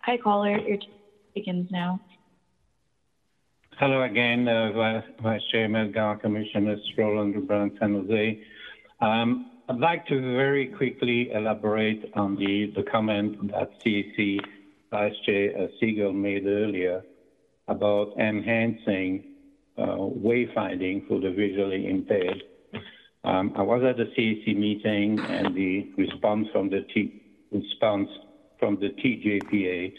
Hi, 0.00 0.16
caller. 0.16 0.58
Your 0.58 0.78
time 0.78 0.88
begins 1.34 1.70
now. 1.70 2.00
Hello 3.78 4.02
again, 4.02 4.46
uh, 4.46 4.70
Vice, 4.72 5.04
Vice 5.20 5.40
Chair 5.50 5.68
Melgar, 5.68 6.20
Commissioners 6.20 6.80
Roland 6.96 7.34
Lebrun, 7.34 7.76
San 7.80 7.94
Jose. 7.94 8.40
Um, 9.00 9.50
I'd 9.68 9.78
like 9.78 10.06
to 10.08 10.20
very 10.20 10.66
quickly 10.66 11.32
elaborate 11.32 12.12
on 12.14 12.36
the, 12.36 12.72
the 12.76 12.82
comment 12.82 13.50
that 13.50 13.80
CAC 13.80 14.38
Vice 14.90 15.14
Chair 15.24 15.56
uh, 15.58 15.66
Siegel 15.80 16.12
made 16.12 16.46
earlier 16.46 17.02
about 17.68 18.12
enhancing 18.18 19.24
uh, 19.78 19.96
wayfinding 19.96 21.06
for 21.08 21.20
the 21.20 21.30
visually 21.30 21.88
impaired. 21.88 22.42
Um, 23.24 23.52
I 23.56 23.62
was 23.62 23.82
at 23.84 23.96
the 23.96 24.04
CAC 24.04 24.56
meeting, 24.56 25.18
and 25.20 25.54
the 25.54 25.92
response 25.96 26.48
from 26.52 26.68
the 26.70 26.84
T, 26.92 27.22
response 27.52 28.08
from 28.58 28.78
the 28.80 28.88
TJPA 28.90 29.92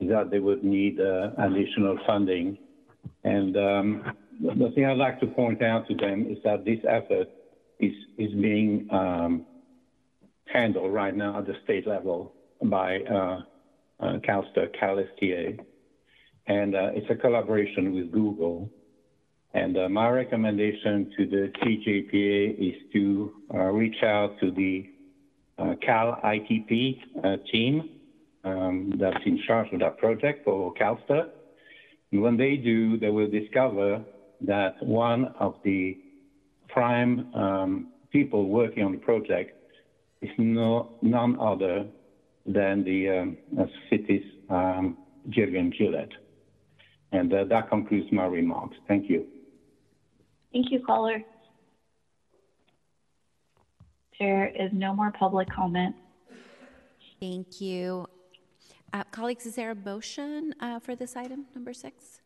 is 0.00 0.08
that 0.08 0.30
they 0.30 0.40
would 0.40 0.64
need 0.64 1.00
uh, 1.00 1.30
additional 1.38 1.98
funding. 2.06 2.58
And 3.22 3.56
um, 3.56 4.12
the 4.40 4.72
thing 4.74 4.86
I'd 4.86 4.96
like 4.96 5.20
to 5.20 5.26
point 5.26 5.62
out 5.62 5.86
to 5.88 5.94
them 5.94 6.26
is 6.28 6.38
that 6.44 6.64
this 6.64 6.80
effort 6.88 7.28
is 7.78 7.92
is 8.18 8.32
being 8.32 8.88
um, 8.90 9.46
handled 10.46 10.92
right 10.92 11.14
now 11.14 11.38
at 11.38 11.46
the 11.46 11.54
state 11.64 11.86
level 11.86 12.32
by 12.62 12.98
uh, 13.00 13.40
uh, 14.00 14.18
CalSTA, 14.18 14.70
and 16.46 16.74
uh, 16.74 16.90
it's 16.94 17.06
a 17.10 17.14
collaboration 17.14 17.94
with 17.94 18.12
Google. 18.12 18.70
And 19.54 19.78
uh, 19.78 19.88
my 19.88 20.08
recommendation 20.08 21.12
to 21.16 21.26
the 21.26 21.52
TJPA 21.62 22.58
is 22.58 22.74
to 22.92 23.32
uh, 23.52 23.58
reach 23.58 24.02
out 24.02 24.38
to 24.40 24.50
the 24.50 24.90
uh, 25.58 25.74
Cal 25.80 26.20
ITP 26.24 26.98
uh, 27.22 27.36
team 27.52 27.88
um, 28.42 28.92
that's 28.98 29.24
in 29.24 29.40
charge 29.46 29.72
of 29.72 29.80
that 29.80 29.98
project 29.98 30.44
for 30.44 30.74
CalSTA. 30.74 31.28
And 32.10 32.22
when 32.22 32.36
they 32.36 32.56
do, 32.56 32.98
they 32.98 33.10
will 33.10 33.30
discover 33.30 34.02
that 34.40 34.74
one 34.82 35.34
of 35.38 35.54
the 35.64 35.98
prime 36.68 37.32
um, 37.34 37.88
people 38.10 38.48
working 38.48 38.84
on 38.84 38.92
the 38.92 38.98
project 38.98 39.56
is 40.20 40.30
no, 40.36 40.96
none 41.00 41.38
other 41.40 41.86
than 42.44 42.84
the 42.84 43.08
um, 43.08 43.36
city's 43.88 44.24
um, 44.50 44.98
Gillian 45.30 45.72
Gillett. 45.72 46.10
And 47.14 47.32
uh, 47.32 47.44
that 47.44 47.70
concludes 47.70 48.10
my 48.10 48.26
remarks. 48.26 48.76
Thank 48.88 49.08
you. 49.08 49.24
Thank 50.52 50.72
you, 50.72 50.80
caller. 50.84 51.22
There 54.18 54.48
is 54.48 54.70
no 54.72 54.92
more 54.94 55.12
public 55.12 55.48
comment. 55.48 55.94
Thank 57.20 57.60
you. 57.60 58.06
Uh, 58.92 59.04
colleagues, 59.12 59.46
is 59.46 59.54
there 59.54 59.70
a 59.70 59.74
motion 59.76 60.54
uh, 60.58 60.80
for 60.80 60.96
this 60.96 61.14
item, 61.14 61.46
number 61.54 61.72
six? 61.72 62.20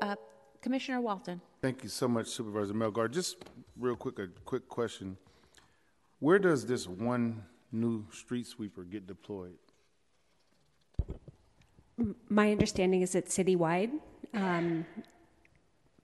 Uh, 0.00 0.16
Commissioner 0.62 1.02
Walton? 1.02 1.42
Thank 1.60 1.82
you 1.82 1.90
so 1.90 2.08
much, 2.08 2.28
Supervisor 2.28 2.72
Melgar. 2.72 3.10
Just 3.10 3.36
real 3.78 3.96
quick, 3.96 4.18
a 4.18 4.28
quick 4.46 4.66
question. 4.66 5.18
Where 6.20 6.38
does 6.38 6.64
this 6.64 6.88
one 6.88 7.44
new 7.70 8.06
street 8.12 8.46
sweeper 8.46 8.84
get 8.84 9.06
deployed? 9.06 9.58
M- 11.98 12.16
My 12.28 12.50
understanding 12.52 13.02
is 13.02 13.14
it's 13.14 13.36
citywide. 13.36 13.90
Um, 14.34 14.84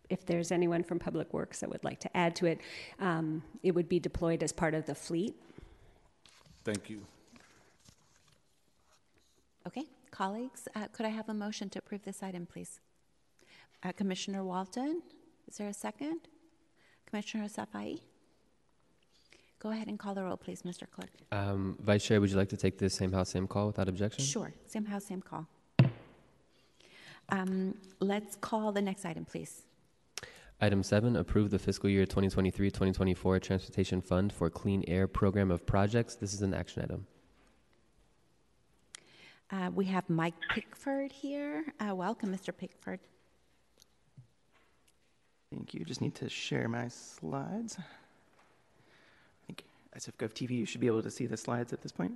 if 0.09 0.25
there's 0.27 0.53
anyone 0.53 0.83
from 0.83 0.99
Public 0.99 1.33
Works 1.33 1.61
that 1.61 1.71
would 1.71 1.85
like 1.85 2.01
to 2.01 2.17
add 2.17 2.37
to 2.37 2.47
it, 2.47 2.61
um, 3.01 3.43
it 3.63 3.73
would 3.75 3.89
be 3.89 3.99
deployed 3.99 4.43
as 4.43 4.53
part 4.53 4.75
of 4.75 4.87
the 4.87 4.95
fleet. 4.95 5.35
Thank 6.65 6.89
you. 6.91 7.01
Okay, 9.67 9.85
colleagues, 10.11 10.69
uh, 10.75 10.89
could 10.93 11.07
I 11.07 11.11
have 11.11 11.29
a 11.29 11.35
motion 11.35 11.69
to 11.71 11.79
approve 11.79 12.03
this 12.05 12.23
item, 12.23 12.47
please? 12.47 12.81
Uh, 13.83 13.93
Commissioner 13.93 14.45
Walton, 14.45 15.03
is 15.49 15.57
there 15.57 15.69
a 15.69 15.73
second? 15.75 16.21
Commissioner 17.07 17.45
Safai? 17.49 18.01
Go 19.61 19.71
ahead 19.71 19.87
and 19.87 19.99
call 19.99 20.15
the 20.15 20.25
roll, 20.25 20.37
please, 20.37 20.63
Mr. 20.63 20.91
Clerk. 20.91 21.11
Um, 21.31 21.79
Vice 21.81 22.05
Chair, 22.05 22.21
would 22.21 22.31
you 22.31 22.37
like 22.37 22.49
to 22.49 22.57
take 22.57 22.79
this 22.79 22.95
same 22.95 23.13
house, 23.13 23.31
same 23.31 23.47
call 23.47 23.69
without 23.69 23.89
objection? 23.89 24.25
Sure, 24.25 24.53
same 24.67 24.85
house, 24.85 25.05
same 25.05 25.23
call. 25.23 25.47
Um, 27.29 27.75
let's 28.01 28.37
call 28.37 28.73
the 28.73 28.83
next 28.83 29.05
item, 29.05 29.25
please. 29.25 29.63
Item 30.61 30.83
seven, 30.83 31.17
approve 31.17 31.51
the 31.51 31.59
fiscal 31.59 31.91
year 31.91 32.07
2023-2024 32.07 33.43
Transportation 33.43 34.01
Fund 34.01 34.33
for 34.33 34.49
Clean 34.49 34.85
Air 34.87 35.09
Program 35.09 35.51
of 35.51 35.67
Projects. 35.67 36.15
This 36.15 36.33
is 36.35 36.43
an 36.43 36.55
action 36.55 36.83
item. 36.83 37.07
Uh, 39.51 39.71
we 39.75 39.85
have 39.87 40.09
Mike 40.09 40.35
Pickford 40.55 41.11
here. 41.11 41.65
Uh, 41.81 41.95
welcome, 41.95 42.33
Mr. 42.33 42.57
Pickford. 42.57 43.01
Thank 45.51 45.75
you. 45.75 45.85
Just 45.85 46.01
need 46.01 46.15
to 46.15 46.29
share 46.29 46.69
my 46.69 46.89
slides. 46.89 47.77
I 47.79 49.47
think 49.47 49.65
SFGov 49.99 50.33
TV, 50.33 50.53
you 50.53 50.65
should 50.65 50.81
be 50.81 50.87
able 50.87 51.03
to 51.03 51.11
see 51.11 51.27
the 51.27 51.37
slides 51.37 51.73
at 51.73 51.83
this 51.83 51.93
point. 51.93 52.13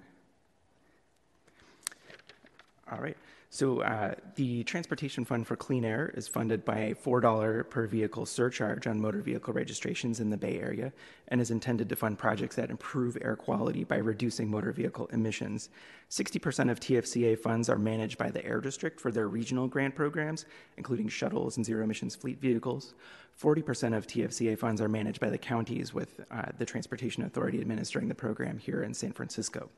All 2.90 2.98
right. 2.98 3.16
So 3.56 3.80
uh, 3.80 4.16
the 4.34 4.64
Transportation 4.64 5.24
Fund 5.24 5.46
for 5.46 5.56
Clean 5.56 5.82
Air 5.82 6.12
is 6.14 6.28
funded 6.28 6.62
by 6.62 6.76
a 6.76 6.94
$4 6.94 7.70
per 7.70 7.86
vehicle 7.86 8.26
surcharge 8.26 8.86
on 8.86 9.00
motor 9.00 9.22
vehicle 9.22 9.54
registrations 9.54 10.20
in 10.20 10.28
the 10.28 10.36
Bay 10.36 10.60
Area 10.60 10.92
and 11.28 11.40
is 11.40 11.50
intended 11.50 11.88
to 11.88 11.96
fund 11.96 12.18
projects 12.18 12.56
that 12.56 12.68
improve 12.68 13.16
air 13.22 13.34
quality 13.34 13.82
by 13.82 13.96
reducing 13.96 14.50
motor 14.50 14.72
vehicle 14.72 15.06
emissions. 15.10 15.70
60% 16.10 16.70
of 16.70 16.80
TFCA 16.80 17.38
funds 17.38 17.70
are 17.70 17.78
managed 17.78 18.18
by 18.18 18.30
the 18.30 18.44
Air 18.44 18.60
District 18.60 19.00
for 19.00 19.10
their 19.10 19.26
regional 19.26 19.68
grant 19.68 19.94
programs, 19.94 20.44
including 20.76 21.08
shuttles 21.08 21.56
and 21.56 21.64
zero 21.64 21.82
emissions 21.82 22.14
fleet 22.14 22.38
vehicles. 22.38 22.92
40% 23.40 23.96
of 23.96 24.06
TFCA 24.06 24.58
funds 24.58 24.82
are 24.82 24.88
managed 24.88 25.20
by 25.20 25.30
the 25.30 25.38
counties, 25.38 25.94
with 25.94 26.20
uh, 26.30 26.42
the 26.58 26.66
Transportation 26.66 27.22
Authority 27.22 27.62
administering 27.62 28.08
the 28.08 28.14
program 28.14 28.58
here 28.58 28.82
in 28.82 28.92
San 28.92 29.12
Francisco. 29.12 29.70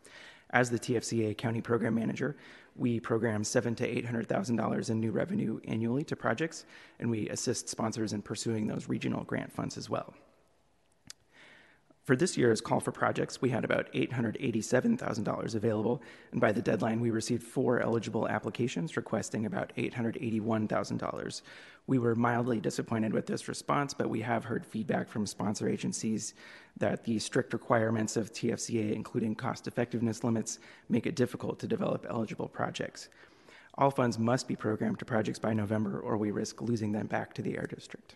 As 0.50 0.70
the 0.70 0.78
TFCA 0.78 1.36
County 1.36 1.60
Program 1.60 1.94
Manager, 1.94 2.36
we 2.74 3.00
program 3.00 3.44
seven 3.44 3.74
to 3.76 3.86
eight 3.86 4.06
hundred 4.06 4.28
thousand 4.28 4.56
dollars 4.56 4.88
in 4.88 5.00
new 5.00 5.10
revenue 5.10 5.60
annually 5.64 6.04
to 6.04 6.16
projects, 6.16 6.64
and 7.00 7.10
we 7.10 7.28
assist 7.28 7.68
sponsors 7.68 8.12
in 8.12 8.22
pursuing 8.22 8.66
those 8.66 8.88
regional 8.88 9.24
grant 9.24 9.52
funds 9.52 9.76
as 9.76 9.90
well. 9.90 10.14
For 12.08 12.16
this 12.16 12.38
year's 12.38 12.62
call 12.62 12.80
for 12.80 12.90
projects, 12.90 13.42
we 13.42 13.50
had 13.50 13.66
about 13.66 13.92
$887,000 13.92 15.54
available, 15.54 16.00
and 16.32 16.40
by 16.40 16.52
the 16.52 16.62
deadline, 16.62 17.00
we 17.00 17.10
received 17.10 17.42
four 17.42 17.80
eligible 17.80 18.26
applications 18.26 18.96
requesting 18.96 19.44
about 19.44 19.74
$881,000. 19.76 21.42
We 21.86 21.98
were 21.98 22.14
mildly 22.14 22.60
disappointed 22.60 23.12
with 23.12 23.26
this 23.26 23.46
response, 23.46 23.92
but 23.92 24.08
we 24.08 24.22
have 24.22 24.46
heard 24.46 24.64
feedback 24.64 25.10
from 25.10 25.26
sponsor 25.26 25.68
agencies 25.68 26.32
that 26.78 27.04
the 27.04 27.18
strict 27.18 27.52
requirements 27.52 28.16
of 28.16 28.32
TFCA, 28.32 28.94
including 28.94 29.34
cost 29.34 29.66
effectiveness 29.66 30.24
limits, 30.24 30.60
make 30.88 31.06
it 31.06 31.14
difficult 31.14 31.58
to 31.58 31.66
develop 31.66 32.06
eligible 32.08 32.48
projects. 32.48 33.10
All 33.76 33.90
funds 33.90 34.18
must 34.18 34.48
be 34.48 34.56
programmed 34.56 34.98
to 35.00 35.04
projects 35.04 35.38
by 35.38 35.52
November, 35.52 36.00
or 36.00 36.16
we 36.16 36.30
risk 36.30 36.62
losing 36.62 36.92
them 36.92 37.06
back 37.06 37.34
to 37.34 37.42
the 37.42 37.58
Air 37.58 37.66
District. 37.66 38.14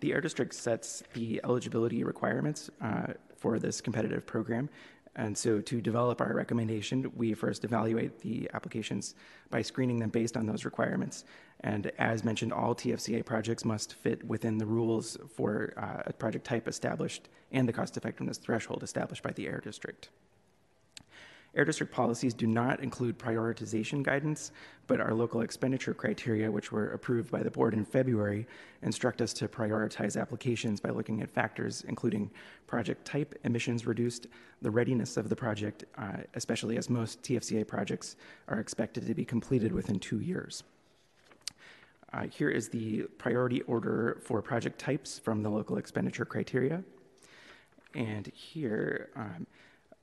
The 0.00 0.12
Air 0.12 0.20
District 0.20 0.52
sets 0.52 1.02
the 1.14 1.40
eligibility 1.44 2.04
requirements 2.04 2.70
uh, 2.80 3.14
for 3.36 3.58
this 3.58 3.80
competitive 3.80 4.26
program. 4.26 4.68
And 5.18 5.36
so, 5.36 5.62
to 5.62 5.80
develop 5.80 6.20
our 6.20 6.34
recommendation, 6.34 7.10
we 7.16 7.32
first 7.32 7.64
evaluate 7.64 8.20
the 8.20 8.50
applications 8.52 9.14
by 9.48 9.62
screening 9.62 9.98
them 9.98 10.10
based 10.10 10.36
on 10.36 10.44
those 10.44 10.66
requirements. 10.66 11.24
And 11.60 11.90
as 11.98 12.22
mentioned, 12.22 12.52
all 12.52 12.74
TFCA 12.74 13.24
projects 13.24 13.64
must 13.64 13.94
fit 13.94 14.22
within 14.24 14.58
the 14.58 14.66
rules 14.66 15.16
for 15.34 15.72
uh, 15.78 16.02
a 16.04 16.12
project 16.12 16.44
type 16.44 16.68
established 16.68 17.30
and 17.50 17.66
the 17.66 17.72
cost 17.72 17.96
effectiveness 17.96 18.36
threshold 18.36 18.82
established 18.82 19.22
by 19.22 19.30
the 19.30 19.46
Air 19.46 19.60
District. 19.64 20.10
Air 21.56 21.64
district 21.64 21.90
policies 21.90 22.34
do 22.34 22.46
not 22.46 22.80
include 22.80 23.18
prioritization 23.18 24.02
guidance, 24.02 24.52
but 24.86 25.00
our 25.00 25.14
local 25.14 25.40
expenditure 25.40 25.94
criteria, 25.94 26.50
which 26.50 26.70
were 26.70 26.90
approved 26.90 27.30
by 27.30 27.42
the 27.42 27.50
board 27.50 27.72
in 27.72 27.82
February, 27.82 28.46
instruct 28.82 29.22
us 29.22 29.32
to 29.32 29.48
prioritize 29.48 30.20
applications 30.20 30.80
by 30.80 30.90
looking 30.90 31.22
at 31.22 31.30
factors 31.30 31.82
including 31.88 32.30
project 32.66 33.06
type, 33.06 33.34
emissions 33.44 33.86
reduced, 33.86 34.26
the 34.60 34.70
readiness 34.70 35.16
of 35.16 35.30
the 35.30 35.36
project, 35.36 35.84
uh, 35.96 36.18
especially 36.34 36.76
as 36.76 36.90
most 36.90 37.22
TFCA 37.22 37.66
projects 37.66 38.16
are 38.48 38.60
expected 38.60 39.06
to 39.06 39.14
be 39.14 39.24
completed 39.24 39.72
within 39.72 39.98
two 39.98 40.20
years. 40.20 40.62
Uh, 42.12 42.26
here 42.28 42.50
is 42.50 42.68
the 42.68 43.02
priority 43.16 43.62
order 43.62 44.18
for 44.22 44.42
project 44.42 44.78
types 44.78 45.18
from 45.18 45.42
the 45.42 45.48
local 45.48 45.78
expenditure 45.78 46.26
criteria. 46.26 46.84
And 47.94 48.26
here 48.26 49.08
um, 49.16 49.46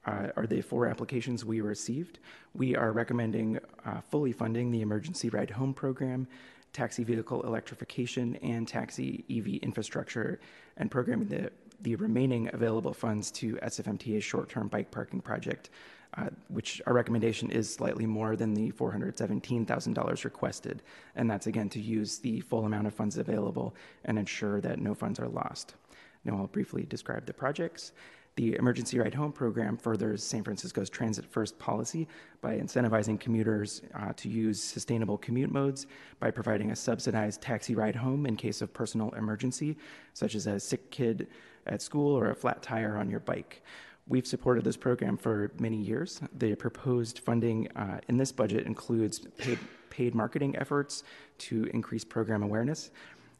uh, 0.05 0.27
are 0.35 0.47
the 0.47 0.61
four 0.61 0.87
applications 0.87 1.45
we 1.45 1.61
received. 1.61 2.19
We 2.53 2.75
are 2.75 2.91
recommending 2.91 3.59
uh, 3.85 4.01
fully 4.01 4.31
funding 4.31 4.71
the 4.71 4.81
Emergency 4.81 5.29
Ride 5.29 5.51
Home 5.51 5.73
program, 5.73 6.27
taxi 6.73 7.03
vehicle 7.03 7.43
electrification, 7.43 8.35
and 8.37 8.67
taxi 8.67 9.23
EV 9.29 9.61
infrastructure, 9.63 10.39
and 10.77 10.89
programming 10.91 11.27
the, 11.27 11.51
the 11.81 11.95
remaining 11.95 12.49
available 12.53 12.93
funds 12.93 13.31
to 13.31 13.55
SFMTA's 13.57 14.23
short 14.23 14.49
term 14.49 14.67
bike 14.67 14.91
parking 14.91 15.21
project, 15.21 15.69
uh, 16.17 16.29
which 16.49 16.81
our 16.85 16.93
recommendation 16.93 17.49
is 17.49 17.73
slightly 17.73 18.05
more 18.05 18.35
than 18.35 18.53
the 18.53 18.71
$417,000 18.71 20.23
requested. 20.25 20.81
And 21.15 21.29
that's 21.29 21.47
again 21.47 21.69
to 21.69 21.79
use 21.79 22.19
the 22.19 22.41
full 22.41 22.65
amount 22.65 22.87
of 22.87 22.93
funds 22.93 23.17
available 23.17 23.75
and 24.05 24.19
ensure 24.19 24.61
that 24.61 24.79
no 24.79 24.93
funds 24.93 25.19
are 25.19 25.29
lost. 25.29 25.75
Now 26.23 26.37
I'll 26.37 26.47
briefly 26.47 26.83
describe 26.83 27.25
the 27.25 27.33
projects. 27.33 27.91
The 28.35 28.55
Emergency 28.55 28.97
Ride 28.97 29.13
Home 29.13 29.31
program 29.31 29.77
furthers 29.77 30.23
San 30.23 30.43
Francisco's 30.43 30.89
transit 30.89 31.23
first 31.23 31.59
policy 31.59 32.07
by 32.41 32.57
incentivizing 32.57 33.19
commuters 33.19 33.83
uh, 33.93 34.11
to 34.13 34.27
use 34.27 34.59
sustainable 34.59 35.19
commute 35.19 35.51
modes 35.51 35.85
by 36.19 36.31
providing 36.31 36.71
a 36.71 36.75
subsidized 36.75 37.41
taxi 37.41 37.75
ride 37.75 37.95
home 37.95 38.25
in 38.25 38.35
case 38.35 38.63
of 38.63 38.73
personal 38.73 39.11
emergency, 39.11 39.77
such 40.15 40.33
as 40.33 40.47
a 40.47 40.59
sick 40.59 40.89
kid 40.89 41.27
at 41.67 41.83
school 41.83 42.17
or 42.17 42.31
a 42.31 42.35
flat 42.35 42.63
tire 42.63 42.97
on 42.97 43.07
your 43.07 43.19
bike. 43.19 43.61
We've 44.07 44.25
supported 44.25 44.63
this 44.63 44.77
program 44.77 45.15
for 45.15 45.51
many 45.59 45.77
years. 45.77 46.19
The 46.39 46.55
proposed 46.55 47.19
funding 47.19 47.67
uh, 47.73 47.99
in 48.09 48.17
this 48.17 48.31
budget 48.31 48.65
includes 48.65 49.19
paid, 49.37 49.59
paid 49.91 50.15
marketing 50.15 50.55
efforts 50.57 51.03
to 51.37 51.65
increase 51.65 52.03
program 52.03 52.41
awareness, 52.41 52.89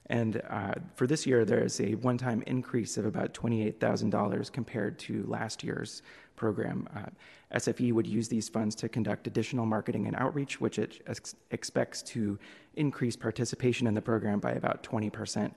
and 0.08 0.42
uh, 0.50 0.74
for 0.96 1.08
this 1.08 1.26
year, 1.26 1.46
there's 1.46 1.80
a 1.80 1.96
one 1.96 2.18
time 2.18 2.44
increase 2.46 2.98
of 2.98 3.06
about 3.06 3.34
$28,000 3.34 4.52
compared 4.52 5.00
to 5.00 5.24
last 5.28 5.64
year's 5.64 6.02
program. 6.36 6.88
Uh, 6.96 7.58
SFE 7.58 7.94
would 7.94 8.08
use 8.08 8.28
these 8.28 8.50
funds 8.50 8.76
to 8.76 8.90
conduct 8.90 9.28
additional 9.28 9.66
marketing 9.66 10.08
and 10.08 10.16
outreach, 10.16 10.60
which 10.60 10.80
it 10.80 11.02
ex- 11.08 11.36
expects 11.52 12.02
to 12.02 12.38
increase 12.76 13.16
participation 13.16 13.88
in 13.88 13.94
the 13.94 14.02
program 14.02 14.40
by 14.40 14.52
about 14.52 14.84
20%. 14.84 15.54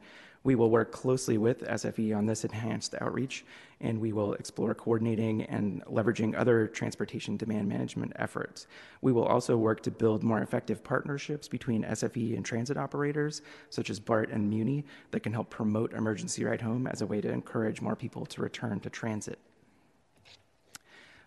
We 0.47 0.55
will 0.55 0.70
work 0.70 0.92
closely 0.92 1.38
with 1.38 1.62
SFE 1.62 2.16
on 2.16 2.26
this 2.26 2.44
enhanced 2.44 2.94
outreach, 3.01 3.44
and 3.80 4.01
we 4.01 4.12
will 4.12 4.34
explore 4.34 4.76
coordinating 4.76 5.42
and 5.42 5.84
leveraging 5.86 6.38
other 6.38 6.68
transportation 6.68 7.36
demand 7.36 7.68
management 7.68 8.12
efforts. 8.14 8.68
We 9.01 9.11
will 9.11 9.24
also 9.24 9.57
work 9.57 9.82
to 9.82 9.90
build 9.90 10.22
more 10.22 10.42
effective 10.42 10.84
partnerships 10.84 11.49
between 11.49 11.82
SFE 11.82 12.36
and 12.36 12.44
transit 12.44 12.76
operators, 12.76 13.42
such 13.70 13.90
as 13.90 13.99
BART 13.99 14.30
and 14.30 14.49
Muni, 14.49 14.84
that 15.11 15.24
can 15.24 15.32
help 15.32 15.51
promote 15.51 15.92
emergency 15.92 16.44
ride 16.44 16.61
home 16.61 16.86
as 16.86 17.03
a 17.03 17.07
way 17.07 17.20
to 17.20 17.28
encourage 17.28 17.80
more 17.80 17.97
people 17.97 18.24
to 18.26 18.40
return 18.40 18.78
to 18.78 18.88
transit. 18.88 19.40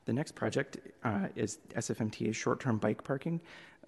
The 0.05 0.13
next 0.13 0.33
project 0.33 0.77
uh, 1.03 1.27
is 1.35 1.59
SFMTA's 1.75 2.37
short 2.37 2.61
term 2.61 2.77
bike 2.77 3.03
parking. 3.03 3.41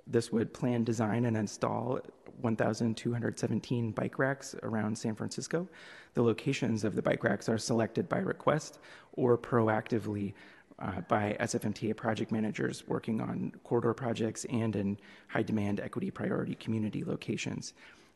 This 0.08 0.32
would 0.32 0.54
plan, 0.54 0.84
design, 0.84 1.26
and 1.26 1.38
install 1.38 2.00
1,217 2.42 3.92
bike 3.92 4.20
racks 4.20 4.56
around 4.64 4.98
San 4.98 5.16
Francisco. 5.16 5.68
The 6.14 6.24
locations 6.24 6.84
of 6.84 6.96
the 6.96 7.02
bike 7.02 7.24
racks 7.24 7.48
are 7.48 7.58
selected 7.58 8.10
by 8.10 8.20
request 8.20 8.80
or 9.14 9.38
proactively 9.38 10.34
uh, 10.80 11.02
by 11.02 11.38
SFMTA 11.40 11.96
project 11.96 12.32
managers 12.32 12.88
working 12.88 13.22
on 13.22 13.54
corridor 13.64 13.94
projects 13.94 14.46
and 14.46 14.76
in 14.76 14.98
high 15.28 15.44
demand 15.44 15.80
equity 15.80 16.10
priority 16.10 16.56
community 16.56 17.04
locations. 17.04 17.74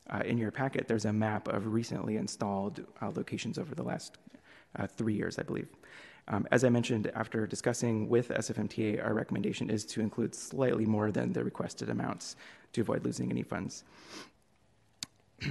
Uh, 0.10 0.22
in 0.26 0.38
your 0.38 0.52
packet, 0.52 0.88
there's 0.88 1.06
a 1.06 1.14
map 1.14 1.48
of 1.48 1.68
recently 1.68 2.18
installed 2.18 2.84
uh, 3.02 3.12
locations 3.16 3.58
over 3.58 3.76
the 3.76 3.84
last 3.84 4.18
uh, 4.78 4.88
three 4.88 5.14
years, 5.14 5.40
I 5.40 5.44
believe. 5.44 5.68
Um, 6.28 6.48
as 6.52 6.64
I 6.64 6.70
mentioned, 6.70 7.12
after 7.14 7.46
discussing 7.46 8.10
with 8.10 8.30
SFMTA, 8.30 9.04
our 9.04 9.14
recommendation 9.14 9.70
is 9.70 9.86
to 9.86 10.02
include 10.02 10.34
slightly 10.34 10.86
more 10.86 11.12
than 11.12 11.34
the 11.34 11.44
requested 11.44 11.90
amounts 11.90 12.36
to 12.74 12.82
avoid 12.82 13.06
losing 13.06 13.30
any 13.30 13.44
funds. 13.44 13.84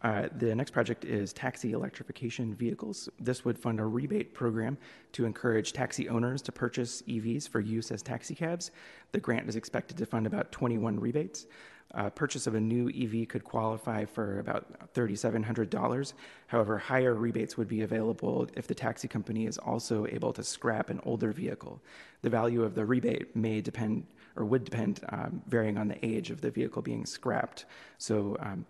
Uh, 0.00 0.28
the 0.36 0.54
next 0.54 0.70
project 0.70 1.04
is 1.04 1.32
taxi 1.32 1.72
electrification 1.72 2.54
vehicles. 2.54 3.08
This 3.18 3.44
would 3.44 3.58
fund 3.58 3.80
a 3.80 3.84
rebate 3.84 4.32
program 4.32 4.78
to 5.12 5.24
encourage 5.24 5.72
taxi 5.72 6.08
owners 6.08 6.40
to 6.42 6.52
purchase 6.52 7.02
EVs 7.02 7.48
for 7.48 7.58
use 7.58 7.90
as 7.90 8.00
taxi 8.00 8.34
cabs. 8.34 8.70
The 9.10 9.18
grant 9.18 9.48
is 9.48 9.56
expected 9.56 9.96
to 9.96 10.06
fund 10.06 10.26
about 10.26 10.52
21 10.52 11.00
rebates. 11.00 11.46
Uh, 11.94 12.10
purchase 12.10 12.46
of 12.46 12.54
a 12.54 12.60
new 12.60 12.90
EV 12.90 13.26
could 13.28 13.44
qualify 13.44 14.04
for 14.04 14.40
about 14.40 14.92
$3,700. 14.92 16.12
However, 16.48 16.76
higher 16.76 17.14
rebates 17.14 17.56
would 17.56 17.68
be 17.68 17.80
available 17.80 18.46
if 18.56 18.66
the 18.66 18.74
taxi 18.74 19.08
company 19.08 19.46
is 19.46 19.56
also 19.56 20.06
able 20.06 20.34
to 20.34 20.42
scrap 20.42 20.90
an 20.90 21.00
older 21.04 21.32
vehicle. 21.32 21.80
The 22.20 22.28
value 22.28 22.62
of 22.62 22.74
the 22.74 22.84
rebate 22.84 23.34
may 23.34 23.62
depend 23.62 24.06
or 24.36 24.44
would 24.44 24.64
depend 24.64 25.00
um, 25.08 25.42
varying 25.48 25.78
on 25.78 25.88
the 25.88 26.04
age 26.04 26.30
of 26.30 26.40
the 26.40 26.50
vehicle 26.50 26.82
being 26.82 27.06
scrapped. 27.06 27.64
So 27.96 28.36
um, 28.40 28.66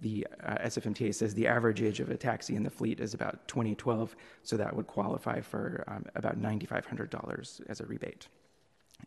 the 0.00 0.26
uh, 0.44 0.58
SFMTA 0.66 1.14
says 1.14 1.34
the 1.34 1.48
average 1.48 1.82
age 1.82 2.00
of 2.00 2.10
a 2.10 2.16
taxi 2.16 2.54
in 2.54 2.62
the 2.62 2.70
fleet 2.70 3.00
is 3.00 3.14
about 3.14 3.48
2012, 3.48 4.14
so 4.42 4.56
that 4.56 4.74
would 4.74 4.86
qualify 4.86 5.40
for 5.40 5.84
um, 5.88 6.04
about 6.14 6.40
$9,500 6.40 7.60
as 7.68 7.80
a 7.80 7.86
rebate. 7.86 8.28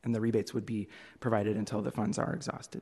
And 0.04 0.14
the 0.14 0.20
rebates 0.20 0.54
would 0.54 0.66
be 0.66 0.90
provided 1.20 1.56
until 1.56 1.82
the 1.82 1.92
funds 1.92 2.18
are 2.20 2.34
exhausted. 2.34 2.82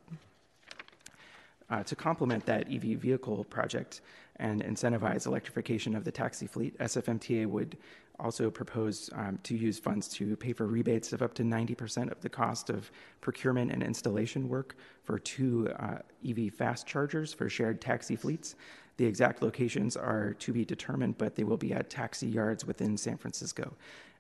Uh, 1.70 1.82
to 1.84 1.96
complement 1.96 2.46
that 2.46 2.68
EV 2.72 3.00
vehicle 3.00 3.44
project 3.46 4.02
and 4.38 4.64
incentivize 4.64 5.26
electrification 5.26 5.96
of 5.96 6.04
the 6.04 6.12
taxi 6.12 6.48
fleet, 6.48 6.78
SFMTA 6.80 7.46
would 7.46 7.78
also 8.20 8.50
propose 8.50 9.10
um, 9.14 9.40
to 9.44 9.56
use 9.56 9.80
funds 9.80 10.08
to 10.08 10.36
pay 10.36 10.54
for 10.54 10.68
rebates 10.68 11.14
of 11.14 11.22
up 11.22 11.34
to 11.34 11.44
90% 11.44 12.12
of 12.12 12.22
the 12.22 12.30
cost 12.30 12.70
of 12.70 12.92
procurement 13.22 13.72
and 13.72 13.82
installation 13.82 14.48
work 14.48 14.76
for 15.04 15.18
two 15.20 15.70
uh, 15.80 15.98
EV 16.28 16.54
fast 16.54 16.86
chargers 16.86 17.34
for 17.34 17.50
shared 17.50 17.82
taxi 17.82 18.16
fleets. 18.16 18.56
The 18.98 19.06
exact 19.06 19.42
locations 19.42 19.98
are 19.98 20.36
to 20.36 20.54
be 20.54 20.64
determined, 20.64 21.18
but 21.18 21.36
they 21.36 21.44
will 21.44 21.58
be 21.58 21.74
at 21.74 21.90
taxi 21.90 22.28
yards 22.28 22.66
within 22.66 22.96
San 22.98 23.18
Francisco. 23.18 23.74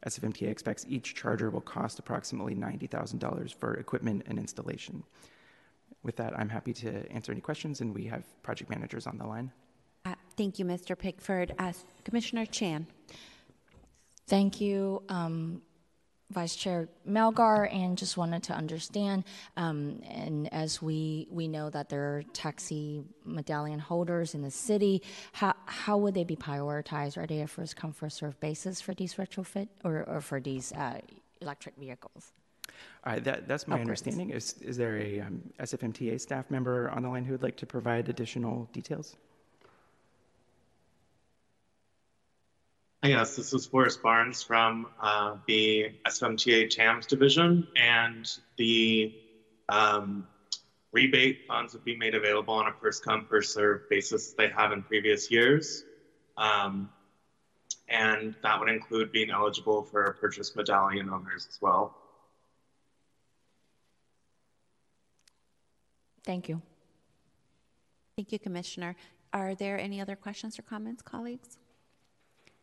SFMTA 0.08 0.50
expects 0.50 0.86
each 0.90 1.14
charger 1.14 1.52
will 1.52 1.62
cost 1.62 2.00
approximately 2.00 2.56
$90,000 2.56 3.54
for 3.54 3.76
equipment 3.76 4.24
and 4.28 4.40
installation 4.40 5.04
with 6.04 6.18
that, 6.18 6.38
I'm 6.38 6.50
happy 6.50 6.74
to 6.74 7.10
answer 7.12 7.32
any 7.32 7.42
questions, 7.42 7.82
and 7.82 7.94
we 7.94 8.06
have 8.06 8.24
project 8.44 8.70
managers 8.70 9.08
on 9.08 9.18
the 9.18 9.26
line. 9.26 9.52
Uh, 10.06 10.16
thank 10.36 10.60
you, 10.60 10.66
Mr. 10.66 10.98
Pickford. 10.98 11.56
Uh, 11.58 11.74
Commissioner 12.04 12.46
Chan. 12.46 12.88
Thank 14.28 14.62
you, 14.62 15.04
um, 15.10 15.62
Vice 16.30 16.56
Chair 16.56 16.90
Melgar, 17.08 17.74
and 17.74 17.98
just 17.98 18.18
wanted 18.18 18.44
to 18.44 18.54
understand. 18.54 19.24
Um, 19.56 20.02
and 20.10 20.52
as 20.54 20.82
we 20.82 21.28
we 21.30 21.48
know 21.48 21.70
that 21.70 21.90
there 21.90 22.16
are 22.16 22.24
taxi 22.34 23.04
medallion 23.26 23.80
holders 23.80 24.34
in 24.34 24.42
the 24.42 24.52
city, 24.52 25.04
how 25.32 25.54
how 25.66 25.98
would 25.98 26.14
they 26.14 26.24
be 26.24 26.36
prioritized? 26.36 27.18
Are 27.18 27.28
they 27.28 27.42
a 27.42 27.48
first 27.48 27.76
come 27.76 27.94
first 27.94 28.18
serve 28.18 28.40
basis 28.40 28.82
for 28.82 28.94
these 28.94 29.16
retrofit 29.16 29.68
or, 29.84 30.04
or 30.04 30.22
for 30.22 30.40
these 30.40 30.72
uh, 30.72 31.00
electric 31.42 31.76
vehicles? 31.76 32.32
Uh, 33.04 33.20
that, 33.20 33.48
that's 33.48 33.68
my 33.68 33.80
understanding. 33.80 34.30
Is, 34.30 34.56
is 34.62 34.78
there 34.78 34.98
a 34.98 35.22
um, 35.22 35.42
SFMTA 35.60 36.20
staff 36.22 36.50
member 36.50 36.90
on 36.90 37.04
the 37.04 37.10
line 37.10 37.26
who 37.26 37.34
would 37.34 37.44
like 37.44 37.58
to 37.58 37.66
provide 37.66 38.10
additional 38.10 38.70
details? 38.72 39.16
Yes, 43.04 43.36
this 43.36 43.54
is 43.54 43.66
Forrest 43.66 44.02
Barnes 44.02 44.42
from 44.42 44.88
uh, 45.02 45.36
the 45.46 45.92
SFMTA 46.08 46.70
TAMS 46.70 47.06
division, 47.06 47.68
and 47.76 48.32
the 48.56 49.14
um, 49.68 50.26
rebate 50.94 51.42
funds 51.46 51.74
would 51.74 51.84
be 51.84 51.98
made 51.98 52.16
available 52.16 52.54
on 52.54 52.68
a 52.68 52.74
first 52.82 53.04
come, 53.04 53.26
first 53.30 53.54
served 53.54 53.90
basis 53.90 54.32
they 54.32 54.48
have 54.48 54.72
in 54.72 54.84
previous 54.84 55.30
years. 55.30 55.84
Um, 56.38 56.90
and 57.90 58.36
that 58.42 58.60
would 58.60 58.70
include 58.70 59.12
being 59.12 59.30
eligible 59.30 59.84
for 59.84 60.18
purchase 60.22 60.56
medallion 60.56 61.10
owners 61.10 61.48
as 61.50 61.62
well. 61.62 61.98
Thank 66.26 66.48
you. 66.50 66.62
Thank 68.16 68.32
you, 68.32 68.40
Commissioner. 68.40 68.96
Are 69.34 69.56
there 69.56 69.80
any 69.80 70.00
other 70.00 70.16
questions 70.16 70.58
or 70.60 70.62
comments, 70.62 71.02
colleagues? 71.02 71.58
Okay. 72.44 72.54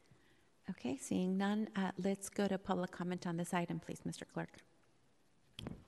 Okay, 0.90 0.96
seeing 0.96 1.36
none, 1.36 1.68
uh, 1.76 1.90
let's 1.98 2.28
go 2.28 2.46
to 2.46 2.56
public 2.56 2.92
comment 2.92 3.26
on 3.26 3.36
this 3.36 3.52
item, 3.52 3.80
please, 3.80 4.00
Mr. 4.06 4.22
Clerk. 4.32 4.50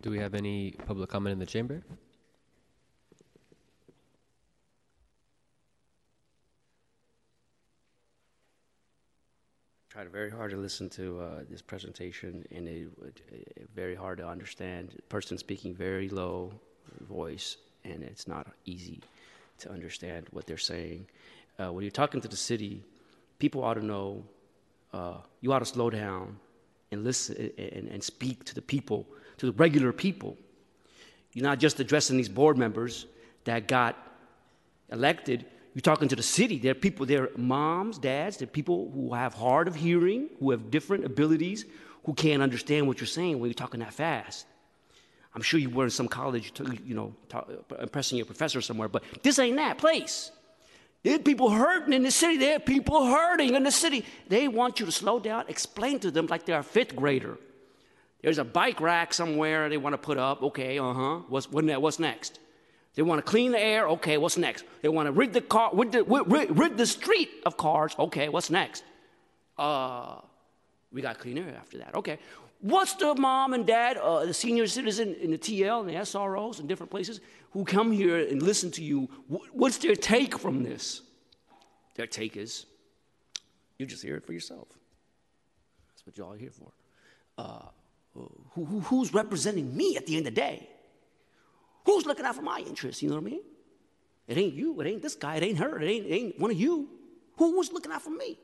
Do 0.03 0.11
we 0.11 0.19
have 0.19 0.35
any 0.35 0.73
public 0.87 1.09
comment 1.09 1.33
in 1.33 1.39
the 1.39 1.47
chamber? 1.47 1.83
I 9.89 9.93
tried 9.93 10.11
very 10.11 10.31
hard 10.31 10.51
to 10.51 10.57
listen 10.57 10.91
to 10.91 11.21
uh, 11.21 11.41
this 11.49 11.63
presentation, 11.63 12.45
and 12.51 12.67
it, 12.67 12.89
it, 13.03 13.53
it 13.57 13.69
very 13.75 13.95
hard 13.95 14.19
to 14.19 14.27
understand. 14.27 15.01
Person 15.09 15.39
speaking 15.39 15.75
very 15.75 16.09
low 16.09 16.53
voice, 17.09 17.57
and 17.85 18.03
it's 18.03 18.27
not 18.29 18.47
easy 18.65 19.01
to 19.59 19.71
understand 19.71 20.27
what 20.31 20.47
they're 20.47 20.59
saying. 20.59 21.07
Uh, 21.59 21.73
when 21.73 21.83
you're 21.83 21.91
talking 21.91 22.21
to 22.21 22.29
the 22.29 22.37
city, 22.37 22.83
people 23.39 23.63
ought 23.63 23.75
to 23.75 23.85
know. 23.85 24.25
Uh, 24.93 25.17
you 25.41 25.53
ought 25.53 25.61
to 25.61 25.65
slow 25.65 25.89
down 25.89 26.37
and 26.91 27.03
listen 27.03 27.51
and, 27.57 27.89
and 27.89 28.03
speak 28.03 28.45
to 28.45 28.55
the 28.55 28.63
people, 28.63 29.07
to 29.39 29.47
the 29.47 29.53
regular 29.53 29.93
people. 29.93 30.37
You're 31.33 31.45
not 31.45 31.59
just 31.59 31.81
addressing 31.81 32.17
these 32.17 32.29
board 32.29 32.59
members 32.59 33.07
that 33.45 33.67
got 33.67 33.97
elected. 34.91 35.47
You're 35.75 35.81
talking 35.81 36.09
to 36.09 36.17
the 36.17 36.23
city. 36.23 36.59
There 36.59 36.73
are 36.73 36.75
people, 36.75 37.07
there 37.07 37.25
are 37.25 37.31
moms, 37.37 37.97
dads, 37.99 38.37
there 38.37 38.47
are 38.47 38.51
people 38.51 38.91
who 38.95 39.15
have 39.15 39.33
hard 39.33 39.67
of 39.67 39.75
hearing, 39.75 40.29
who 40.39 40.51
have 40.51 40.71
different 40.71 41.05
abilities, 41.07 41.65
who 42.05 42.13
can't 42.13 42.43
understand 42.43 42.87
what 42.87 43.01
you're 43.01 43.07
saying 43.07 43.39
when 43.39 43.49
you're 43.49 43.55
talking 43.55 43.81
that 43.81 43.95
fast. 43.95 44.47
I'm 45.35 45.43
sure 45.43 45.59
you 45.59 45.71
were 45.71 45.85
in 45.85 45.91
some 45.91 46.09
college, 46.09 46.53
you 46.85 46.95
know, 46.95 47.15
impressing 47.81 48.19
your 48.19 48.27
professor 48.27 48.61
somewhere, 48.61 48.89
but 48.89 49.03
this 49.23 49.39
ain't 49.39 49.57
that 49.57 49.79
place. 49.79 50.31
There 51.03 51.17
are 51.17 51.19
people 51.19 51.51
hurting 51.51 51.95
in 51.95 52.03
the 52.03 52.11
city. 52.11 52.37
There 52.37 52.57
are 52.57 52.61
people 52.61 53.07
hurting 53.07 53.55
in 53.55 53.65
the 53.65 53.73
city. 53.73 54.05
They 54.29 54.47
want 54.47 54.79
you 54.79 54.87
to 54.87 54.93
slow 54.93 55.19
down, 55.19 55.47
explain 55.49 55.99
to 56.01 56.11
them 56.11 56.27
like 56.27 56.47
they're 56.47 56.61
a 56.61 56.63
fifth 56.63 56.95
grader. 56.95 57.39
There's 58.23 58.39
a 58.39 58.45
bike 58.45 58.81
rack 58.81 59.13
somewhere 59.13 59.69
they 59.69 59.79
want 59.79 59.95
to 59.95 59.99
put 59.99 60.17
up. 60.17 60.43
Okay, 60.43 60.79
uh 60.79 60.93
huh. 60.93 61.17
What's, 61.29 61.51
what's 61.51 61.99
next? 61.99 62.39
They 62.95 63.03
want 63.03 63.25
to 63.25 63.29
clean 63.29 63.53
the 63.53 63.61
air. 63.61 63.89
Okay, 63.89 64.19
what's 64.19 64.37
next? 64.37 64.65
They 64.83 64.89
want 64.89 65.07
to 65.07 65.13
rid 65.13 65.33
the 65.33 65.41
car, 65.41 65.71
rid 65.73 65.93
the, 65.93 66.05
rid, 66.05 66.57
rid 66.57 66.77
the 66.77 66.87
street 66.87 67.31
of 67.47 67.57
cars. 67.57 67.97
Okay, 67.99 68.29
what's 68.29 68.51
next? 68.51 68.85
Uh, 69.59 70.17
we 70.93 71.01
got 71.01 71.19
clean 71.19 71.39
air 71.39 71.57
after 71.59 71.79
that. 71.79 71.95
Okay. 71.95 72.19
What's 72.63 72.95
the 72.95 73.13
mom 73.17 73.55
and 73.55 73.67
dad, 73.67 73.97
uh, 73.97 74.25
the 74.25 74.33
senior 74.33 74.69
citizen 74.69 75.17
in 75.21 75.33
the 75.33 75.39
TL 75.39 75.81
and 75.81 75.89
the 75.89 75.95
SROs 75.95 76.61
and 76.61 76.69
different 76.69 76.93
places 76.93 77.21
who 77.51 77.65
come 77.65 77.91
here 77.91 78.17
and 78.17 78.41
listen 78.41 78.71
to 78.73 78.85
you? 78.85 79.09
What's 79.53 79.79
their 79.79 79.97
take 79.97 80.39
from 80.39 80.63
this? 80.63 81.03
Their 81.97 82.07
take 82.07 82.37
is, 82.37 82.67
you 83.79 83.87
just 83.87 84.05
hear 84.05 84.15
it 84.15 84.25
for 84.25 84.33
yourself. 84.33 84.69
That's 85.91 86.07
what 86.07 86.17
y'all 86.17 86.33
are 86.35 86.39
here 86.39 86.53
for. 86.53 86.73
Uh, 87.37 87.67
who, 88.15 88.31
who, 88.53 88.81
who's 88.81 89.13
representing 89.13 89.77
me 89.77 89.97
at 89.97 90.07
the 90.07 90.17
end 90.17 90.29
of 90.29 90.35
the 90.35 90.41
day? 90.41 90.69
Who's 91.85 92.07
looking 92.07 92.25
out 92.25 92.37
for 92.37 92.43
my 92.43 92.61
interests? 92.61 93.03
You 93.03 93.09
know 93.09 93.17
what 93.17 93.23
I 93.23 93.31
mean? 93.31 93.43
It 94.29 94.39
ain't 94.39 94.55
you. 94.55 94.81
It 94.81 94.87
ain't 94.87 95.03
this 95.03 95.17
guy. 95.17 95.35
It 95.35 95.43
ain't 95.43 95.59
her. 95.59 95.81
It 95.81 95.89
ain't, 95.89 96.07
it 96.07 96.15
ain't 96.15 96.39
one 96.39 96.53
of 96.53 96.61
you. 96.61 96.89
Who 97.39 97.57
was 97.57 97.73
looking 97.73 97.91
out 97.91 98.03
for 98.03 98.11
me? 98.11 98.39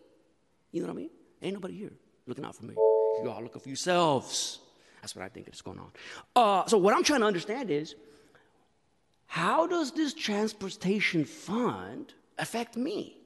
You 0.72 0.80
know 0.80 0.88
what 0.88 0.94
I 0.94 0.96
mean? 0.96 1.10
Ain't 1.40 1.54
nobody 1.54 1.74
here 1.74 1.92
looking 2.26 2.44
out 2.44 2.56
for 2.56 2.64
me. 2.64 2.74
You 3.22 3.30
all 3.30 3.42
looking 3.42 3.60
for 3.60 3.68
yourselves. 3.68 4.60
That's 5.00 5.14
what 5.14 5.24
I 5.24 5.28
think 5.28 5.48
is 5.48 5.62
going 5.62 5.78
on. 5.78 5.90
Uh, 6.34 6.66
so 6.66 6.78
what 6.78 6.94
I'm 6.94 7.04
trying 7.04 7.20
to 7.20 7.26
understand 7.26 7.70
is, 7.70 7.94
how 9.26 9.66
does 9.66 9.92
this 9.92 10.14
transportation 10.14 11.24
fund 11.24 12.14
affect 12.38 12.76
me? 12.76 13.16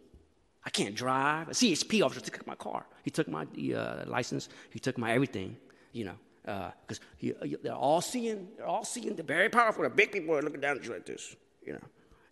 I 0.65 0.71
can't 0.71 0.95
drive. 0.95 1.49
A 1.49 1.53
CHP 1.53 2.05
officer 2.05 2.21
took 2.21 2.47
my 2.47 2.55
car. 2.55 2.87
He 3.03 3.11
took 3.11 3.29
my 3.29 3.47
uh, 3.75 4.05
license. 4.07 4.49
He 4.71 4.79
took 4.79 4.99
my 4.99 5.13
everything. 5.13 5.57
You 5.93 6.07
know, 6.07 6.15
because 6.43 7.01
uh, 7.23 7.47
they're 7.63 7.75
all 7.75 8.01
seeing, 8.01 8.49
they're 8.57 8.67
all 8.67 8.85
seeing 8.85 9.15
the 9.15 9.23
very 9.23 9.49
powerful. 9.49 9.85
The 9.85 9.91
big 9.91 10.13
people 10.13 10.35
are 10.35 10.43
looking 10.43 10.61
down 10.61 10.79
at 10.79 10.85
you 10.85 10.93
like 10.93 11.05
this, 11.05 11.37
you 11.67 11.75
know. 11.75 11.81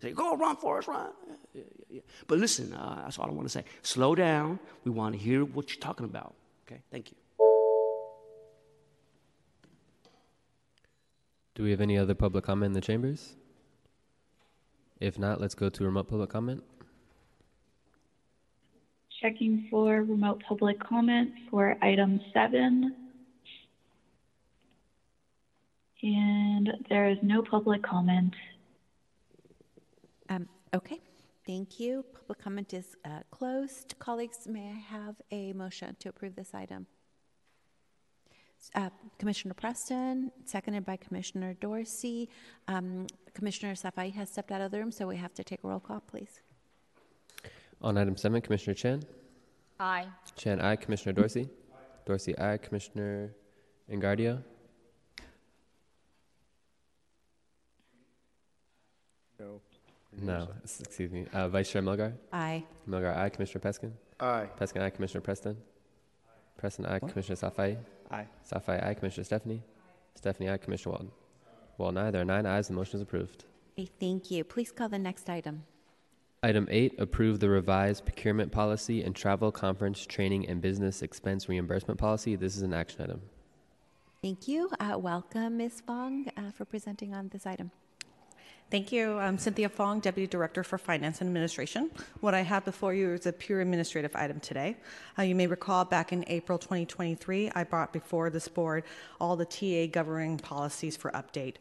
Say, 0.01 0.13
go 0.13 0.35
run, 0.35 0.55
Forrest, 0.55 0.87
run. 0.87 1.11
Yeah, 1.27 1.35
yeah, 1.53 1.85
yeah. 1.89 2.01
But 2.25 2.39
listen, 2.39 2.73
uh, 2.73 3.01
that's 3.03 3.19
all 3.19 3.27
I 3.27 3.31
want 3.31 3.45
to 3.45 3.51
say. 3.51 3.63
Slow 3.83 4.15
down. 4.15 4.59
We 4.83 4.89
want 4.89 5.13
to 5.13 5.21
hear 5.21 5.45
what 5.45 5.69
you're 5.69 5.79
talking 5.79 6.05
about. 6.05 6.33
Okay, 6.65 6.81
thank 6.89 7.11
you. 7.11 7.17
Do 11.53 11.63
we 11.63 11.71
have 11.71 11.81
any 11.81 11.97
other 11.97 12.13
public 12.13 12.45
comment 12.45 12.67
in 12.67 12.73
the 12.73 12.81
chambers? 12.81 13.35
If 15.01 15.19
not, 15.19 15.41
let's 15.41 15.55
go 15.55 15.69
to 15.69 15.83
remote 15.83 16.07
public 16.07 16.29
comment. 16.29 16.63
Checking 19.21 19.67
for 19.69 20.03
remote 20.03 20.41
public 20.47 20.79
comment 20.79 21.31
for 21.49 21.75
item 21.81 22.21
seven. 22.33 22.95
And 26.01 26.69
there 26.89 27.09
is 27.09 27.17
no 27.21 27.43
public 27.43 27.83
comment. 27.83 28.33
Um, 30.29 30.47
okay, 30.73 30.99
thank 31.45 31.79
you. 31.79 32.05
Public 32.13 32.39
comment 32.39 32.73
is 32.73 32.95
uh, 33.05 33.19
closed. 33.29 33.93
Colleagues, 33.99 34.47
may 34.47 34.69
I 34.69 34.79
have 34.79 35.15
a 35.31 35.53
motion 35.53 35.95
to 35.99 36.09
approve 36.09 36.35
this 36.35 36.53
item? 36.53 36.87
Uh, 38.75 38.89
Commissioner 39.17 39.53
Preston, 39.53 40.31
seconded 40.45 40.85
by 40.85 40.95
Commissioner 40.95 41.55
Dorsey. 41.55 42.29
Um, 42.67 43.07
Commissioner 43.33 43.73
Safai 43.73 44.13
has 44.13 44.29
stepped 44.29 44.51
out 44.51 44.61
of 44.61 44.71
the 44.71 44.79
room, 44.79 44.91
so 44.91 45.07
we 45.07 45.17
have 45.17 45.33
to 45.33 45.43
take 45.43 45.63
a 45.63 45.67
roll 45.67 45.79
call, 45.79 46.01
please. 46.01 46.39
On 47.81 47.97
item 47.97 48.15
seven, 48.15 48.39
Commissioner 48.41 48.75
Chan. 48.75 49.03
Aye. 49.79 50.05
Chan, 50.35 50.61
aye. 50.61 50.75
Commissioner 50.75 51.13
Dorsey. 51.13 51.49
Dorsey, 52.05 52.37
aye. 52.37 52.57
Commissioner 52.57 53.33
Engardio. 53.91 54.43
No. 59.39 59.59
No, 60.21 60.47
excuse 60.63 61.11
me. 61.11 61.25
Uh, 61.33 61.47
Vice 61.49 61.71
Chair 61.71 61.81
Melgar. 61.81 62.13
Aye. 62.31 62.63
Melgar, 62.87 63.17
aye. 63.17 63.29
Commissioner 63.29 63.61
Peskin. 63.61 63.91
Aye. 64.19 64.49
Peskin, 64.59 64.81
aye. 64.83 64.91
Commissioner 64.91 65.21
Preston. 65.21 65.57
Preston, 66.57 66.85
aye. 66.85 66.99
Commissioner 66.99 67.37
Safai. 67.37 67.77
Aye. 68.11 68.27
Safai, 68.49 68.85
aye. 68.85 68.93
Commissioner 68.93 69.23
Stefani. 69.23 69.61
Stefani, 70.15 70.49
aye. 70.49 70.57
Commissioner 70.57 70.91
Walton. 70.91 71.11
Walton, 71.77 71.97
aye. 71.97 72.11
There 72.11 72.21
are 72.21 72.25
nine 72.25 72.45
ayes. 72.45 72.67
The 72.67 72.73
motion 72.73 72.97
is 72.97 73.01
approved. 73.01 73.45
Okay, 73.79 73.89
thank 73.99 74.29
you. 74.29 74.43
Please 74.43 74.71
call 74.71 74.89
the 74.89 74.99
next 74.99 75.29
item. 75.29 75.63
Item 76.43 76.67
eight, 76.71 76.99
approve 76.99 77.39
the 77.39 77.47
revised 77.47 78.03
procurement 78.03 78.51
policy 78.51 79.03
and 79.03 79.15
travel, 79.15 79.51
conference, 79.51 80.05
training, 80.07 80.49
and 80.49 80.59
business 80.59 81.03
expense 81.03 81.47
reimbursement 81.47 81.99
policy. 81.99 82.35
This 82.35 82.57
is 82.57 82.63
an 82.63 82.73
action 82.73 83.03
item. 83.03 83.21
Thank 84.23 84.47
you. 84.47 84.69
Uh, 84.79 84.97
welcome, 84.97 85.57
Ms. 85.57 85.81
Fong, 85.85 86.27
uh, 86.35 86.49
for 86.51 86.65
presenting 86.65 87.13
on 87.13 87.29
this 87.29 87.45
item. 87.45 87.69
Thank 88.71 88.93
you. 88.93 89.17
I'm 89.17 89.37
Cynthia 89.37 89.67
Fong, 89.67 89.99
Deputy 89.99 90.27
Director 90.27 90.63
for 90.63 90.77
Finance 90.77 91.19
and 91.19 91.27
Administration. 91.27 91.91
What 92.21 92.33
I 92.33 92.39
have 92.39 92.63
before 92.63 92.93
you 92.93 93.11
is 93.11 93.25
a 93.25 93.33
pure 93.33 93.59
administrative 93.59 94.15
item 94.15 94.39
today. 94.39 94.77
Uh, 95.19 95.23
you 95.23 95.35
may 95.35 95.45
recall 95.45 95.83
back 95.83 96.13
in 96.13 96.23
April 96.27 96.57
2023, 96.57 97.51
I 97.53 97.65
brought 97.65 97.91
before 97.91 98.29
this 98.29 98.47
board 98.47 98.85
all 99.19 99.35
the 99.35 99.43
TA 99.43 99.91
governing 99.91 100.37
policies 100.37 100.95
for 100.95 101.11
update. 101.11 101.55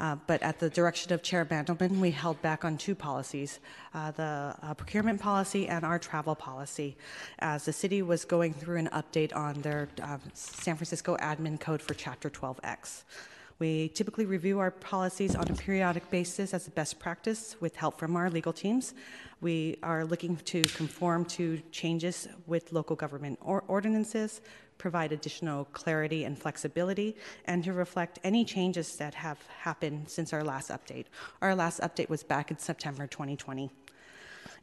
Uh, 0.00 0.16
but 0.26 0.42
at 0.42 0.58
the 0.58 0.70
direction 0.70 1.12
of 1.12 1.22
Chair 1.22 1.44
Mandelman, 1.44 2.00
we 2.00 2.10
held 2.10 2.40
back 2.40 2.64
on 2.64 2.78
two 2.78 2.94
policies 2.94 3.58
uh, 3.92 4.10
the 4.12 4.56
uh, 4.62 4.72
procurement 4.72 5.20
policy 5.20 5.68
and 5.68 5.84
our 5.84 5.98
travel 5.98 6.34
policy, 6.34 6.96
as 7.40 7.66
the 7.66 7.74
city 7.74 8.00
was 8.00 8.24
going 8.24 8.54
through 8.54 8.78
an 8.78 8.88
update 8.94 9.36
on 9.36 9.60
their 9.60 9.86
um, 10.02 10.18
San 10.32 10.76
Francisco 10.76 11.14
admin 11.18 11.60
code 11.60 11.82
for 11.82 11.92
Chapter 11.92 12.30
12X. 12.30 13.02
We 13.60 13.88
typically 13.90 14.26
review 14.26 14.58
our 14.58 14.72
policies 14.72 15.36
on 15.36 15.48
a 15.48 15.54
periodic 15.54 16.10
basis 16.10 16.52
as 16.52 16.66
a 16.66 16.70
best 16.72 16.98
practice 16.98 17.54
with 17.60 17.76
help 17.76 17.98
from 17.98 18.16
our 18.16 18.28
legal 18.28 18.52
teams. 18.52 18.94
We 19.40 19.78
are 19.82 20.04
looking 20.04 20.36
to 20.36 20.62
conform 20.62 21.24
to 21.26 21.62
changes 21.70 22.26
with 22.46 22.72
local 22.72 22.96
government 22.96 23.38
or 23.40 23.62
ordinances, 23.68 24.40
provide 24.76 25.12
additional 25.12 25.66
clarity 25.66 26.24
and 26.24 26.36
flexibility, 26.36 27.16
and 27.44 27.62
to 27.62 27.72
reflect 27.72 28.18
any 28.24 28.44
changes 28.44 28.96
that 28.96 29.14
have 29.14 29.38
happened 29.60 30.08
since 30.08 30.32
our 30.32 30.42
last 30.42 30.70
update. 30.70 31.06
Our 31.40 31.54
last 31.54 31.80
update 31.80 32.08
was 32.08 32.24
back 32.24 32.50
in 32.50 32.58
September 32.58 33.06
2020. 33.06 33.70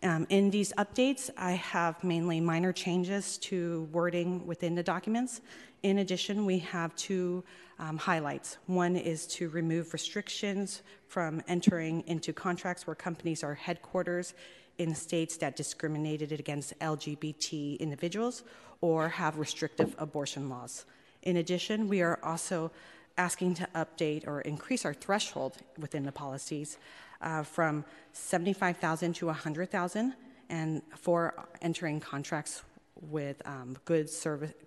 Um, 0.03 0.25
in 0.29 0.49
these 0.49 0.73
updates, 0.77 1.29
I 1.37 1.51
have 1.51 2.03
mainly 2.03 2.41
minor 2.41 2.73
changes 2.73 3.37
to 3.37 3.87
wording 3.91 4.45
within 4.45 4.75
the 4.75 4.83
documents. 4.83 5.41
In 5.83 5.99
addition, 5.99 6.45
we 6.45 6.59
have 6.59 6.95
two 6.95 7.43
um, 7.81 7.97
highlights. 7.97 8.57
One 8.67 8.95
is 8.95 9.27
to 9.27 9.49
remove 9.49 9.91
restrictions 9.91 10.83
from 11.07 11.41
entering 11.47 12.03
into 12.07 12.31
contracts 12.31 12.87
where 12.87 12.95
companies 12.95 13.43
are 13.43 13.55
headquarters 13.55 14.33
in 14.77 14.95
states 14.95 15.35
that 15.37 15.55
discriminated 15.55 16.31
against 16.31 16.77
LGBT 16.79 17.79
individuals 17.79 18.43
or 18.79 19.09
have 19.09 19.37
restrictive 19.37 19.95
abortion 19.97 20.47
laws. 20.47 20.85
In 21.23 21.37
addition, 21.37 21.87
we 21.87 22.01
are 22.01 22.19
also 22.23 22.71
asking 23.17 23.55
to 23.55 23.67
update 23.75 24.25
or 24.27 24.41
increase 24.41 24.85
our 24.85 24.93
threshold 24.93 25.57
within 25.77 26.03
the 26.03 26.11
policies 26.11 26.77
uh, 27.21 27.43
from 27.43 27.83
75,000 28.13 29.13
to 29.13 29.25
100,000 29.27 30.13
and 30.49 30.81
for 30.95 31.33
entering 31.61 31.99
contracts 31.99 32.63
with 33.09 33.41
um, 33.45 33.77
good, 33.85 34.09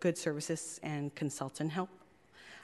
good 0.01 0.19
services 0.19 0.81
and 0.83 1.15
consultant 1.15 1.71
help. 1.71 1.89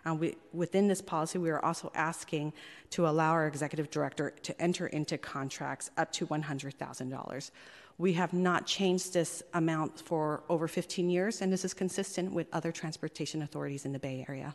We, 0.06 0.36
within 0.52 0.88
this 0.88 1.02
policy, 1.02 1.38
we 1.38 1.50
are 1.50 1.64
also 1.64 1.92
asking 1.94 2.52
to 2.90 3.06
allow 3.06 3.30
our 3.30 3.46
executive 3.46 3.90
director 3.90 4.30
to 4.42 4.60
enter 4.60 4.86
into 4.88 5.18
contracts 5.18 5.90
up 5.96 6.10
to 6.12 6.26
$100,000. 6.26 7.50
We 7.98 8.14
have 8.14 8.32
not 8.32 8.66
changed 8.66 9.12
this 9.12 9.42
amount 9.52 10.00
for 10.00 10.42
over 10.48 10.66
15 10.66 11.10
years, 11.10 11.42
and 11.42 11.52
this 11.52 11.64
is 11.64 11.74
consistent 11.74 12.32
with 12.32 12.46
other 12.52 12.72
transportation 12.72 13.42
authorities 13.42 13.84
in 13.84 13.92
the 13.92 13.98
Bay 13.98 14.24
Area. 14.26 14.54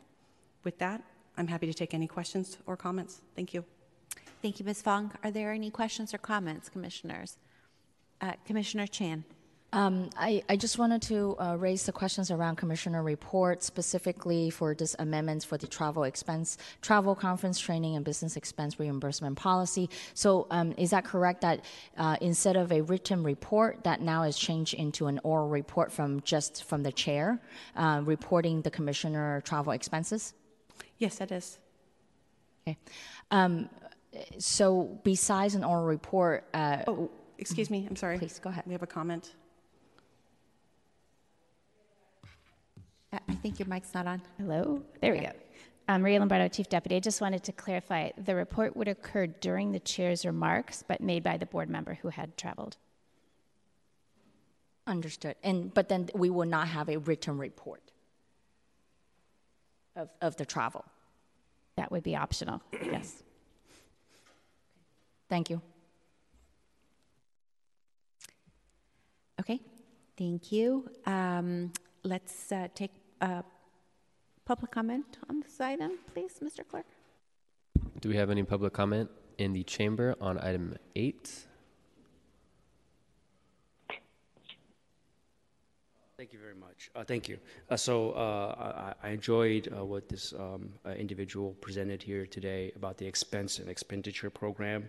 With 0.63 0.79
that, 0.79 1.03
I'm 1.37 1.47
happy 1.47 1.67
to 1.67 1.73
take 1.73 1.93
any 1.93 2.07
questions 2.07 2.57
or 2.65 2.75
comments. 2.75 3.21
Thank 3.35 3.53
you. 3.53 3.63
Thank 4.41 4.59
you, 4.59 4.65
Ms. 4.65 4.81
Fong. 4.81 5.11
Are 5.23 5.31
there 5.31 5.51
any 5.51 5.69
questions 5.69 6.13
or 6.13 6.17
comments, 6.17 6.69
commissioners? 6.69 7.37
Uh, 8.21 8.33
Commissioner 8.45 8.87
Chan. 8.87 9.23
Um, 9.75 10.09
I, 10.17 10.41
I 10.47 10.55
just 10.55 10.79
wanted 10.79 11.01
to 11.03 11.35
uh, 11.37 11.57
raise 11.57 11.85
the 11.85 11.91
questions 11.91 12.31
around 12.31 12.55
Commissioner 12.55 13.03
report, 13.03 13.61
specifically 13.61 14.49
for 14.49 14.73
this 14.73 14.95
amendments 14.99 15.43
for 15.43 15.57
the 15.57 15.67
travel 15.67 16.05
expense, 16.05 16.57
travel 16.81 17.13
conference 17.13 17.59
training 17.59 17.97
and 17.97 18.05
business 18.05 18.37
expense 18.37 18.79
reimbursement 18.79 19.35
policy. 19.35 19.89
So 20.13 20.47
um, 20.49 20.73
is 20.77 20.91
that 20.91 21.03
correct 21.03 21.41
that 21.41 21.65
uh, 21.97 22.15
instead 22.21 22.55
of 22.55 22.71
a 22.71 22.81
written 22.83 23.21
report, 23.21 23.83
that 23.83 23.99
now 23.99 24.23
is 24.23 24.37
changed 24.37 24.75
into 24.75 25.07
an 25.07 25.19
oral 25.25 25.49
report 25.49 25.91
from 25.91 26.21
just 26.21 26.63
from 26.63 26.81
the 26.81 26.93
chair, 26.93 27.41
uh, 27.75 28.01
reporting 28.05 28.61
the 28.61 28.71
commissioner 28.71 29.41
travel 29.41 29.73
expenses? 29.73 30.33
Yes, 30.99 31.17
that 31.17 31.33
is. 31.33 31.59
Okay. 32.65 32.77
Um, 33.29 33.69
so 34.37 34.97
besides 35.03 35.53
an 35.53 35.65
oral 35.65 35.83
report, 35.83 36.47
uh, 36.53 36.83
oh, 36.87 37.11
excuse 37.37 37.69
me. 37.69 37.85
I'm 37.89 37.97
sorry. 37.97 38.17
Please 38.17 38.39
go 38.39 38.49
ahead. 38.49 38.63
We 38.65 38.71
have 38.71 38.81
a 38.81 38.87
comment. 38.87 39.35
I 43.27 43.33
think 43.35 43.59
your 43.59 43.67
mic's 43.67 43.93
not 43.93 44.07
on. 44.07 44.21
Hello? 44.37 44.81
There 45.01 45.13
we 45.13 45.19
go. 45.19 45.31
Um, 45.87 46.01
Maria 46.01 46.19
Lombardo, 46.19 46.47
Chief 46.47 46.67
Deputy. 46.67 46.95
I 46.95 46.99
just 46.99 47.21
wanted 47.21 47.43
to 47.43 47.51
clarify 47.51 48.09
the 48.17 48.35
report 48.35 48.75
would 48.75 48.87
occur 48.87 49.27
during 49.27 49.71
the 49.71 49.79
chair's 49.79 50.25
remarks, 50.25 50.83
but 50.87 51.01
made 51.01 51.23
by 51.23 51.37
the 51.37 51.45
board 51.45 51.69
member 51.69 51.93
who 52.01 52.09
had 52.09 52.35
traveled. 52.37 52.77
Understood. 54.87 55.35
And 55.43 55.73
but 55.73 55.89
then 55.89 56.09
we 56.15 56.29
will 56.29 56.47
not 56.47 56.67
have 56.67 56.89
a 56.89 56.97
written 56.97 57.37
report 57.37 57.81
of, 59.95 60.09
of 60.21 60.35
the 60.37 60.45
travel. 60.45 60.85
That 61.75 61.91
would 61.91 62.03
be 62.03 62.15
optional. 62.15 62.61
yes. 62.83 63.23
Thank 65.29 65.49
you. 65.49 65.61
Okay. 69.39 69.59
Thank 70.17 70.51
you. 70.51 70.89
Um, 71.05 71.73
let's 72.03 72.51
uh, 72.51 72.67
take 72.73 72.91
uh, 73.25 73.41
public 74.45 74.71
comment 74.71 75.17
on 75.29 75.39
this 75.39 75.59
item, 75.59 75.91
please, 76.13 76.39
Mr. 76.43 76.67
Clerk. 76.67 76.85
Do 78.01 78.09
we 78.09 78.15
have 78.15 78.29
any 78.29 78.43
public 78.43 78.73
comment 78.73 79.09
in 79.37 79.53
the 79.53 79.63
chamber 79.63 80.15
on 80.21 80.37
item 80.39 80.75
eight? 80.95 81.47
Thank 86.17 86.31
you 86.31 86.39
very 86.39 86.55
much. 86.55 86.89
Uh, 86.95 87.03
thank 87.03 87.27
you. 87.27 87.37
Uh, 87.69 87.75
so 87.75 88.11
uh, 88.11 88.93
I, 89.03 89.07
I, 89.07 89.11
enjoyed 89.11 89.67
uh, 89.67 89.83
what 89.83 90.07
this 90.07 90.33
um, 90.33 90.69
uh, 90.85 90.91
individual 90.91 91.55
presented 91.59 92.01
here 92.01 92.25
today 92.25 92.71
about 92.77 92.97
the 92.97 93.05
expense 93.05 93.59
and 93.59 93.67
expenditure 93.69 94.29
program. 94.29 94.87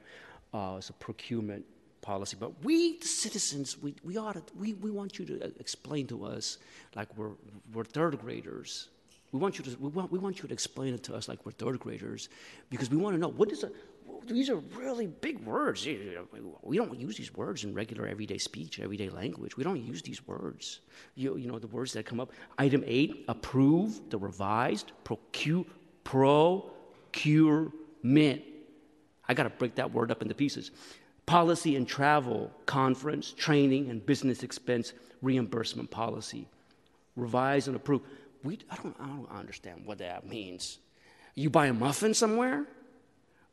Uh, 0.54 0.76
it's 0.78 0.90
a 0.90 0.92
procurement 0.94 1.64
policy. 2.06 2.36
But 2.38 2.52
we, 2.64 2.98
the 2.98 3.06
citizens, 3.08 3.76
we, 3.82 3.96
we 4.04 4.16
ought 4.16 4.34
to, 4.34 4.42
we, 4.56 4.74
we 4.74 4.92
want 4.92 5.18
you 5.18 5.24
to 5.26 5.44
uh, 5.44 5.48
explain 5.58 6.06
to 6.06 6.24
us 6.24 6.58
like 6.94 7.08
we're, 7.18 7.32
we're 7.74 7.82
third 7.84 8.16
graders. 8.20 8.90
We 9.32 9.40
want, 9.40 9.58
you 9.58 9.64
to, 9.64 9.76
we, 9.80 9.88
want, 9.88 10.12
we 10.12 10.20
want 10.20 10.40
you 10.40 10.46
to 10.46 10.54
explain 10.54 10.94
it 10.94 11.02
to 11.04 11.16
us 11.16 11.28
like 11.28 11.44
we're 11.44 11.50
third 11.52 11.80
graders 11.80 12.28
because 12.70 12.90
we 12.90 12.96
want 12.96 13.16
to 13.16 13.20
know 13.20 13.28
what 13.28 13.50
is 13.50 13.64
a, 13.64 13.72
these 14.28 14.48
are 14.48 14.60
really 14.76 15.08
big 15.08 15.44
words. 15.44 15.84
We 16.62 16.76
don't 16.76 16.98
use 16.98 17.16
these 17.16 17.34
words 17.34 17.64
in 17.64 17.74
regular 17.74 18.06
everyday 18.06 18.38
speech, 18.38 18.78
everyday 18.78 19.08
language. 19.08 19.56
We 19.56 19.64
don't 19.64 19.82
use 19.82 20.00
these 20.00 20.24
words. 20.28 20.78
You, 21.16 21.36
you 21.36 21.48
know, 21.50 21.58
the 21.58 21.66
words 21.66 21.92
that 21.94 22.06
come 22.06 22.20
up. 22.20 22.30
Item 22.56 22.84
eight, 22.86 23.24
approve 23.26 24.00
the 24.10 24.18
revised 24.18 24.92
procure, 25.02 25.64
procurement. 26.04 27.72
I 29.28 29.34
got 29.34 29.42
to 29.42 29.50
break 29.50 29.74
that 29.74 29.92
word 29.92 30.12
up 30.12 30.22
into 30.22 30.36
pieces 30.36 30.70
policy 31.26 31.76
and 31.76 31.86
travel, 31.86 32.50
conference, 32.66 33.32
training, 33.32 33.90
and 33.90 34.04
business 34.04 34.42
expense 34.42 34.92
reimbursement 35.22 35.90
policy. 35.90 36.48
Revise 37.16 37.66
and 37.66 37.76
approve. 37.76 38.02
We, 38.42 38.58
I, 38.70 38.76
don't, 38.76 38.96
I 39.00 39.06
don't 39.06 39.30
understand 39.30 39.82
what 39.84 39.98
that 39.98 40.26
means. 40.26 40.78
You 41.34 41.50
buy 41.50 41.66
a 41.66 41.72
muffin 41.72 42.14
somewhere? 42.14 42.64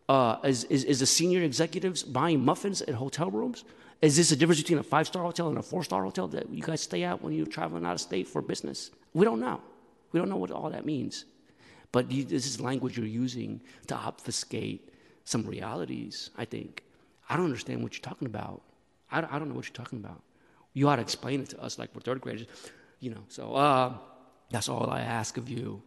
Uh, 0.07 0.37
is, 0.43 0.65
is, 0.65 0.83
is 0.83 0.99
the 0.99 1.05
senior 1.05 1.41
executives 1.41 2.03
buying 2.03 2.43
muffins 2.43 2.81
at 2.83 2.93
hotel 2.93 3.31
rooms? 3.31 3.63
Is 4.01 4.17
this 4.17 4.31
a 4.31 4.35
difference 4.35 4.61
between 4.61 4.79
a 4.79 4.83
five 4.83 5.07
star 5.07 5.23
hotel 5.23 5.47
and 5.47 5.57
a 5.57 5.63
four 5.63 5.83
star 5.83 6.03
hotel 6.03 6.27
that 6.29 6.49
you 6.49 6.61
guys 6.61 6.81
stay 6.81 7.03
at 7.03 7.21
when 7.21 7.33
you're 7.33 7.45
traveling 7.45 7.85
out 7.85 7.93
of 7.93 8.01
state 8.01 8.27
for 8.27 8.41
business? 8.41 8.91
We 9.13 9.25
don't 9.25 9.39
know. 9.39 9.61
We 10.11 10.19
don't 10.19 10.29
know 10.29 10.35
what 10.37 10.51
all 10.51 10.69
that 10.69 10.85
means. 10.85 11.25
But 11.93 12.11
you, 12.11 12.25
this 12.25 12.45
is 12.45 12.59
language 12.59 12.97
you're 12.97 13.07
using 13.07 13.61
to 13.87 13.95
obfuscate 13.95 14.89
some 15.23 15.43
realities, 15.43 16.31
I 16.37 16.45
think. 16.45 16.83
I 17.33 17.35
don't 17.35 17.45
understand 17.45 17.81
what 17.81 17.95
you're 17.95 18.03
talking 18.03 18.27
about. 18.27 18.61
I 19.11 19.17
I 19.17 19.39
don't 19.39 19.49
know 19.49 19.55
what 19.55 19.65
you're 19.67 19.81
talking 19.83 19.97
about. 19.97 20.21
You 20.73 20.87
ought 20.87 20.97
to 20.97 21.01
explain 21.01 21.41
it 21.41 21.49
to 21.49 21.57
us 21.65 21.79
like 21.79 21.89
we're 21.95 22.01
third 22.01 22.21
graders, 22.21 22.45
you 22.99 23.09
know. 23.09 23.23
So 23.27 23.55
uh, 23.55 23.93
that's 24.51 24.69
all 24.69 24.87
I 24.91 25.01
ask 25.01 25.37
of 25.37 25.49
you. 25.49 25.81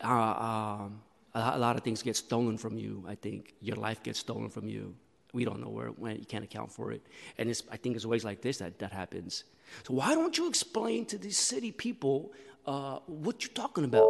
Uh, 0.00 0.34
um, 0.48 1.00
a 1.34 1.58
lot 1.58 1.74
of 1.76 1.82
things 1.82 2.00
get 2.00 2.14
stolen 2.14 2.56
from 2.56 2.78
you. 2.78 3.04
I 3.08 3.16
think 3.16 3.54
your 3.60 3.74
life 3.74 4.04
gets 4.04 4.20
stolen 4.20 4.50
from 4.50 4.68
you. 4.68 4.94
We 5.32 5.44
don't 5.44 5.60
know 5.60 5.68
where 5.68 5.88
it 5.88 5.98
went. 5.98 6.20
you 6.20 6.26
can't 6.26 6.44
account 6.44 6.70
for 6.70 6.92
it, 6.92 7.02
and 7.38 7.50
it's, 7.50 7.64
I 7.72 7.76
think 7.76 7.96
it's 7.96 8.06
ways 8.06 8.24
like 8.24 8.40
this 8.40 8.58
that 8.58 8.78
that 8.78 8.92
happens. 8.92 9.42
So 9.82 9.94
why 9.94 10.14
don't 10.14 10.38
you 10.38 10.46
explain 10.48 11.06
to 11.06 11.18
these 11.18 11.38
city 11.38 11.72
people 11.72 12.30
uh, 12.66 12.98
what 13.06 13.42
you're 13.42 13.58
talking 13.64 13.82
about? 13.82 14.08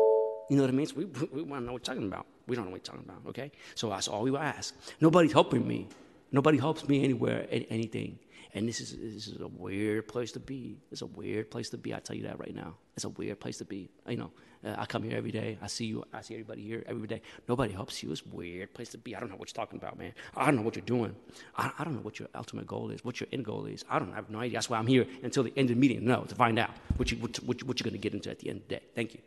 You 0.51 0.57
know 0.57 0.65
what 0.65 0.69
I 0.69 0.77
mean? 0.77 0.87
So 0.87 0.97
we, 0.97 1.07
we 1.07 1.43
want 1.43 1.63
to 1.63 1.67
know 1.67 1.73
what 1.73 1.89
you're 1.89 1.95
talking 1.95 2.09
about. 2.13 2.27
We 2.47 2.57
don't 2.57 2.67
know 2.67 2.73
what 2.73 2.83
you're 2.87 2.93
talking 2.93 3.09
about. 3.09 3.23
Okay, 3.31 3.53
so 3.75 3.89
that's 3.89 4.07
all 4.07 4.21
we 4.21 4.37
ask. 4.37 4.75
Nobody's 5.01 5.33
helping 5.33 5.67
me. 5.67 5.89
Nobody 6.35 6.59
helps 6.59 6.89
me 6.89 7.05
anywhere, 7.05 7.47
anything. 7.49 8.19
And 8.55 8.67
this 8.69 8.81
is, 8.81 8.91
this 8.91 9.29
is 9.29 9.41
a 9.41 9.47
weird 9.47 10.09
place 10.09 10.33
to 10.33 10.41
be. 10.41 10.77
It's 10.91 11.03
a 11.03 11.07
weird 11.07 11.49
place 11.49 11.71
to 11.71 11.79
be. 11.79 11.95
I 11.95 12.01
tell 12.01 12.17
you 12.17 12.25
that 12.25 12.41
right 12.41 12.53
now. 12.53 12.75
It's 12.97 13.05
a 13.05 13.09
weird 13.09 13.39
place 13.39 13.59
to 13.59 13.65
be. 13.65 13.89
You 14.09 14.17
know, 14.17 14.31
uh, 14.67 14.75
I 14.77 14.85
come 14.87 15.05
here 15.05 15.17
every 15.17 15.31
day. 15.31 15.59
I 15.63 15.69
see 15.69 15.85
you. 15.85 16.03
I 16.13 16.23
see 16.23 16.35
everybody 16.35 16.63
here 16.63 16.83
every 16.89 17.07
day. 17.07 17.23
Nobody 17.49 17.73
helps 17.73 18.03
you. 18.03 18.11
It's 18.11 18.23
a 18.23 18.35
weird 18.35 18.75
place 18.75 18.89
to 18.89 18.99
be. 18.99 19.15
I 19.15 19.21
don't 19.21 19.31
know 19.31 19.37
what 19.37 19.49
you're 19.49 19.65
talking 19.65 19.79
about, 19.79 19.97
man. 19.97 20.13
I 20.37 20.47
don't 20.47 20.57
know 20.57 20.63
what 20.63 20.75
you're 20.75 20.85
doing. 20.85 21.15
I, 21.57 21.71
I 21.79 21.85
don't 21.85 21.95
know 21.95 22.01
what 22.01 22.19
your 22.19 22.29
ultimate 22.35 22.67
goal 22.67 22.91
is, 22.91 23.05
what 23.05 23.21
your 23.21 23.29
end 23.33 23.45
goal 23.45 23.67
is. 23.67 23.85
I 23.89 24.01
don't 24.01 24.11
I 24.11 24.17
have 24.17 24.29
no 24.29 24.41
idea. 24.41 24.55
That's 24.57 24.69
why 24.69 24.79
I'm 24.79 24.89
here 24.89 25.07
until 25.23 25.45
the 25.45 25.53
end 25.57 25.71
of 25.71 25.77
the 25.77 25.81
meeting. 25.81 26.05
No, 26.05 26.25
to 26.25 26.35
find 26.35 26.59
out 26.59 26.71
what, 26.97 27.13
you, 27.13 27.19
what, 27.19 27.37
what, 27.45 27.63
what 27.63 27.79
you're 27.79 27.85
going 27.85 28.01
to 28.01 28.05
get 28.09 28.13
into 28.13 28.31
at 28.31 28.41
the 28.41 28.51
end 28.51 28.63
of 28.63 28.69
the 28.69 28.75
day. 28.75 28.83
Thank 28.97 29.15
you. 29.15 29.21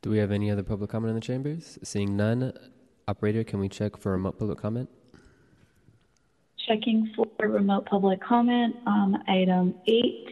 Do 0.00 0.08
we 0.08 0.16
have 0.16 0.30
any 0.30 0.50
other 0.50 0.62
public 0.62 0.88
comment 0.88 1.10
in 1.10 1.16
the 1.16 1.20
chambers? 1.20 1.78
Seeing 1.82 2.16
none, 2.16 2.54
Operator, 3.10 3.42
can 3.42 3.58
we 3.58 3.68
check 3.68 3.96
for 3.96 4.12
remote 4.12 4.38
public 4.38 4.58
comment? 4.58 4.88
Checking 6.68 7.12
for 7.16 7.26
remote 7.40 7.86
public 7.86 8.20
comment 8.22 8.76
on 8.86 9.28
item 9.28 9.74
eight. 9.88 10.28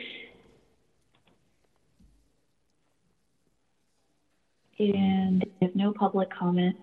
And 4.78 5.44
if 5.60 5.74
no 5.74 5.92
public 5.92 6.28
comment. 6.30 6.76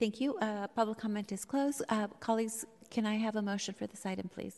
Thank 0.00 0.20
you. 0.20 0.36
Uh, 0.38 0.66
public 0.66 0.98
comment 0.98 1.30
is 1.30 1.44
closed. 1.44 1.82
Uh, 1.88 2.08
colleagues, 2.18 2.64
can 2.90 3.06
I 3.06 3.14
have 3.14 3.36
a 3.36 3.42
motion 3.42 3.74
for 3.74 3.86
this 3.86 4.04
item, 4.04 4.28
please? 4.28 4.56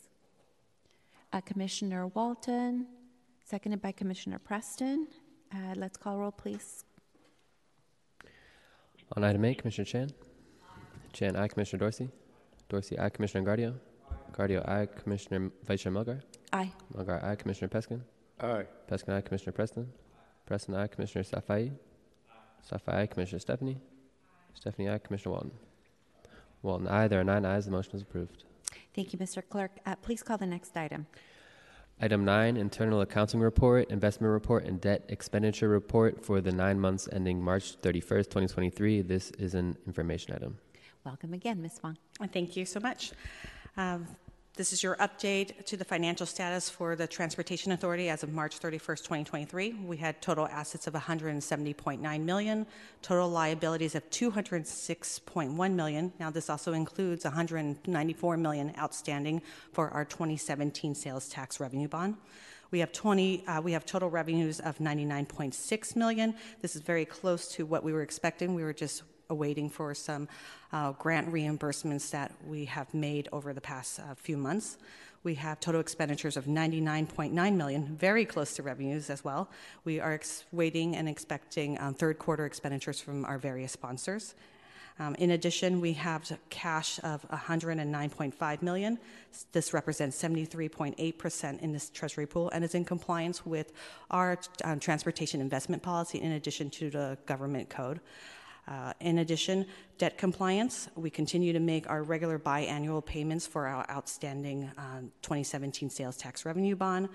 Uh, 1.31 1.41
Commissioner 1.41 2.07
Walton, 2.07 2.87
seconded 3.43 3.83
by 3.83 3.91
Commissioner 3.91 4.39
Preston. 4.39 5.07
Uh, 5.53 5.75
let's 5.75 5.95
call 5.95 6.17
roll, 6.17 6.31
please. 6.31 6.85
On 9.13 9.23
item 9.23 9.45
eight, 9.45 9.59
Commissioner 9.59 9.85
Chan. 9.85 10.09
Chan, 11.13 11.35
aye. 11.35 11.47
Commissioner 11.47 11.79
Dorsey. 11.79 12.09
Dorsey, 12.69 12.97
aye. 12.99 13.09
Commissioner 13.09 13.45
Engardio. 13.45 13.73
Engardio, 14.31 14.67
aye. 14.67 14.87
Commissioner 14.87 15.51
Vice 15.63 15.81
Chair 15.81 15.91
Melgar. 15.93 16.21
Aye. 16.51 16.71
Melgar, 16.93 17.23
aye. 17.23 17.35
Commissioner 17.35 17.69
Peskin. 17.69 18.01
Aye. 18.39 18.65
Peskin, 18.89 19.13
aye. 19.13 19.21
Commissioner 19.21 19.53
Preston. 19.53 19.91
Preston, 20.45 20.75
aye. 20.75 20.87
Commissioner 20.87 21.23
Safai. 21.23 21.71
Safai, 22.69 22.93
aye. 22.95 23.07
Commissioner 23.07 23.39
Stefani. 23.39 23.77
Stephanie, 24.53 24.89
aye. 24.89 24.97
Commissioner 24.97 25.33
Walton. 25.33 25.51
Walton, 26.63 26.87
aye. 26.87 27.07
There 27.07 27.19
are 27.19 27.23
nine 27.23 27.45
ayes. 27.45 27.65
The 27.65 27.71
motion 27.71 27.95
is 27.95 28.01
approved. 28.01 28.43
Thank 28.95 29.13
you, 29.13 29.19
Mr. 29.19 29.41
Clerk. 29.47 29.71
Uh, 29.85 29.95
please 29.95 30.23
call 30.23 30.37
the 30.37 30.45
next 30.45 30.75
item. 30.75 31.05
Item 32.01 32.25
nine, 32.25 32.57
internal 32.57 32.99
accounting 32.99 33.39
report, 33.39 33.89
investment 33.89 34.29
report, 34.31 34.65
and 34.65 34.81
debt 34.81 35.05
expenditure 35.07 35.69
report 35.69 36.25
for 36.25 36.41
the 36.41 36.51
nine 36.51 36.77
months 36.77 37.07
ending 37.13 37.41
March 37.41 37.79
31st, 37.81 38.25
2023. 38.25 39.01
This 39.01 39.31
is 39.31 39.55
an 39.55 39.77
information 39.87 40.35
item. 40.35 40.57
Welcome 41.05 41.33
again, 41.33 41.61
Ms. 41.61 41.79
Fong. 41.79 41.97
Thank 42.33 42.57
you 42.57 42.65
so 42.65 42.81
much. 42.81 43.13
Um, 43.77 44.07
This 44.57 44.71
is 44.71 44.81
your 44.81 44.95
update 44.97 45.65
to 45.65 45.75
the 45.75 45.83
financial 45.83 46.25
status 46.25 46.69
for 46.69 46.95
the 46.95 47.07
Transportation 47.07 47.73
Authority 47.73 48.07
as 48.07 48.23
of 48.23 48.31
March 48.31 48.57
31st, 48.57 48.99
2023. 48.99 49.73
We 49.85 49.97
had 49.97 50.21
total 50.21 50.47
assets 50.47 50.87
of 50.87 50.93
170.9 50.93 52.21
million, 52.21 52.65
total 53.01 53.27
liabilities 53.27 53.95
of 53.95 54.09
206.1 54.11 55.73
million. 55.73 56.13
Now, 56.21 56.29
this 56.29 56.49
also 56.49 56.71
includes 56.71 57.25
194 57.25 58.37
million 58.37 58.71
outstanding 58.79 59.41
for 59.73 59.89
our 59.89 60.05
2017 60.05 60.95
sales 60.95 61.27
tax 61.27 61.59
revenue 61.59 61.89
bond. 61.89 62.15
We 62.71 62.79
have 62.79 62.93
20. 62.93 63.45
Uh, 63.45 63.61
we 63.61 63.73
have 63.73 63.85
total 63.85 64.09
revenues 64.09 64.61
of 64.61 64.77
99.6 64.77 65.95
million. 65.97 66.33
This 66.61 66.77
is 66.77 66.81
very 66.81 67.03
close 67.03 67.49
to 67.49 67.65
what 67.65 67.83
we 67.83 67.91
were 67.91 68.03
expecting. 68.03 68.55
We 68.55 68.63
were 68.63 68.73
just 68.73 69.03
awaiting 69.29 69.69
for 69.69 69.93
some 69.93 70.27
uh, 70.71 70.91
grant 70.93 71.31
reimbursements 71.31 72.11
that 72.11 72.31
we 72.45 72.65
have 72.65 72.93
made 72.93 73.27
over 73.31 73.53
the 73.53 73.61
past 73.61 73.99
uh, 73.99 74.13
few 74.15 74.37
months. 74.37 74.77
We 75.23 75.35
have 75.35 75.59
total 75.59 75.81
expenditures 75.81 76.37
of 76.37 76.45
99.9 76.45 77.55
million, 77.55 77.95
very 77.97 78.25
close 78.25 78.53
to 78.55 78.63
revenues 78.63 79.09
as 79.09 79.23
well. 79.23 79.49
We 79.83 79.99
are 79.99 80.13
ex- 80.13 80.43
waiting 80.51 80.95
and 80.95 81.09
expecting 81.09 81.79
um, 81.81 81.95
third 81.95 82.19
quarter 82.19 82.45
expenditures 82.45 83.01
from 83.01 83.25
our 83.25 83.39
various 83.39 83.71
sponsors. 83.71 84.35
Um, 84.97 85.13
in 85.15 85.31
addition, 85.31 85.81
we 85.81 85.93
have 85.93 86.31
cash 86.49 86.99
of 87.03 87.27
109.5 87.29 88.61
million. 88.61 88.97
This 89.51 89.73
represents 89.73 90.21
73.8% 90.21 91.59
in 91.59 91.71
this 91.73 91.89
treasury 91.89 92.25
pool 92.25 92.49
and 92.51 92.63
is 92.63 92.75
in 92.75 92.85
compliance 92.85 93.45
with 93.45 93.73
our 94.09 94.37
um, 94.63 94.79
transportation 94.79 95.41
investment 95.41 95.83
policy 95.83 96.21
in 96.21 96.33
addition 96.33 96.69
to 96.71 96.89
the 96.89 97.17
government 97.25 97.69
code. 97.69 97.99
Uh, 98.67 98.93
in 98.99 99.19
addition, 99.19 99.65
debt 99.97 100.17
compliance, 100.17 100.89
we 100.95 101.09
continue 101.09 101.53
to 101.53 101.59
make 101.59 101.87
our 101.89 102.01
regular 102.01 102.39
biannual 102.39 103.05
payments 103.05 103.45
for 103.45 103.67
our 103.67 103.85
outstanding 103.89 104.71
um, 104.77 105.11
2017 105.21 105.89
sales 105.89 106.17
tax 106.17 106.45
revenue 106.45 106.75
bond. 106.75 107.09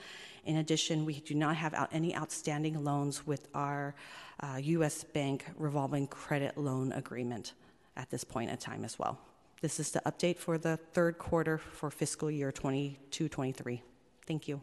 In 0.44 0.56
addition, 0.58 1.04
we 1.04 1.20
do 1.20 1.34
not 1.34 1.56
have 1.56 1.74
out 1.74 1.88
any 1.92 2.16
outstanding 2.16 2.84
loans 2.84 3.26
with 3.26 3.48
our 3.54 3.94
uh, 4.40 4.58
U.S. 4.62 5.02
Bank 5.02 5.44
revolving 5.56 6.06
credit 6.06 6.56
loan 6.56 6.92
agreement 6.92 7.54
at 7.96 8.10
this 8.10 8.22
point 8.22 8.50
in 8.50 8.56
time 8.56 8.84
as 8.84 8.98
well. 8.98 9.18
This 9.60 9.78
is 9.78 9.90
the 9.90 10.00
update 10.06 10.38
for 10.38 10.56
the 10.56 10.78
third 10.92 11.18
quarter 11.18 11.58
for 11.58 11.90
fiscal 11.90 12.30
year 12.30 12.50
22-23. 12.50 13.80
Thank 14.26 14.48
you. 14.48 14.62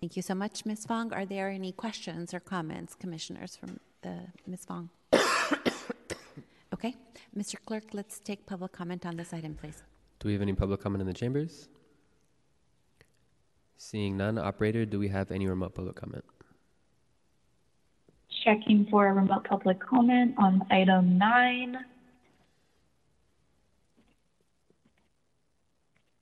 Thank 0.00 0.16
you 0.16 0.22
so 0.22 0.34
much, 0.34 0.64
Ms. 0.64 0.86
Fong. 0.86 1.12
Are 1.12 1.26
there 1.26 1.48
any 1.48 1.72
questions 1.72 2.32
or 2.32 2.40
comments, 2.40 2.94
commissioners, 2.94 3.56
from 3.56 3.80
uh, 4.04 4.10
Ms. 4.46 4.64
Fong? 4.64 4.90
Okay. 6.84 6.96
Mr. 7.36 7.56
Clerk, 7.64 7.84
let's 7.92 8.18
take 8.18 8.46
public 8.46 8.72
comment 8.72 9.06
on 9.06 9.16
this 9.16 9.32
item, 9.32 9.54
please. 9.54 9.82
Do 10.18 10.28
we 10.28 10.32
have 10.34 10.42
any 10.42 10.52
public 10.52 10.80
comment 10.80 11.00
in 11.00 11.06
the 11.06 11.14
chambers? 11.14 11.68
Seeing 13.76 14.16
none, 14.16 14.38
operator, 14.38 14.86
do 14.86 14.98
we 14.98 15.08
have 15.08 15.30
any 15.30 15.46
remote 15.46 15.74
public 15.74 15.96
comment? 15.96 16.24
Checking 18.44 18.86
for 18.90 19.08
a 19.08 19.12
remote 19.12 19.44
public 19.44 19.80
comment 19.80 20.34
on 20.38 20.62
item 20.70 21.18
nine. 21.18 21.78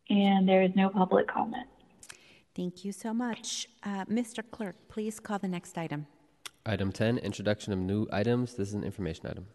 And 0.08 0.48
there 0.48 0.62
is 0.62 0.72
no 0.76 0.88
public 0.90 1.26
comment. 1.28 1.66
Thank 2.54 2.84
you 2.84 2.92
so 2.92 3.14
much. 3.14 3.66
Uh, 3.82 4.04
Mr. 4.04 4.42
Clerk, 4.50 4.76
please 4.88 5.18
call 5.18 5.38
the 5.38 5.48
next 5.48 5.78
item. 5.78 6.06
Item 6.66 6.92
10, 6.92 7.18
introduction 7.18 7.72
of 7.72 7.78
new 7.78 8.06
items. 8.12 8.54
This 8.54 8.68
is 8.68 8.74
an 8.74 8.84
information 8.84 9.26
item. 9.26 9.46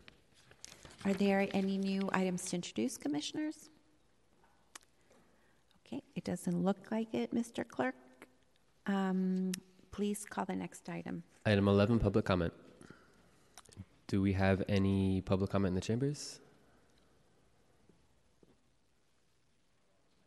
Are 1.06 1.14
there 1.14 1.48
any 1.54 1.78
new 1.78 2.10
items 2.12 2.46
to 2.46 2.56
introduce, 2.56 2.98
commissioners? 2.98 3.70
Okay, 5.86 6.02
it 6.16 6.24
doesn't 6.24 6.64
look 6.64 6.92
like 6.92 7.14
it, 7.14 7.34
Mr. 7.34 7.66
Clerk. 7.68 7.96
Um, 8.88 9.52
please 9.92 10.26
call 10.26 10.46
the 10.46 10.56
next 10.56 10.90
item. 10.90 11.24
Item 11.46 11.68
11, 11.68 12.00
public 12.00 12.26
comment. 12.26 12.54
Do 14.08 14.22
we 14.22 14.34
have 14.34 14.64
any 14.68 15.22
public 15.22 15.50
comment 15.52 15.72
in 15.72 15.76
the 15.76 15.82
chambers? 15.82 16.40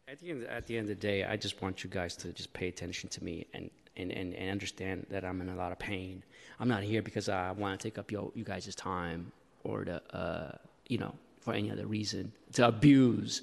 At 0.08 0.18
the, 0.20 0.30
end, 0.30 0.44
at 0.44 0.66
the 0.66 0.76
end 0.76 0.90
of 0.90 1.00
the 1.00 1.06
day, 1.06 1.24
I 1.24 1.36
just 1.36 1.62
want 1.62 1.84
you 1.84 1.90
guys 1.90 2.16
to 2.16 2.32
just 2.32 2.52
pay 2.52 2.68
attention 2.68 3.08
to 3.10 3.24
me 3.24 3.46
and, 3.54 3.70
and, 3.96 4.10
and, 4.10 4.34
and 4.34 4.50
understand 4.50 5.06
that 5.10 5.24
I'm 5.24 5.40
in 5.40 5.48
a 5.48 5.54
lot 5.54 5.72
of 5.72 5.78
pain. 5.78 6.22
I'm 6.58 6.68
not 6.68 6.82
here 6.82 7.00
because 7.00 7.28
I 7.28 7.52
want 7.52 7.78
to 7.78 7.88
take 7.88 7.96
up 7.96 8.10
your, 8.10 8.32
you 8.34 8.44
guys' 8.44 8.74
time 8.74 9.32
or 9.64 9.84
to, 9.84 10.02
uh, 10.14 10.52
you 10.88 10.98
know, 10.98 11.14
for 11.40 11.54
any 11.54 11.70
other 11.70 11.86
reason, 11.86 12.32
to 12.52 12.66
abuse 12.66 13.42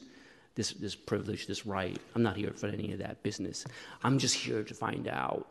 this, 0.55 0.71
this 0.73 0.95
privilege, 0.95 1.47
this 1.47 1.65
right. 1.65 1.97
I'm 2.15 2.23
not 2.23 2.35
here 2.35 2.51
for 2.51 2.67
any 2.67 2.93
of 2.93 2.99
that 2.99 3.21
business. 3.23 3.65
I'm 4.03 4.17
just 4.17 4.35
here 4.35 4.63
to 4.63 4.73
find 4.73 5.07
out 5.07 5.47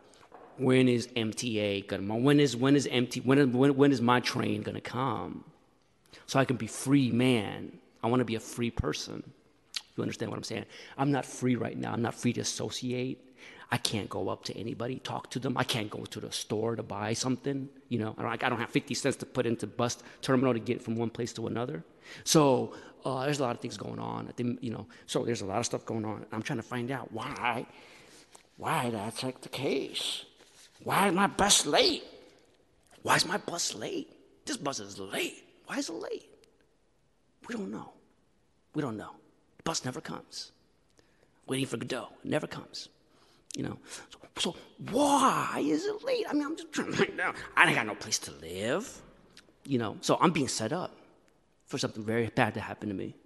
when 0.58 0.88
is 0.88 1.08
MTA 1.08 1.86
gonna, 1.86 2.16
when 2.16 2.40
is, 2.40 2.56
when 2.56 2.76
is 2.76 2.86
MT, 2.86 3.20
when, 3.20 3.52
when, 3.52 3.76
when 3.76 3.92
is 3.92 4.00
my 4.00 4.20
train 4.20 4.62
gonna 4.62 4.80
come? 4.80 5.44
So 6.26 6.38
I 6.38 6.44
can 6.44 6.56
be 6.56 6.66
free 6.66 7.10
man. 7.10 7.78
I 8.02 8.08
want 8.08 8.20
to 8.20 8.24
be 8.24 8.34
a 8.34 8.40
free 8.40 8.70
person. 8.70 9.22
You 9.96 10.02
understand 10.02 10.30
what 10.30 10.36
I'm 10.36 10.44
saying? 10.44 10.66
I'm 10.98 11.10
not 11.10 11.24
free 11.24 11.56
right 11.56 11.76
now. 11.76 11.92
I'm 11.92 12.02
not 12.02 12.14
free 12.14 12.32
to 12.34 12.40
associate. 12.40 13.25
I 13.70 13.78
can't 13.78 14.08
go 14.08 14.28
up 14.28 14.44
to 14.44 14.56
anybody, 14.56 15.00
talk 15.00 15.30
to 15.30 15.38
them. 15.40 15.56
I 15.56 15.64
can't 15.64 15.90
go 15.90 16.04
to 16.04 16.20
the 16.20 16.30
store 16.30 16.76
to 16.76 16.82
buy 16.82 17.14
something. 17.14 17.68
You 17.88 17.98
know, 17.98 18.14
I 18.16 18.36
don't, 18.36 18.58
have 18.58 18.70
50 18.70 18.94
cents 18.94 19.16
to 19.16 19.26
put 19.26 19.44
into 19.44 19.66
bus 19.66 19.98
terminal 20.22 20.52
to 20.52 20.60
get 20.60 20.82
from 20.82 20.96
one 20.96 21.10
place 21.10 21.32
to 21.34 21.46
another. 21.48 21.82
So 22.22 22.74
uh, 23.04 23.24
there's 23.24 23.40
a 23.40 23.42
lot 23.42 23.56
of 23.56 23.60
things 23.60 23.76
going 23.76 23.98
on. 23.98 24.28
I 24.28 24.32
think, 24.32 24.62
you 24.62 24.70
know, 24.70 24.86
so 25.06 25.24
there's 25.24 25.40
a 25.40 25.46
lot 25.46 25.58
of 25.58 25.66
stuff 25.66 25.84
going 25.84 26.04
on. 26.04 26.26
I'm 26.30 26.42
trying 26.42 26.58
to 26.58 26.62
find 26.62 26.92
out 26.92 27.10
why, 27.10 27.66
why 28.56 28.90
that's 28.90 29.24
like 29.24 29.40
the 29.40 29.48
case. 29.48 30.24
Why 30.84 31.08
is 31.08 31.14
my 31.14 31.26
bus 31.26 31.66
late? 31.66 32.04
Why 33.02 33.16
is 33.16 33.26
my 33.26 33.38
bus 33.38 33.74
late? 33.74 34.12
This 34.44 34.56
bus 34.56 34.78
is 34.78 34.98
late. 35.00 35.44
Why 35.66 35.78
is 35.78 35.88
it 35.88 35.94
late? 35.94 36.28
We 37.48 37.56
don't 37.56 37.72
know. 37.72 37.92
We 38.74 38.82
don't 38.82 38.96
know. 38.96 39.10
The 39.56 39.62
bus 39.64 39.84
never 39.84 40.00
comes. 40.00 40.52
Waiting 41.48 41.66
for 41.66 41.78
Godot. 41.78 42.08
It 42.24 42.30
never 42.30 42.46
comes. 42.46 42.88
You 43.56 43.64
know. 43.64 43.78
So, 44.10 44.18
so 44.38 44.56
why 44.92 45.62
is 45.64 45.84
it 45.84 46.04
late? 46.04 46.26
I 46.28 46.34
mean, 46.34 46.44
I'm 46.44 46.56
just 46.56 46.72
trying 46.72 46.92
to 46.92 46.96
find 46.96 47.20
out. 47.20 47.34
I 47.56 47.66
ain't 47.66 47.74
got 47.74 47.86
no 47.86 47.96
place 47.96 48.20
to 48.20 48.30
live. 48.40 49.02
You 49.64 49.78
know. 49.78 49.96
So 50.00 50.18
I'm 50.20 50.30
being 50.30 50.48
set 50.48 50.72
up 50.72 50.92
for 51.66 51.78
something 51.78 52.04
very 52.04 52.28
bad 52.28 52.54
to 52.54 52.60
happen 52.60 52.88
to 52.88 52.94
me. 52.94 53.16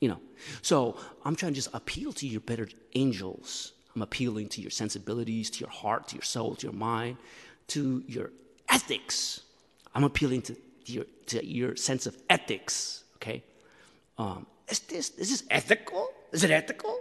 You 0.00 0.08
know. 0.08 0.20
So 0.62 0.96
I'm 1.24 1.36
trying 1.36 1.52
to 1.52 1.56
just 1.56 1.72
appeal 1.72 2.12
to 2.14 2.26
your 2.26 2.40
better 2.40 2.68
angels. 2.94 3.72
I'm 3.94 4.02
appealing 4.02 4.48
to 4.48 4.60
your 4.60 4.70
sensibilities, 4.70 5.50
to 5.50 5.60
your 5.60 5.68
heart, 5.68 6.08
to 6.08 6.16
your 6.16 6.22
soul, 6.22 6.54
to 6.56 6.66
your 6.66 6.74
mind, 6.74 7.18
to 7.68 8.02
your 8.08 8.30
ethics. 8.68 9.42
I'm 9.94 10.04
appealing 10.04 10.42
to 10.42 10.56
your, 10.86 11.04
to 11.26 11.44
your 11.46 11.76
sense 11.76 12.06
of 12.06 12.16
ethics, 12.30 13.04
okay? 13.16 13.44
Um, 14.18 14.46
is 14.68 14.80
this, 14.80 15.10
is 15.10 15.30
this 15.30 15.44
ethical? 15.50 16.08
Is 16.32 16.44
it 16.44 16.50
ethical? 16.50 16.98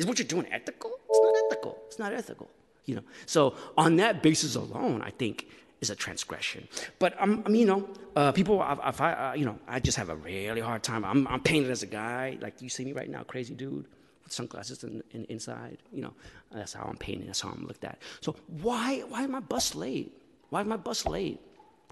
Is 0.00 0.06
what 0.06 0.18
you're 0.18 0.26
doing 0.26 0.46
ethical? 0.50 0.92
It's 1.10 1.20
not 1.22 1.34
ethical. 1.44 1.78
It's 1.88 1.98
not 1.98 2.12
ethical, 2.14 2.48
you 2.86 2.94
know? 2.94 3.02
So 3.26 3.54
on 3.76 3.96
that 3.96 4.22
basis 4.22 4.54
alone, 4.54 5.02
I 5.02 5.10
think 5.10 5.46
is 5.82 5.90
a 5.90 5.94
transgression. 5.94 6.66
But 6.98 7.20
um, 7.20 7.42
I 7.44 7.50
mean, 7.50 7.60
you 7.60 7.66
know, 7.66 7.88
uh, 8.16 8.32
people, 8.32 8.64
if 8.86 8.98
I, 9.02 9.12
uh, 9.12 9.32
you 9.34 9.44
know, 9.44 9.58
I 9.68 9.78
just 9.78 9.98
have 9.98 10.08
a 10.08 10.16
really 10.16 10.62
hard 10.62 10.82
time. 10.82 11.04
I'm, 11.04 11.28
I'm 11.28 11.42
painted 11.42 11.70
as 11.70 11.82
a 11.82 11.86
guy, 11.86 12.38
like 12.40 12.62
you 12.62 12.70
see 12.70 12.82
me 12.86 12.94
right 12.94 13.10
now, 13.10 13.24
crazy 13.24 13.52
dude 13.52 13.84
with 14.24 14.32
sunglasses 14.32 14.84
in, 14.84 15.02
in, 15.10 15.26
inside. 15.26 15.76
You 15.92 16.00
know, 16.00 16.14
that's 16.50 16.72
how 16.72 16.84
I'm 16.84 16.96
painted. 16.96 17.28
That's 17.28 17.42
how 17.42 17.50
I'm 17.50 17.66
looked 17.66 17.84
at. 17.84 17.98
So 18.22 18.34
why, 18.62 19.00
why 19.00 19.24
am 19.24 19.34
I 19.34 19.40
bus 19.40 19.74
late? 19.74 20.18
Why 20.48 20.62
am 20.62 20.72
I 20.72 20.78
bus 20.78 21.04
late? 21.04 21.40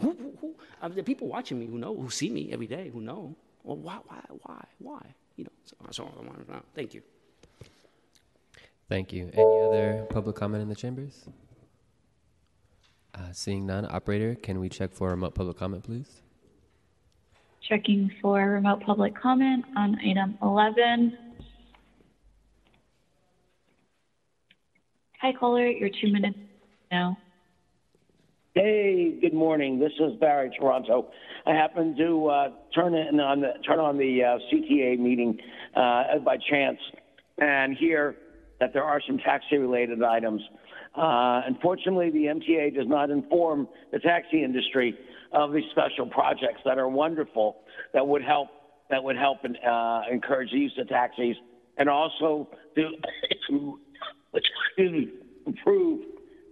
Who, 0.01 0.13
who, 0.13 0.33
who 0.41 0.55
are 0.81 0.89
people 1.03 1.29
watching 1.29 1.61
me 1.61 1.67
who 1.67 1.77
know, 1.77 1.95
who 1.95 2.09
see 2.09 2.31
me 2.31 2.53
every 2.55 2.69
day, 2.69 2.89
who 2.91 3.03
know. 3.03 3.35
Well, 3.65 3.77
why, 3.77 3.99
why, 4.07 4.21
why, 4.45 4.65
why? 4.79 5.03
You 5.37 5.45
know, 5.45 5.51
so 5.91 6.05
all 6.05 6.15
I 6.19 6.27
want 6.27 6.47
to 6.47 6.53
know. 6.53 6.63
Thank 6.75 6.95
you. 6.95 7.03
Thank 8.89 9.13
you. 9.13 9.31
Any 9.35 9.61
other 9.61 10.07
public 10.11 10.37
comment 10.37 10.63
in 10.63 10.69
the 10.69 10.75
chambers? 10.75 11.29
Uh, 13.15 13.33
seeing 13.33 13.67
none, 13.67 13.87
operator, 13.91 14.35
can 14.35 14.61
we 14.61 14.69
check 14.69 14.93
for 14.93 15.11
remote 15.11 15.35
public 15.35 15.59
comment, 15.59 15.85
please? 15.85 16.23
Checking 17.69 18.11
for 18.23 18.39
remote 18.49 18.81
public 18.81 19.15
comment 19.15 19.65
on 19.77 19.99
item 20.01 20.39
11. 20.41 21.19
Hi, 25.21 25.33
caller. 25.39 25.67
Your 25.67 25.91
two 26.01 26.13
minutes 26.13 26.39
now. 26.91 27.19
Hey, 28.55 29.19
good 29.21 29.35
morning. 29.35 29.79
This 29.79 29.93
is 30.01 30.15
Barry 30.19 30.51
Taranto. 30.59 31.09
I 31.47 31.53
happened 31.53 31.97
to 31.99 32.27
uh, 32.29 32.49
turn 32.75 32.95
in 32.95 33.21
on 33.21 33.41
the 33.41 33.53
turn 33.67 33.81
on 33.81 33.99
the 33.99 34.23
uh, 34.25 34.39
CTA 34.51 34.99
meeting 34.99 35.39
uh, 35.77 36.19
by 36.25 36.39
chance 36.51 36.79
and 37.39 37.77
hear 37.77 38.17
that 38.61 38.73
there 38.73 38.85
are 38.85 39.01
some 39.07 39.19
taxi-related 39.19 40.03
items. 40.03 40.43
Uh, 40.97 41.43
unfortunately, 41.47 42.11
the 42.11 42.25
MTA 42.25 42.75
does 42.75 42.87
not 42.89 43.11
inform 43.11 43.69
the 43.93 43.99
taxi 43.99 44.43
industry 44.43 44.97
of 45.33 45.53
these 45.53 45.65
special 45.71 46.07
projects 46.07 46.61
that 46.65 46.79
are 46.79 46.89
wonderful 46.89 47.59
that 47.93 48.07
would 48.07 48.23
help 48.23 48.49
that 48.91 49.05
would 49.05 49.17
help 49.17 49.39
uh, 49.45 50.01
encourage 50.11 50.51
the 50.51 50.57
use 50.57 50.73
of 50.79 50.89
taxis 50.89 51.37
and 51.77 51.91
also 51.91 52.49
to, 52.75 52.91
to 53.47 53.79
improve 55.47 56.01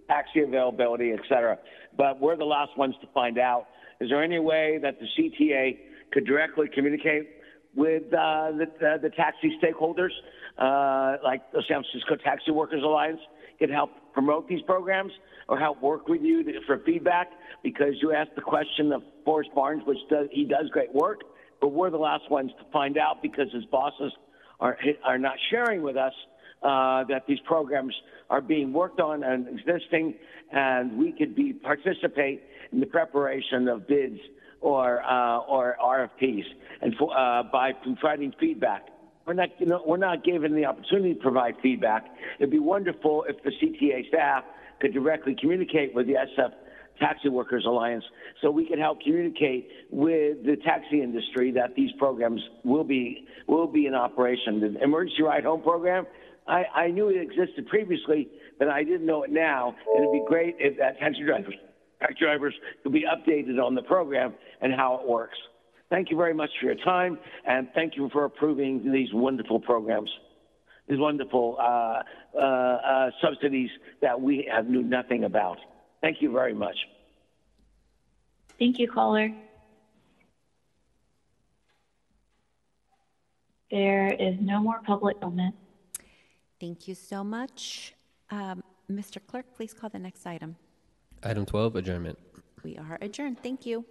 taxi 0.07 0.41
availability, 0.41 1.11
et 1.11 1.19
cetera. 1.27 1.57
But 1.97 2.19
we're 2.19 2.37
the 2.37 2.45
last 2.45 2.77
ones 2.77 2.95
to 3.01 3.07
find 3.13 3.39
out. 3.39 3.67
Is 3.99 4.09
there 4.09 4.23
any 4.23 4.39
way 4.39 4.79
that 4.81 4.99
the 4.99 5.07
CTA 5.17 5.77
could 6.11 6.25
directly 6.25 6.67
communicate 6.73 7.27
with 7.75 8.03
uh, 8.13 8.51
the, 8.51 8.65
the, 8.79 8.97
the 9.03 9.09
taxi 9.09 9.57
stakeholders, 9.61 10.11
uh, 10.57 11.17
like 11.23 11.51
the 11.51 11.63
San 11.67 11.83
Francisco 11.83 12.15
Taxi 12.15 12.51
Workers 12.51 12.83
Alliance, 12.83 13.19
can 13.59 13.69
help 13.69 13.91
promote 14.13 14.47
these 14.47 14.61
programs 14.61 15.11
or 15.47 15.57
help 15.57 15.81
work 15.81 16.07
with 16.07 16.21
you 16.21 16.43
to, 16.43 16.51
for 16.65 16.79
feedback? 16.85 17.29
Because 17.63 17.93
you 18.01 18.13
asked 18.13 18.35
the 18.35 18.41
question 18.41 18.91
of 18.91 19.01
Forrest 19.25 19.49
Barnes, 19.55 19.83
which 19.85 19.97
does, 20.09 20.27
he 20.31 20.45
does 20.45 20.69
great 20.71 20.93
work, 20.93 21.21
but 21.59 21.69
we're 21.69 21.89
the 21.89 21.97
last 21.97 22.29
ones 22.29 22.51
to 22.59 22.71
find 22.71 22.97
out 22.97 23.21
because 23.21 23.51
his 23.53 23.65
bosses 23.65 24.11
are, 24.59 24.77
are 25.03 25.17
not 25.17 25.35
sharing 25.49 25.81
with 25.81 25.97
us 25.97 26.13
uh, 26.63 27.03
that 27.05 27.23
these 27.27 27.39
programs 27.45 27.93
are 28.29 28.41
being 28.41 28.73
worked 28.73 28.99
on 28.99 29.23
and 29.23 29.47
existing, 29.47 30.15
and 30.51 30.97
we 30.97 31.11
could 31.11 31.35
be 31.35 31.53
participate 31.53 32.41
in 32.71 32.79
the 32.79 32.85
preparation 32.85 33.67
of 33.67 33.87
bids 33.87 34.19
or 34.59 35.03
uh, 35.03 35.37
or 35.39 35.77
RFPs, 35.81 36.43
and 36.81 36.95
for, 36.95 37.15
uh, 37.15 37.43
by 37.43 37.71
providing 37.73 38.33
feedback. 38.39 38.87
We're 39.27 39.33
not, 39.33 39.49
you 39.59 39.65
know, 39.65 39.83
we're 39.85 39.97
not 39.97 40.23
given 40.23 40.55
the 40.55 40.65
opportunity 40.65 41.13
to 41.13 41.19
provide 41.19 41.55
feedback. 41.61 42.05
It'd 42.39 42.49
be 42.49 42.59
wonderful 42.59 43.25
if 43.27 43.35
the 43.43 43.51
CTA 43.51 44.07
staff 44.07 44.45
could 44.79 44.93
directly 44.93 45.35
communicate 45.37 45.93
with 45.93 46.07
the 46.07 46.13
SF 46.13 46.53
Taxi 46.97 47.27
Workers 47.27 47.65
Alliance 47.67 48.05
so 48.41 48.49
we 48.49 48.65
can 48.65 48.79
help 48.79 49.01
communicate 49.01 49.69
with 49.91 50.45
the 50.45 50.55
taxi 50.63 51.01
industry 51.01 51.51
that 51.51 51.75
these 51.75 51.91
programs 51.99 52.41
will 52.63 52.85
be 52.85 53.27
will 53.47 53.67
be 53.67 53.85
in 53.85 53.93
operation. 53.93 54.61
The 54.61 54.81
emergency 54.81 55.21
ride 55.23 55.43
home 55.43 55.61
program, 55.61 56.07
I, 56.47 56.63
I 56.73 56.87
knew 56.87 57.09
it 57.09 57.21
existed 57.21 57.67
previously, 57.67 58.29
but 58.57 58.69
I 58.69 58.83
didn't 58.85 59.05
know 59.05 59.23
it 59.23 59.29
now. 59.29 59.75
And 59.93 60.05
it'd 60.05 60.13
be 60.13 60.23
great 60.25 60.55
if 60.57 60.77
that 60.77 60.99
taxi 60.99 61.23
drivers 61.23 61.53
taxi 61.99 62.23
drivers 62.23 62.53
could 62.81 62.93
be 62.93 63.03
updated 63.03 63.61
on 63.61 63.75
the 63.75 63.81
program 63.81 64.35
and 64.61 64.73
how 64.73 65.01
it 65.01 65.07
works. 65.07 65.37
Thank 65.89 66.11
you 66.11 66.17
very 66.17 66.33
much 66.33 66.49
for 66.59 66.65
your 66.65 66.75
time, 66.75 67.17
and 67.45 67.69
thank 67.73 67.95
you 67.95 68.09
for 68.11 68.25
approving 68.25 68.91
these 68.91 69.07
wonderful 69.13 69.59
programs, 69.59 70.09
these 70.89 70.99
wonderful 70.99 71.57
uh, 71.59 72.01
uh, 72.37 72.41
uh, 72.41 73.11
subsidies 73.21 73.69
that 74.01 74.19
we 74.19 74.49
have 74.51 74.67
knew 74.67 74.83
nothing 74.83 75.23
about. 75.23 75.57
Thank 76.01 76.21
you 76.21 76.31
very 76.31 76.53
much. 76.53 76.75
Thank 78.59 78.79
you, 78.79 78.89
caller. 78.89 79.33
There 83.71 84.13
is 84.13 84.35
no 84.41 84.59
more 84.59 84.81
public 84.85 85.21
comment. 85.21 85.55
Thank 86.59 86.87
you 86.87 86.95
so 86.95 87.23
much. 87.23 87.93
Um, 88.29 88.63
Mr. 88.91 89.19
Clerk, 89.25 89.45
please 89.55 89.73
call 89.73 89.89
the 89.89 89.99
next 89.99 90.25
item. 90.25 90.57
Item 91.23 91.45
12, 91.45 91.75
adjournment. 91.77 92.17
We 92.63 92.77
are 92.77 92.97
adjourned. 93.01 93.41
Thank 93.41 93.65
you. 93.65 93.85